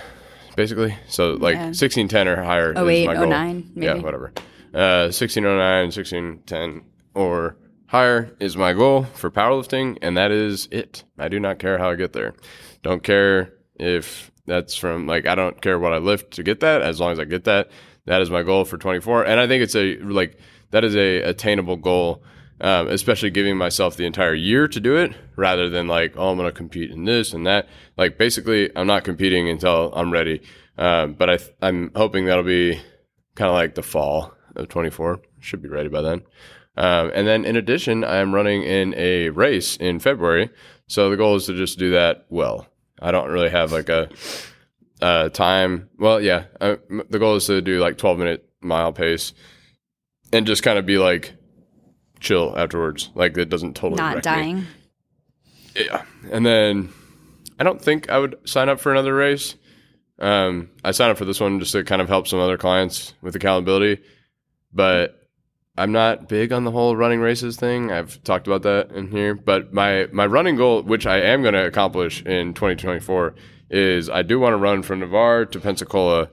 basically. 0.57 0.97
So 1.09 1.33
like 1.33 1.55
Yeah. 1.55 1.67
1610 1.73 2.29
or 2.29 2.43
higher 2.43 2.73
Oh, 2.77 2.87
is 2.89 3.07
my 3.07 3.17
oh, 3.17 3.21
goal. 3.21 3.31
nine, 3.31 3.71
Yeah, 3.75 3.95
whatever. 3.97 4.33
Uh, 4.75 5.11
1609, 5.13 5.85
1610 5.93 6.83
or 7.15 7.57
higher 7.87 8.35
is 8.41 8.57
my 8.57 8.73
goal 8.73 9.05
for 9.15 9.31
powerlifting, 9.31 9.99
and 10.03 10.17
that 10.17 10.31
is 10.33 10.69
it. 10.73 11.05
I 11.19 11.29
do 11.29 11.39
not 11.39 11.59
care 11.59 11.79
how 11.79 11.91
I 11.91 11.95
get 11.95 12.13
there. 12.13 12.35
Don't 12.83 13.03
care 13.03 13.53
if 13.79 14.31
that's 14.47 14.75
from 14.75 15.07
like 15.07 15.27
I 15.27 15.35
don't 15.35 15.61
care 15.63 15.79
what 15.79 15.93
I 15.93 15.99
lift 15.99 16.33
to 16.33 16.43
get 16.43 16.61
that. 16.61 16.83
As 16.83 16.99
long 17.01 17.13
as 17.13 17.19
I 17.21 17.25
get 17.25 17.45
that, 17.45 17.71
that 18.07 18.21
is 18.21 18.31
my 18.31 18.43
goal 18.43 18.65
for 18.65 18.77
24. 18.79 19.25
And 19.25 19.39
I 19.41 19.47
think 19.47 19.63
it's 19.63 19.77
a 19.77 19.97
like 19.99 20.39
that 20.71 20.85
is 20.85 20.97
a 20.97 21.23
attainable 21.23 21.77
goal. 21.77 22.23
Um, 22.61 22.87
especially 22.89 23.31
giving 23.31 23.57
myself 23.57 23.97
the 23.97 24.07
entire 24.07 24.35
year 24.35 24.69
to 24.69 24.79
do 24.81 24.97
it 24.97 25.13
rather 25.35 25.69
than 25.69 25.89
like, 25.89 26.15
oh, 26.17 26.31
I'm 26.31 26.37
going 26.37 26.49
to 26.49 26.57
compete 26.57 26.93
in 26.93 27.05
this 27.05 27.33
and 27.33 27.45
that. 27.47 27.69
Like, 27.97 28.17
basically, 28.17 28.71
I'm 28.77 28.87
not 28.87 29.03
competing 29.03 29.49
until 29.49 29.93
I'm 29.93 30.13
ready. 30.13 30.41
Um, 30.79 31.15
but 31.15 31.31
I 31.31 31.37
th- 31.37 31.51
I'm 31.61 31.91
hoping 31.97 32.27
that'll 32.27 32.45
be 32.45 32.81
kind 33.35 33.49
of 33.49 33.55
like 33.55 33.75
the 33.75 33.83
fall 33.83 34.33
of 34.57 34.69
24. 34.69 35.21
Should 35.41 35.63
be 35.63 35.69
ready 35.69 35.89
by 35.89 36.01
then. 36.01 36.23
Um, 36.77 37.11
and 37.15 37.27
then 37.27 37.45
in 37.45 37.57
addition, 37.57 38.05
I 38.05 38.17
am 38.17 38.35
running 38.35 38.63
in 38.63 38.95
a 38.97 39.31
race 39.31 39.77
in 39.77 40.01
February. 40.01 40.51
So 40.87 41.11
the 41.11 41.17
goal 41.17 41.37
is 41.37 41.47
to 41.47 41.55
just 41.55 41.79
do 41.79 41.91
that 41.93 42.27
well. 42.29 42.67
I 43.01 43.11
don't 43.11 43.31
really 43.31 43.51
have 43.51 43.73
like 43.73 43.89
a, 43.89 44.09
uh 45.03 45.29
time. 45.29 45.89
Well, 45.99 46.21
yeah, 46.21 46.45
uh, 46.61 46.77
the 47.11 47.19
goal 47.19 47.37
is 47.37 47.47
to 47.47 47.61
do 47.61 47.81
like 47.81 47.99
12 47.99 48.19
minute 48.19 48.49
mile 48.61 48.93
pace 48.93 49.33
and 50.33 50.47
just 50.47 50.63
kind 50.63 50.79
of 50.79 50.87
be 50.87 50.99
like 50.99 51.35
chill 52.21 52.55
afterwards. 52.57 53.11
Like 53.15 53.37
it 53.37 53.49
doesn't 53.49 53.75
totally 53.75 53.99
Not 53.99 54.17
wreck 54.17 54.25
me. 54.25 54.31
dying. 54.31 54.67
Yeah. 55.77 56.05
And 56.31 56.45
then 56.47 56.91
I 57.59 57.65
don't 57.65 57.81
think 57.81 58.09
I 58.11 58.19
would 58.19 58.37
sign 58.49 58.69
up 58.69 58.81
for 58.81 58.93
another 58.93 59.15
race. 59.15 59.55
Um, 60.19 60.71
I 60.85 60.93
signed 60.93 61.11
up 61.11 61.19
for 61.19 61.25
this 61.25 61.41
one 61.41 61.59
just 61.59 61.73
to 61.73 61.83
kind 61.85 62.01
of 62.01 62.09
help 62.09 62.29
some 62.29 62.39
other 62.39 62.57
clients 62.57 63.15
with 63.21 63.35
accountability, 63.35 64.01
but 64.73 65.21
I'm 65.77 65.91
not 65.91 66.29
big 66.29 66.53
on 66.53 66.63
the 66.63 66.71
whole 66.71 66.95
running 66.95 67.19
races 67.19 67.57
thing. 67.57 67.91
I've 67.91 68.23
talked 68.23 68.47
about 68.47 68.63
that 68.63 68.93
in 68.93 69.11
here, 69.11 69.35
but 69.35 69.73
my 69.73 70.07
my 70.13 70.25
running 70.27 70.55
goal, 70.55 70.83
which 70.83 71.05
I 71.07 71.19
am 71.21 71.43
going 71.43 71.55
to 71.55 71.67
accomplish 71.67 72.23
in 72.23 72.55
2024, 72.55 73.35
is 73.71 74.09
I 74.09 74.23
do 74.23 74.39
want 74.39 74.53
to 74.53 74.57
run 74.59 74.85
from 74.85 75.01
Navarre 75.01 75.47
to 75.47 75.59
Pensacola 75.59 76.31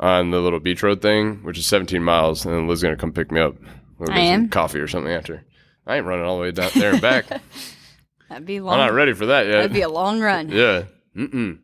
on 0.00 0.30
the 0.30 0.40
little 0.40 0.60
beach 0.60 0.82
road 0.82 1.02
thing, 1.02 1.42
which 1.42 1.58
is 1.58 1.66
17 1.66 2.02
miles, 2.02 2.46
and 2.46 2.54
then 2.54 2.66
Liz's 2.66 2.82
going 2.84 2.96
to 2.96 3.00
come 3.00 3.12
pick 3.12 3.30
me 3.30 3.40
up. 3.42 3.56
We'll 3.98 4.12
I 4.12 4.20
am. 4.20 4.48
coffee 4.48 4.78
or 4.80 4.88
something 4.88 5.12
after. 5.12 5.44
I 5.86 5.96
ain't 5.96 6.06
running 6.06 6.24
all 6.24 6.36
the 6.36 6.42
way 6.42 6.50
down 6.52 6.70
there 6.74 6.92
and 6.92 7.00
back. 7.02 7.26
That'd 8.28 8.46
be 8.46 8.60
long. 8.60 8.74
I'm 8.74 8.86
not 8.86 8.92
ready 8.94 9.14
for 9.14 9.26
that 9.26 9.46
yet. 9.46 9.52
That'd 9.52 9.72
be 9.72 9.82
a 9.82 9.88
long 9.88 10.20
run. 10.20 10.48
Yeah. 10.52 10.84
Mm-mm. 11.16 11.58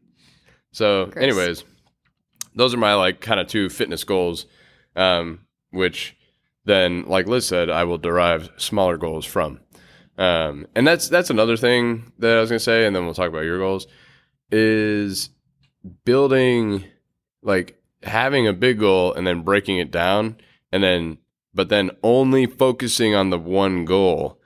So, 0.72 1.06
Gross. 1.06 1.22
anyways, 1.22 1.64
those 2.56 2.74
are 2.74 2.78
my 2.78 2.94
like 2.94 3.20
kind 3.20 3.38
of 3.38 3.46
two 3.46 3.68
fitness 3.68 4.02
goals, 4.02 4.46
um, 4.96 5.40
which 5.70 6.16
then, 6.64 7.04
like 7.06 7.26
Liz 7.28 7.46
said, 7.46 7.70
I 7.70 7.84
will 7.84 7.98
derive 7.98 8.50
smaller 8.56 8.96
goals 8.96 9.24
from. 9.24 9.60
Um, 10.16 10.66
and 10.74 10.86
that's 10.86 11.08
that's 11.08 11.30
another 11.30 11.56
thing 11.56 12.12
that 12.18 12.36
I 12.36 12.40
was 12.40 12.50
gonna 12.50 12.58
say, 12.58 12.86
and 12.86 12.96
then 12.96 13.04
we'll 13.04 13.14
talk 13.14 13.28
about 13.28 13.44
your 13.44 13.58
goals. 13.58 13.86
Is 14.50 15.30
building 16.04 16.84
like 17.42 17.80
having 18.02 18.46
a 18.48 18.52
big 18.52 18.78
goal 18.80 19.12
and 19.12 19.26
then 19.26 19.42
breaking 19.42 19.78
it 19.78 19.90
down, 19.90 20.36
and 20.72 20.82
then 20.82 21.18
but 21.54 21.68
then 21.68 21.90
only 22.02 22.46
focusing 22.46 23.14
on 23.14 23.30
the 23.30 23.38
one 23.38 23.84
goal 23.84 24.40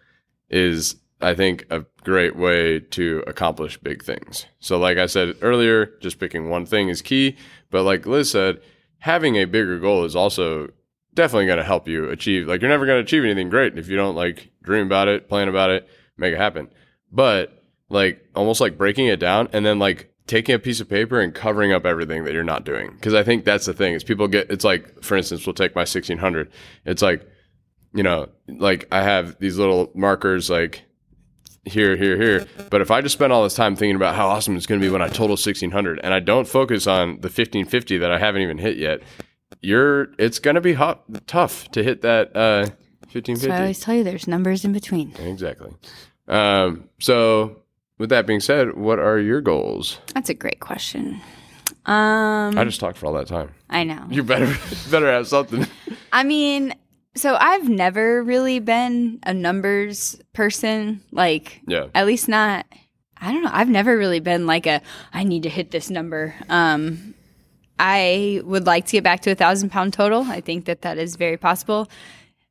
is 0.50 0.96
I 1.20 1.34
think 1.34 1.66
a 1.70 1.84
great 2.04 2.36
way 2.36 2.78
to 2.78 3.24
accomplish 3.26 3.76
big 3.78 4.04
things. 4.04 4.46
So 4.61 4.78
like 4.78 4.98
I 4.98 5.06
said 5.06 5.36
earlier, 5.42 5.94
just 6.00 6.20
picking 6.20 6.48
one 6.48 6.64
thing 6.64 6.88
is 6.88 7.02
key, 7.02 7.36
but 7.70 7.82
like 7.82 8.06
Liz 8.06 8.30
said, 8.30 8.61
having 8.98 9.36
a 9.36 9.44
bigger 9.44 9.78
goal 9.78 10.04
is 10.04 10.14
also 10.14 10.68
definitely 11.14 11.46
going 11.46 11.59
to 11.59 11.64
help 11.64 11.88
you 11.88 12.09
achieve 12.11 12.46
like 12.46 12.61
you're 12.61 12.70
never 12.70 12.86
going 12.86 12.98
to 12.98 13.02
achieve 13.02 13.24
anything 13.24 13.48
great 13.48 13.76
if 13.76 13.88
you 13.88 13.96
don't 13.96 14.14
like 14.14 14.50
dream 14.62 14.86
about 14.86 15.09
it, 15.09 15.28
plan 15.28 15.48
about 15.48 15.70
it, 15.70 15.88
make 16.16 16.32
it 16.32 16.38
happen. 16.38 16.68
But 17.11 17.64
like 17.88 18.24
almost 18.36 18.61
like 18.61 18.78
breaking 18.78 19.06
it 19.06 19.18
down 19.18 19.48
and 19.52 19.64
then 19.64 19.78
like 19.78 20.12
taking 20.29 20.55
a 20.55 20.59
piece 20.59 20.81
of 20.81 20.89
paper 20.89 21.20
and 21.20 21.35
covering 21.35 21.72
up 21.72 21.85
everything 21.85 22.24
that 22.24 22.33
you're 22.33 22.45
not 22.45 22.64
doing 22.64 22.93
because 22.93 23.14
I 23.14 23.24
think 23.24 23.45
that's 23.45 23.66
the 23.66 23.74
thing 23.74 23.95
is 23.95 24.05
people 24.05 24.29
get 24.29 24.51
it's 24.51 24.64
like 24.64 25.03
for 25.03 25.16
instance 25.16 25.45
we'll 25.47 25.55
take 25.55 25.74
my 25.74 25.81
1600 25.81 26.51
it's 26.85 27.03
like 27.03 27.26
you 27.95 28.03
know 28.03 28.29
like 28.47 28.87
I 28.93 29.03
have 29.03 29.39
these 29.41 29.59
little 29.59 29.91
markers 29.95 30.49
like 30.49 30.85
here, 31.68 31.97
here, 31.97 32.16
here. 32.16 32.47
But 32.70 32.81
if 32.81 32.91
I 32.91 33.01
just 33.01 33.14
spend 33.14 33.33
all 33.33 33.43
this 33.43 33.55
time 33.55 33.76
thinking 33.76 33.97
about 33.97 34.14
how 34.14 34.29
awesome 34.29 34.57
it's 34.57 34.66
going 34.66 34.81
to 34.81 34.87
be 34.87 34.91
when 34.91 35.03
I 35.03 35.09
total 35.09 35.31
1600 35.31 36.01
and 36.03 36.12
I 36.12 36.20
don't 36.20 36.49
focus 36.49 36.87
on 36.87 37.20
the 37.20 37.29
1550 37.29 37.99
that 37.99 38.11
I 38.11 38.18
haven't 38.18 38.43
even 38.43 38.59
hit 38.59 38.76
yet, 38.76 39.01
you're 39.61 40.09
it's 40.18 40.39
going 40.39 40.57
to 40.57 40.61
be 40.61 40.72
hot, 40.72 41.05
tough 41.26 41.70
to 41.72 41.83
hit 41.83 42.03
that 42.03 42.35
uh, 42.37 42.66
So 43.12 43.51
I 43.51 43.61
always 43.61 43.81
tell 43.81 43.95
you 43.95 44.05
there's 44.05 44.29
numbers 44.29 44.64
in 44.64 44.72
between. 44.72 45.14
Exactly. 45.16 45.70
Um, 46.26 46.89
so, 47.01 47.62
with 47.99 48.11
that 48.11 48.26
being 48.26 48.40
said, 48.40 48.76
what 48.76 48.99
are 48.99 49.18
your 49.18 49.40
goals? 49.40 49.99
That's 50.14 50.30
a 50.30 50.34
great 50.34 50.61
question. 50.61 51.20
Um, 51.86 52.59
I 52.59 52.64
just 52.64 52.80
talked 52.80 52.99
for 52.99 53.07
all 53.07 53.14
that 53.14 53.26
time. 53.28 53.51
I 53.70 53.84
know. 53.84 54.05
You 54.11 54.22
better 54.22 54.46
better 54.90 55.11
have 55.11 55.26
something. 55.28 55.66
I 56.12 56.22
mean, 56.24 56.74
so 57.14 57.36
I've 57.38 57.68
never 57.68 58.22
really 58.22 58.59
been 58.61 59.18
a 59.22 59.32
numbers 59.34 60.20
person. 60.34 61.03
Like, 61.12 61.61
Yeah. 61.66 61.86
at 61.94 62.07
least 62.07 62.28
not. 62.28 62.66
I 63.20 63.32
don't 63.32 63.42
know. 63.42 63.51
I've 63.53 63.68
never 63.68 63.96
really 63.99 64.20
been 64.20 64.46
like 64.46 64.66
a. 64.66 64.80
I 65.12 65.24
need 65.24 65.42
to 65.44 65.49
hit 65.49 65.70
this 65.70 65.90
number. 65.90 66.34
Um, 66.49 67.14
I 67.78 68.40
would 68.44 68.66
like 68.66 68.86
to 68.86 68.92
get 68.92 69.05
back 69.05 69.20
to 69.22 69.30
a 69.30 69.34
thousand 69.34 69.70
pound 69.70 69.92
total. 69.92 70.22
I 70.24 70.40
think 70.40 70.66
that 70.66 70.82
that 70.82 70.99
is 70.99 71.16
very 71.16 71.36
possible. 71.36 71.88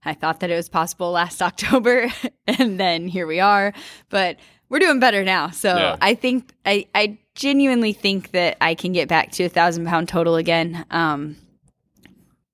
I 0.03 0.13
thought 0.13 0.39
that 0.41 0.49
it 0.49 0.55
was 0.55 0.69
possible 0.69 1.11
last 1.11 1.41
October, 1.49 2.07
and 2.47 2.79
then 2.79 3.07
here 3.07 3.27
we 3.27 3.39
are. 3.39 3.73
But 4.09 4.37
we're 4.69 4.79
doing 4.79 4.99
better 4.99 5.23
now. 5.23 5.49
So 5.49 5.75
Yeah. 5.75 5.97
I 6.01 6.15
think 6.15 6.53
I, 6.65 6.87
I 6.93 7.17
genuinely 7.35 7.93
think 7.93 8.31
that 8.31 8.57
I 8.59 8.75
can 8.75 8.93
get 8.93 9.07
back 9.07 9.31
to 9.33 9.45
a 9.45 9.49
thousand 9.49 9.85
pound 9.85 10.09
total 10.09 10.35
again. 10.35 10.85
Um, 10.91 11.37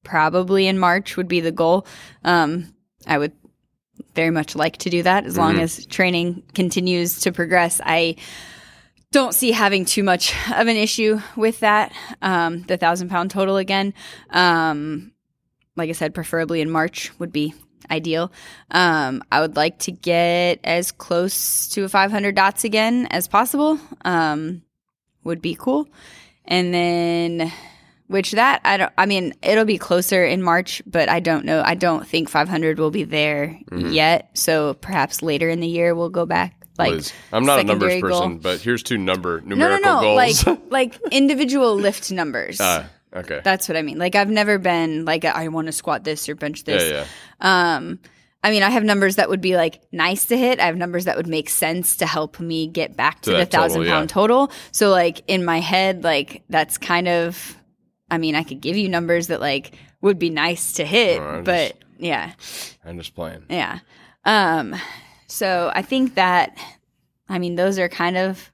probably 0.04 0.68
in 0.68 0.78
March 0.78 1.18
would 1.18 1.28
be 1.28 1.40
the 1.40 1.52
goal. 1.52 1.88
Um, 2.24 2.74
I 3.08 3.18
would 3.18 3.32
very 4.16 4.32
much 4.32 4.56
like 4.56 4.78
to 4.78 4.90
do 4.90 5.04
that 5.04 5.26
as 5.26 5.38
long 5.38 5.60
as 5.60 5.86
training 5.86 6.44
continues 6.54 7.22
to 7.22 7.32
progress. 7.32 7.82
I 7.84 8.18
don't 9.12 9.34
see 9.34 9.52
having 9.52 9.86
too 9.86 10.04
much 10.04 10.34
of 10.52 10.68
an 10.68 10.76
issue 10.76 11.20
with 11.36 11.60
that. 11.62 11.94
Um, 12.22 12.64
the 12.64 12.78
thousand 12.78 13.10
pound 13.10 13.32
total 13.32 13.58
again. 13.58 13.94
Um, 14.30 15.12
like 15.76 15.90
I 15.90 15.94
said, 15.94 16.14
preferably 16.14 16.62
in 16.62 16.70
March 16.70 17.18
would 17.20 17.32
be 17.32 17.54
ideal. 17.90 18.32
Um, 18.72 19.24
I 19.32 19.42
would 19.42 19.56
like 19.56 19.80
to 19.80 19.92
get 19.92 20.60
as 20.64 20.92
close 20.92 21.68
to 21.70 21.84
a 21.84 21.90
500 21.90 22.36
dots 22.36 22.64
again 22.64 23.08
as 23.12 23.28
possible. 23.28 23.80
Um, 24.04 24.64
would 25.24 25.42
be 25.42 25.56
cool. 25.56 25.88
And 26.46 26.74
then, 26.74 27.52
which 28.08 28.32
that 28.32 28.62
I 28.66 28.78
don't. 28.78 28.94
I 28.98 29.06
mean, 29.06 29.34
it'll 29.42 29.66
be 29.66 29.78
closer 29.78 30.26
in 30.26 30.42
March, 30.42 30.82
but 30.86 31.10
I 31.10 31.20
don't 31.20 31.46
know. 31.46 31.64
I 31.66 31.76
don't 31.76 32.06
think 32.06 32.30
500 32.30 32.78
will 32.80 32.92
be 32.92 33.04
there 33.04 33.58
yet. 33.72 34.32
So 34.34 34.74
perhaps 34.74 35.22
later 35.22 35.50
in 35.50 35.62
the 35.62 35.68
year 35.68 35.96
we'll 35.96 36.10
go 36.10 36.26
back. 36.26 36.60
Like 36.78 36.92
Liz, 36.92 37.14
I'm 37.32 37.46
not 37.46 37.60
a 37.60 37.64
numbers 37.64 37.94
secondary 37.94 38.14
person, 38.14 38.40
but 38.40 38.60
here's 38.60 38.82
two 38.82 38.98
number 38.98 39.42
no, 39.42 39.56
no, 39.56 39.68
numerical 39.68 39.94
no. 39.94 40.02
goals. 40.02 40.46
Like 40.48 40.60
like 40.70 41.00
individual 41.12 41.76
lift 41.76 42.12
numbers. 42.12 42.60
Ah, 42.60 42.90
okay. 43.14 43.42
That's 43.44 43.68
what 43.68 43.78
I 43.78 43.82
mean. 43.82 43.98
Like 43.98 44.16
I've 44.16 44.30
never 44.30 44.58
been 44.58 45.06
like 45.06 45.26
I 45.26 45.48
want 45.50 45.68
to 45.68 45.72
squat 45.72 46.04
this 46.04 46.28
or 46.30 46.36
bench 46.36 46.64
this. 46.64 46.92
yeah. 46.92 47.06
Um, 47.76 48.00
I 48.46 48.52
mean, 48.52 48.62
I 48.62 48.70
have 48.72 48.84
numbers 48.84 49.16
that 49.16 49.30
would 49.30 49.40
be 49.40 49.56
like 49.56 49.82
nice 49.94 50.26
to 50.26 50.38
hit. 50.38 50.60
I 50.60 50.66
have 50.66 50.76
numbers 50.76 51.06
that 51.06 51.16
would 51.16 51.28
make 51.28 51.50
sense 51.50 51.98
to 51.98 52.06
help 52.06 52.42
me 52.42 52.68
get 52.68 52.98
back 52.98 53.22
to, 53.22 53.32
To 53.32 53.38
the 53.38 53.46
thousand 53.46 53.84
yeah. 53.86 54.06
total. 54.06 54.52
So, 54.72 54.90
like 54.90 55.22
in 55.28 55.46
my 55.46 55.60
head, 55.62 56.04
like 56.04 56.44
that's 56.50 56.78
kind 56.78 57.08
of. 57.08 57.58
I 58.12 58.18
mean, 58.18 58.36
I 58.36 58.44
could 58.44 58.60
give 58.62 58.76
you 58.78 58.90
numbers 58.90 59.28
that 59.28 59.40
like 59.40 59.76
would 60.02 60.20
be 60.20 60.30
nice 60.30 60.74
to 60.74 60.86
hit, 60.86 61.20
No, 61.20 61.42
but 61.44 61.78
yeah, 61.98 62.34
I'm 62.86 62.98
just 63.00 63.16
playing. 63.16 63.46
yeah. 63.50 63.80
Um, 64.26 64.76
so 65.28 65.72
I 65.74 65.82
think 65.82 66.16
that, 66.16 66.56
I 67.28 67.40
mean, 67.40 67.56
those 67.56 67.80
are 67.80 67.90
kind 67.90 68.18
of 68.18 68.52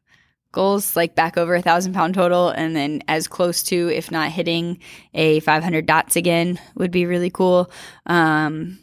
goals 0.52 0.96
like 0.96 1.16
back 1.16 1.38
over 1.38 1.56
a 1.56 1.62
thousand 1.62 1.94
pound 1.94 2.16
total 2.16 2.50
and 2.50 2.76
then 2.76 3.04
as 3.08 3.28
close 3.28 3.62
to, 3.64 3.90
if 3.90 4.12
not 4.12 4.32
hitting 4.32 4.80
a 5.14 5.40
500 5.42 5.86
dots 5.86 6.16
again 6.16 6.60
would 6.76 6.92
be 6.92 7.06
really 7.06 7.30
cool. 7.30 7.72
Um, 8.06 8.80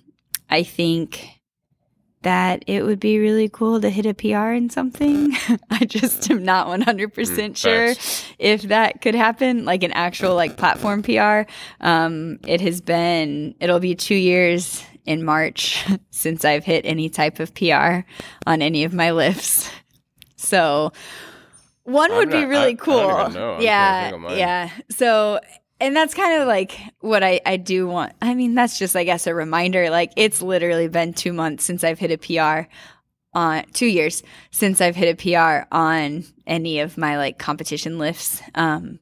I 0.49 0.63
think 0.63 1.29
that 2.23 2.65
it 2.67 2.85
would 2.85 2.99
be 2.99 3.19
really 3.19 3.49
cool 3.49 3.81
to 3.81 3.89
hit 3.89 4.05
a 4.05 4.15
PR 4.15 4.51
in 4.51 4.69
something. 4.69 5.33
I 5.71 5.85
just 5.85 6.29
am 6.31 6.45
not 6.45 6.67
100% 6.67 7.13
Mm, 7.13 7.57
sure 7.57 7.95
if 8.39 8.63
that 8.63 9.01
could 9.01 9.15
happen, 9.15 9.65
like 9.65 9.85
an 9.85 9.93
actual 9.93 10.35
like 10.35 10.57
platform 10.57 11.03
PR. 11.03 11.43
Um, 11.81 12.41
it 12.47 12.61
has 12.61 12.81
been, 12.81 13.55
it'll 13.61 13.79
be 13.79 13.95
two 13.95 14.17
years 14.17 14.83
in 15.05 15.25
March 15.25 15.85
since 16.11 16.45
I've 16.45 16.65
hit 16.65 16.85
any 16.85 17.09
type 17.09 17.39
of 17.39 17.55
PR 17.55 18.01
on 18.45 18.61
any 18.61 18.85
of 18.85 18.93
my 18.93 19.11
lifts. 19.13 19.71
So 20.39 20.93
one 21.87 22.11
I'm 22.13 22.19
would 22.19 22.31
be 22.31 22.45
really 22.45 22.65
I- 22.65 22.69
I 22.69 22.75
cool. 22.75 22.95
even 22.99 23.09
know. 23.09 23.17
I'm 23.17 23.33
trying 23.33 23.59
to 23.59 23.65
yeah. 23.65 24.03
think 24.05 24.15
of 24.15 24.21
mine. 24.21 24.39
Yeah. 24.39 24.71
So, 24.91 25.41
and 25.81 25.95
that's 25.97 26.15
kind 26.15 26.41
of 26.43 26.49
like 26.49 26.79
what 27.01 27.23
I, 27.23 27.41
I 27.47 27.57
do 27.57 27.87
want. 27.87 28.13
I 28.23 28.35
mean, 28.35 28.55
that's 28.55 28.79
just, 28.79 28.95
I 28.97 29.05
guess, 29.05 29.27
a 29.27 29.35
reminder. 29.35 29.91
Like, 29.91 30.13
it's 30.17 30.43
literally 30.43 30.89
been 30.89 31.13
two 31.15 31.33
months 31.33 31.65
since 31.65 31.85
I've 31.85 31.99
hit 31.99 32.11
a 32.11 32.19
PR 32.19 32.69
on 33.35 33.63
two 33.75 33.87
years 33.87 34.23
since 34.51 34.81
I've 34.81 34.97
hit 34.97 35.21
a 35.21 35.23
PR 35.23 35.69
on 35.71 36.25
any 36.47 36.81
of 36.81 36.97
my 36.97 37.19
like 37.19 37.39
competition 37.39 37.99
lifts 37.99 38.41
um, 38.55 38.99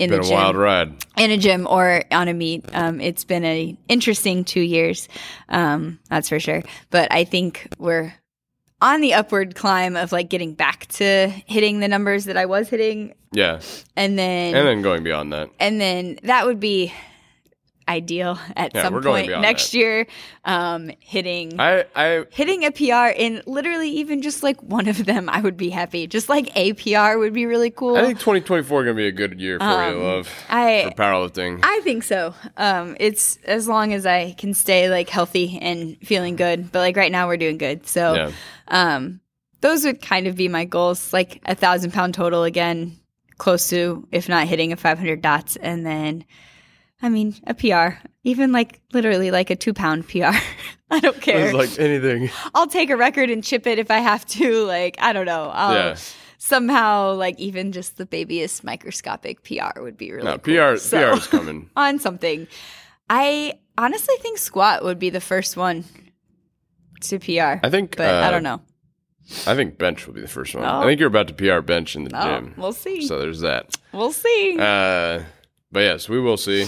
in 0.00 0.10
Been 0.10 0.22
the 0.22 0.26
a 0.26 0.30
wild 0.32 0.56
ride. 0.56 0.92
in 1.16 1.30
a 1.30 1.36
gym 1.36 1.68
or 1.70 2.02
on 2.10 2.26
a 2.26 2.34
meet. 2.34 2.64
Um, 2.72 3.00
it's 3.00 3.22
been 3.24 3.44
a 3.44 3.76
interesting 3.88 4.44
two 4.44 4.60
years, 4.60 5.08
um, 5.48 6.00
that's 6.10 6.28
for 6.28 6.40
sure. 6.40 6.64
But 6.90 7.12
I 7.12 7.22
think 7.22 7.68
we're 7.78 8.12
on 8.82 9.00
the 9.00 9.14
upward 9.14 9.54
climb 9.54 9.96
of 9.96 10.12
like 10.12 10.28
getting 10.28 10.52
back 10.52 10.86
to 10.86 11.28
hitting 11.46 11.80
the 11.80 11.88
numbers 11.88 12.26
that 12.26 12.36
I 12.36 12.44
was 12.46 12.68
hitting, 12.68 13.14
Yeah. 13.32 13.60
and 13.96 14.18
then 14.18 14.54
And 14.54 14.66
then 14.66 14.82
going 14.82 15.02
beyond 15.02 15.32
that. 15.32 15.48
and 15.58 15.80
then 15.80 16.18
that 16.24 16.46
would 16.46 16.60
be 16.60 16.92
ideal 17.88 18.38
at 18.56 18.74
Yeah, 18.74 18.82
some 18.82 19.02
point 19.02 19.30
next 19.40 19.70
that. 19.72 19.78
year. 19.78 20.06
Um, 20.44 20.90
hitting 21.00 21.58
I 21.60 21.84
I 21.94 22.24
hitting 22.30 22.64
a 22.64 22.70
PR 22.72 23.12
in 23.16 23.42
literally 23.46 23.90
even 23.90 24.22
just 24.22 24.42
like 24.42 24.62
one 24.62 24.88
of 24.88 25.04
them, 25.06 25.28
I 25.28 25.40
would 25.40 25.56
be 25.56 25.70
happy. 25.70 26.06
Just 26.06 26.28
like 26.28 26.50
a 26.56 26.72
PR 26.74 27.18
would 27.18 27.32
be 27.32 27.46
really 27.46 27.70
cool. 27.70 27.96
I 27.96 28.02
think 28.02 28.18
2024 28.18 28.84
going 28.84 28.96
to 28.96 29.00
be 29.00 29.06
a 29.06 29.12
good 29.12 29.40
year 29.40 29.58
for 29.58 29.64
you, 29.90 29.98
love. 30.02 30.26
Um, 30.48 30.58
I- 30.58 30.90
for 30.90 31.02
powerlifting. 31.02 31.60
I 31.62 31.80
think 31.84 32.02
so. 32.04 32.34
Um, 32.56 32.96
it's 33.00 33.36
as 33.44 33.68
long 33.68 33.92
as 33.92 34.06
I 34.06 34.32
can 34.32 34.54
stay 34.54 34.88
like 34.90 35.08
healthy 35.08 35.58
and 35.60 35.96
feeling 36.02 36.36
good. 36.36 36.72
But 36.72 36.80
like 36.80 36.96
right 36.96 37.12
now, 37.12 37.26
we're 37.26 37.36
doing 37.36 37.58
good. 37.58 37.86
So, 37.86 38.14
yeah. 38.14 38.30
um, 38.68 39.20
those 39.60 39.84
would 39.84 40.02
kind 40.02 40.26
of 40.26 40.36
be 40.36 40.48
my 40.48 40.64
goals. 40.64 41.12
Like 41.12 41.40
a 41.46 41.54
thousand 41.54 41.92
pound 41.92 42.14
total 42.14 42.44
again, 42.44 42.98
close 43.38 43.68
to 43.70 44.06
if 44.12 44.28
not 44.28 44.46
hitting 44.46 44.72
a 44.72 44.76
500 44.76 45.20
dots, 45.22 45.56
and 45.56 45.84
then, 45.84 46.24
I 47.02 47.08
mean, 47.08 47.34
a 47.46 47.54
PR, 47.54 47.98
even 48.24 48.52
like 48.52 48.80
literally 48.92 49.30
like 49.30 49.50
a 49.50 49.56
two 49.56 49.74
pound 49.74 50.08
PR. 50.08 50.34
I 50.90 51.00
don't 51.00 51.20
care. 51.20 51.46
It's 51.46 51.54
like 51.54 51.78
anything. 51.78 52.30
I'll 52.54 52.66
take 52.68 52.90
a 52.90 52.96
record 52.96 53.28
and 53.30 53.42
chip 53.44 53.66
it 53.66 53.78
if 53.78 53.90
I 53.90 53.98
have 53.98 54.24
to. 54.26 54.64
Like 54.64 54.96
I 55.00 55.12
don't 55.12 55.26
know. 55.26 55.50
I'll 55.52 55.74
Yeah. 55.74 55.96
somehow 56.38 57.12
like 57.14 57.38
even 57.38 57.72
just 57.72 57.96
the 57.98 58.06
babyest 58.06 58.64
microscopic 58.64 59.42
PR 59.42 59.80
would 59.80 59.96
be 59.96 60.12
really 60.12 60.24
No, 60.24 60.38
cool. 60.38 60.54
PR 60.72 60.76
So- 60.78 61.12
PR 61.12 61.18
is 61.18 61.26
coming. 61.26 61.70
on 61.76 61.98
something. 61.98 62.46
I 63.10 63.58
honestly 63.76 64.14
think 64.20 64.38
squat 64.38 64.82
would 64.84 64.98
be 64.98 65.10
the 65.10 65.20
first 65.20 65.56
one 65.56 65.84
to 67.02 67.18
PR. 67.18 67.60
I 67.64 67.70
think. 67.70 67.96
but 67.96 68.06
I 68.14 68.28
uh, 68.28 68.30
don't 68.30 68.42
know. 68.42 68.62
I 69.46 69.54
think 69.56 69.76
bench 69.76 70.06
will 70.06 70.14
be 70.14 70.20
the 70.20 70.28
first 70.28 70.54
one. 70.54 70.64
Oh. 70.64 70.80
I 70.80 70.84
think 70.84 71.00
you're 71.00 71.08
about 71.08 71.28
to 71.28 71.34
PR 71.34 71.60
bench 71.60 71.96
in 71.96 72.04
the 72.04 72.10
Oh, 72.16 72.24
gym. 72.40 72.54
we'll 72.56 72.72
see. 72.72 73.06
So 73.06 73.18
there's 73.18 73.40
that. 73.40 73.76
we'll 73.92 74.12
see. 74.12 74.56
Uh, 74.58 75.22
but 75.72 75.80
yes, 75.80 76.08
we 76.08 76.20
will 76.20 76.36
see. 76.36 76.66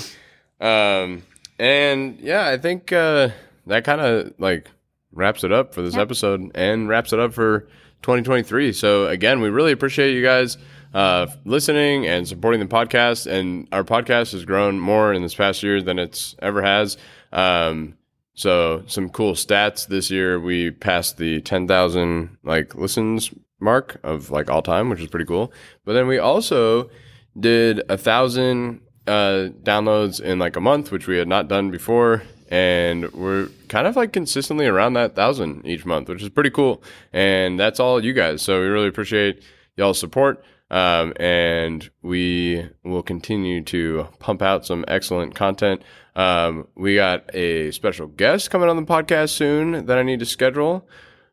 Um, 0.61 1.23
and 1.59 2.19
yeah, 2.21 2.47
I 2.47 2.59
think 2.59 2.93
uh, 2.93 3.31
that 3.67 3.85
kind 3.85 4.01
of 4.01 4.35
like 4.39 4.69
wraps 5.13 5.45
it 5.45 5.53
up 5.53 5.75
for 5.75 5.83
this 5.83 5.97
episode 5.97 6.51
and 6.55 6.89
wraps 6.89 7.13
it 7.13 7.19
up 7.19 7.33
for 7.33 7.61
2023. 8.03 8.73
So 8.73 9.07
again, 9.09 9.41
we 9.41 9.49
really 9.49 9.73
appreciate 9.73 10.15
you 10.15 10.23
guys 10.23 10.57
uh, 10.95 11.27
listening 11.45 12.07
and 12.07 12.27
supporting 12.27 12.61
the 12.61 12.67
podcast. 12.67 13.27
And 13.27 13.69
our 13.73 13.85
podcast 13.85 14.33
has 14.33 14.45
grown 14.45 14.79
more 14.79 15.13
in 15.13 15.23
this 15.23 15.35
past 15.35 15.63
year 15.63 15.83
than 15.83 15.99
it's 15.99 16.37
ever 16.41 16.63
has. 16.63 16.97
Um, 17.33 17.97
so 18.35 18.85
some 18.87 19.09
cool 19.09 19.33
stats 19.33 19.87
this 19.89 20.11
year. 20.11 20.39
We 20.39 20.71
passed 20.71 21.17
the 21.17 21.41
10,000 21.41 22.39
like 22.45 22.75
listens 22.75 23.31
mark 23.61 23.99
of 24.05 24.31
like 24.31 24.49
all 24.49 24.63
time, 24.63 24.89
which 24.89 25.01
is 25.01 25.09
pretty 25.09 25.27
cool. 25.27 25.53
But 25.85 25.95
then 25.95 26.07
we 26.07 26.19
also 26.19 26.91
did 27.39 27.83
a 27.89 27.99
thousand 27.99 28.81
uh, 29.09 29.49
downloads 29.63 30.21
in 30.21 30.39
like 30.39 30.57
a 30.57 30.61
month, 30.61 30.93
which 30.93 31.07
we 31.09 31.17
had 31.19 31.27
not 31.29 31.49
done 31.49 31.71
before. 31.71 32.23
And 32.51 33.13
we're 33.13 33.49
kind 33.69 33.87
of 33.87 33.97
like 33.97 34.13
consistently 34.13 34.67
around 34.67 34.95
that 34.95 35.15
thousand 35.15 35.67
each 35.67 35.85
month, 35.85 36.09
which 36.09 36.23
is 36.23 36.29
pretty 36.31 36.51
cool. 36.51 36.83
And 37.13 37.59
that's 37.61 37.81
all 37.81 38.03
you 38.03 38.13
guys. 38.15 38.41
So 38.43 38.61
we 38.61 38.67
really 38.69 38.89
appreciate 38.89 39.43
y'all's 39.77 39.99
support. 39.99 40.43
Um, 40.71 41.13
and 41.19 41.89
we 42.03 42.69
will 42.85 43.03
continue 43.03 43.63
to 43.65 44.07
pump 44.19 44.43
out 44.43 44.65
some 44.67 44.85
excellent 44.89 45.35
content. 45.35 45.83
Um, 46.17 46.69
we 46.75 46.95
got 46.95 47.35
a 47.35 47.71
special 47.71 48.07
guest 48.07 48.51
coming 48.51 48.69
on 48.69 48.77
the 48.77 48.83
podcast 48.83 49.31
soon 49.31 49.87
that 49.87 49.99
I 49.99 50.03
need 50.03 50.21
to 50.21 50.27
schedule. 50.27 50.87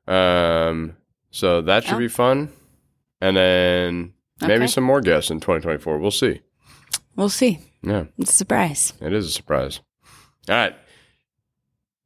Um, 0.08 0.96
so 1.32 1.62
that 1.62 1.84
should 1.84 1.96
Oh. 1.96 2.00
be 2.00 2.08
fun. 2.08 2.50
And 3.22 3.36
then 3.38 4.14
maybe 4.42 4.54
Okay. 4.54 4.68
some 4.68 4.84
more 4.84 5.02
guests 5.02 5.32
in 5.32 5.40
2024. 5.40 5.98
We'll 5.98 6.12
see. 6.12 6.42
We'll 7.16 7.30
see. 7.30 7.60
Yeah, 7.82 8.06
It's 8.18 8.32
a 8.32 8.36
surprise. 8.36 8.94
it 9.02 9.14
is 9.14 9.26
a 9.28 9.32
surprise. 9.32 9.80
All 10.50 10.56
right. 10.56 10.76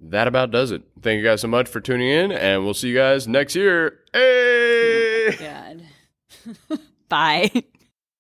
That 0.02 0.28
about 0.28 0.52
does 0.52 0.72
it. 0.72 0.84
Thank 1.02 1.18
you 1.20 1.24
guys 1.26 1.42
so 1.42 1.48
much 1.50 1.68
for 1.68 1.82
tuning 1.82 2.10
in, 2.10 2.32
and 2.32 2.64
we'll 2.64 2.74
see 2.74 2.90
you 2.90 2.96
guys 2.96 3.28
next 3.28 3.56
year. 3.56 4.00
Hey! 4.14 5.28
Oh 5.28 5.32
God. 5.40 6.80
Bye. 7.10 7.52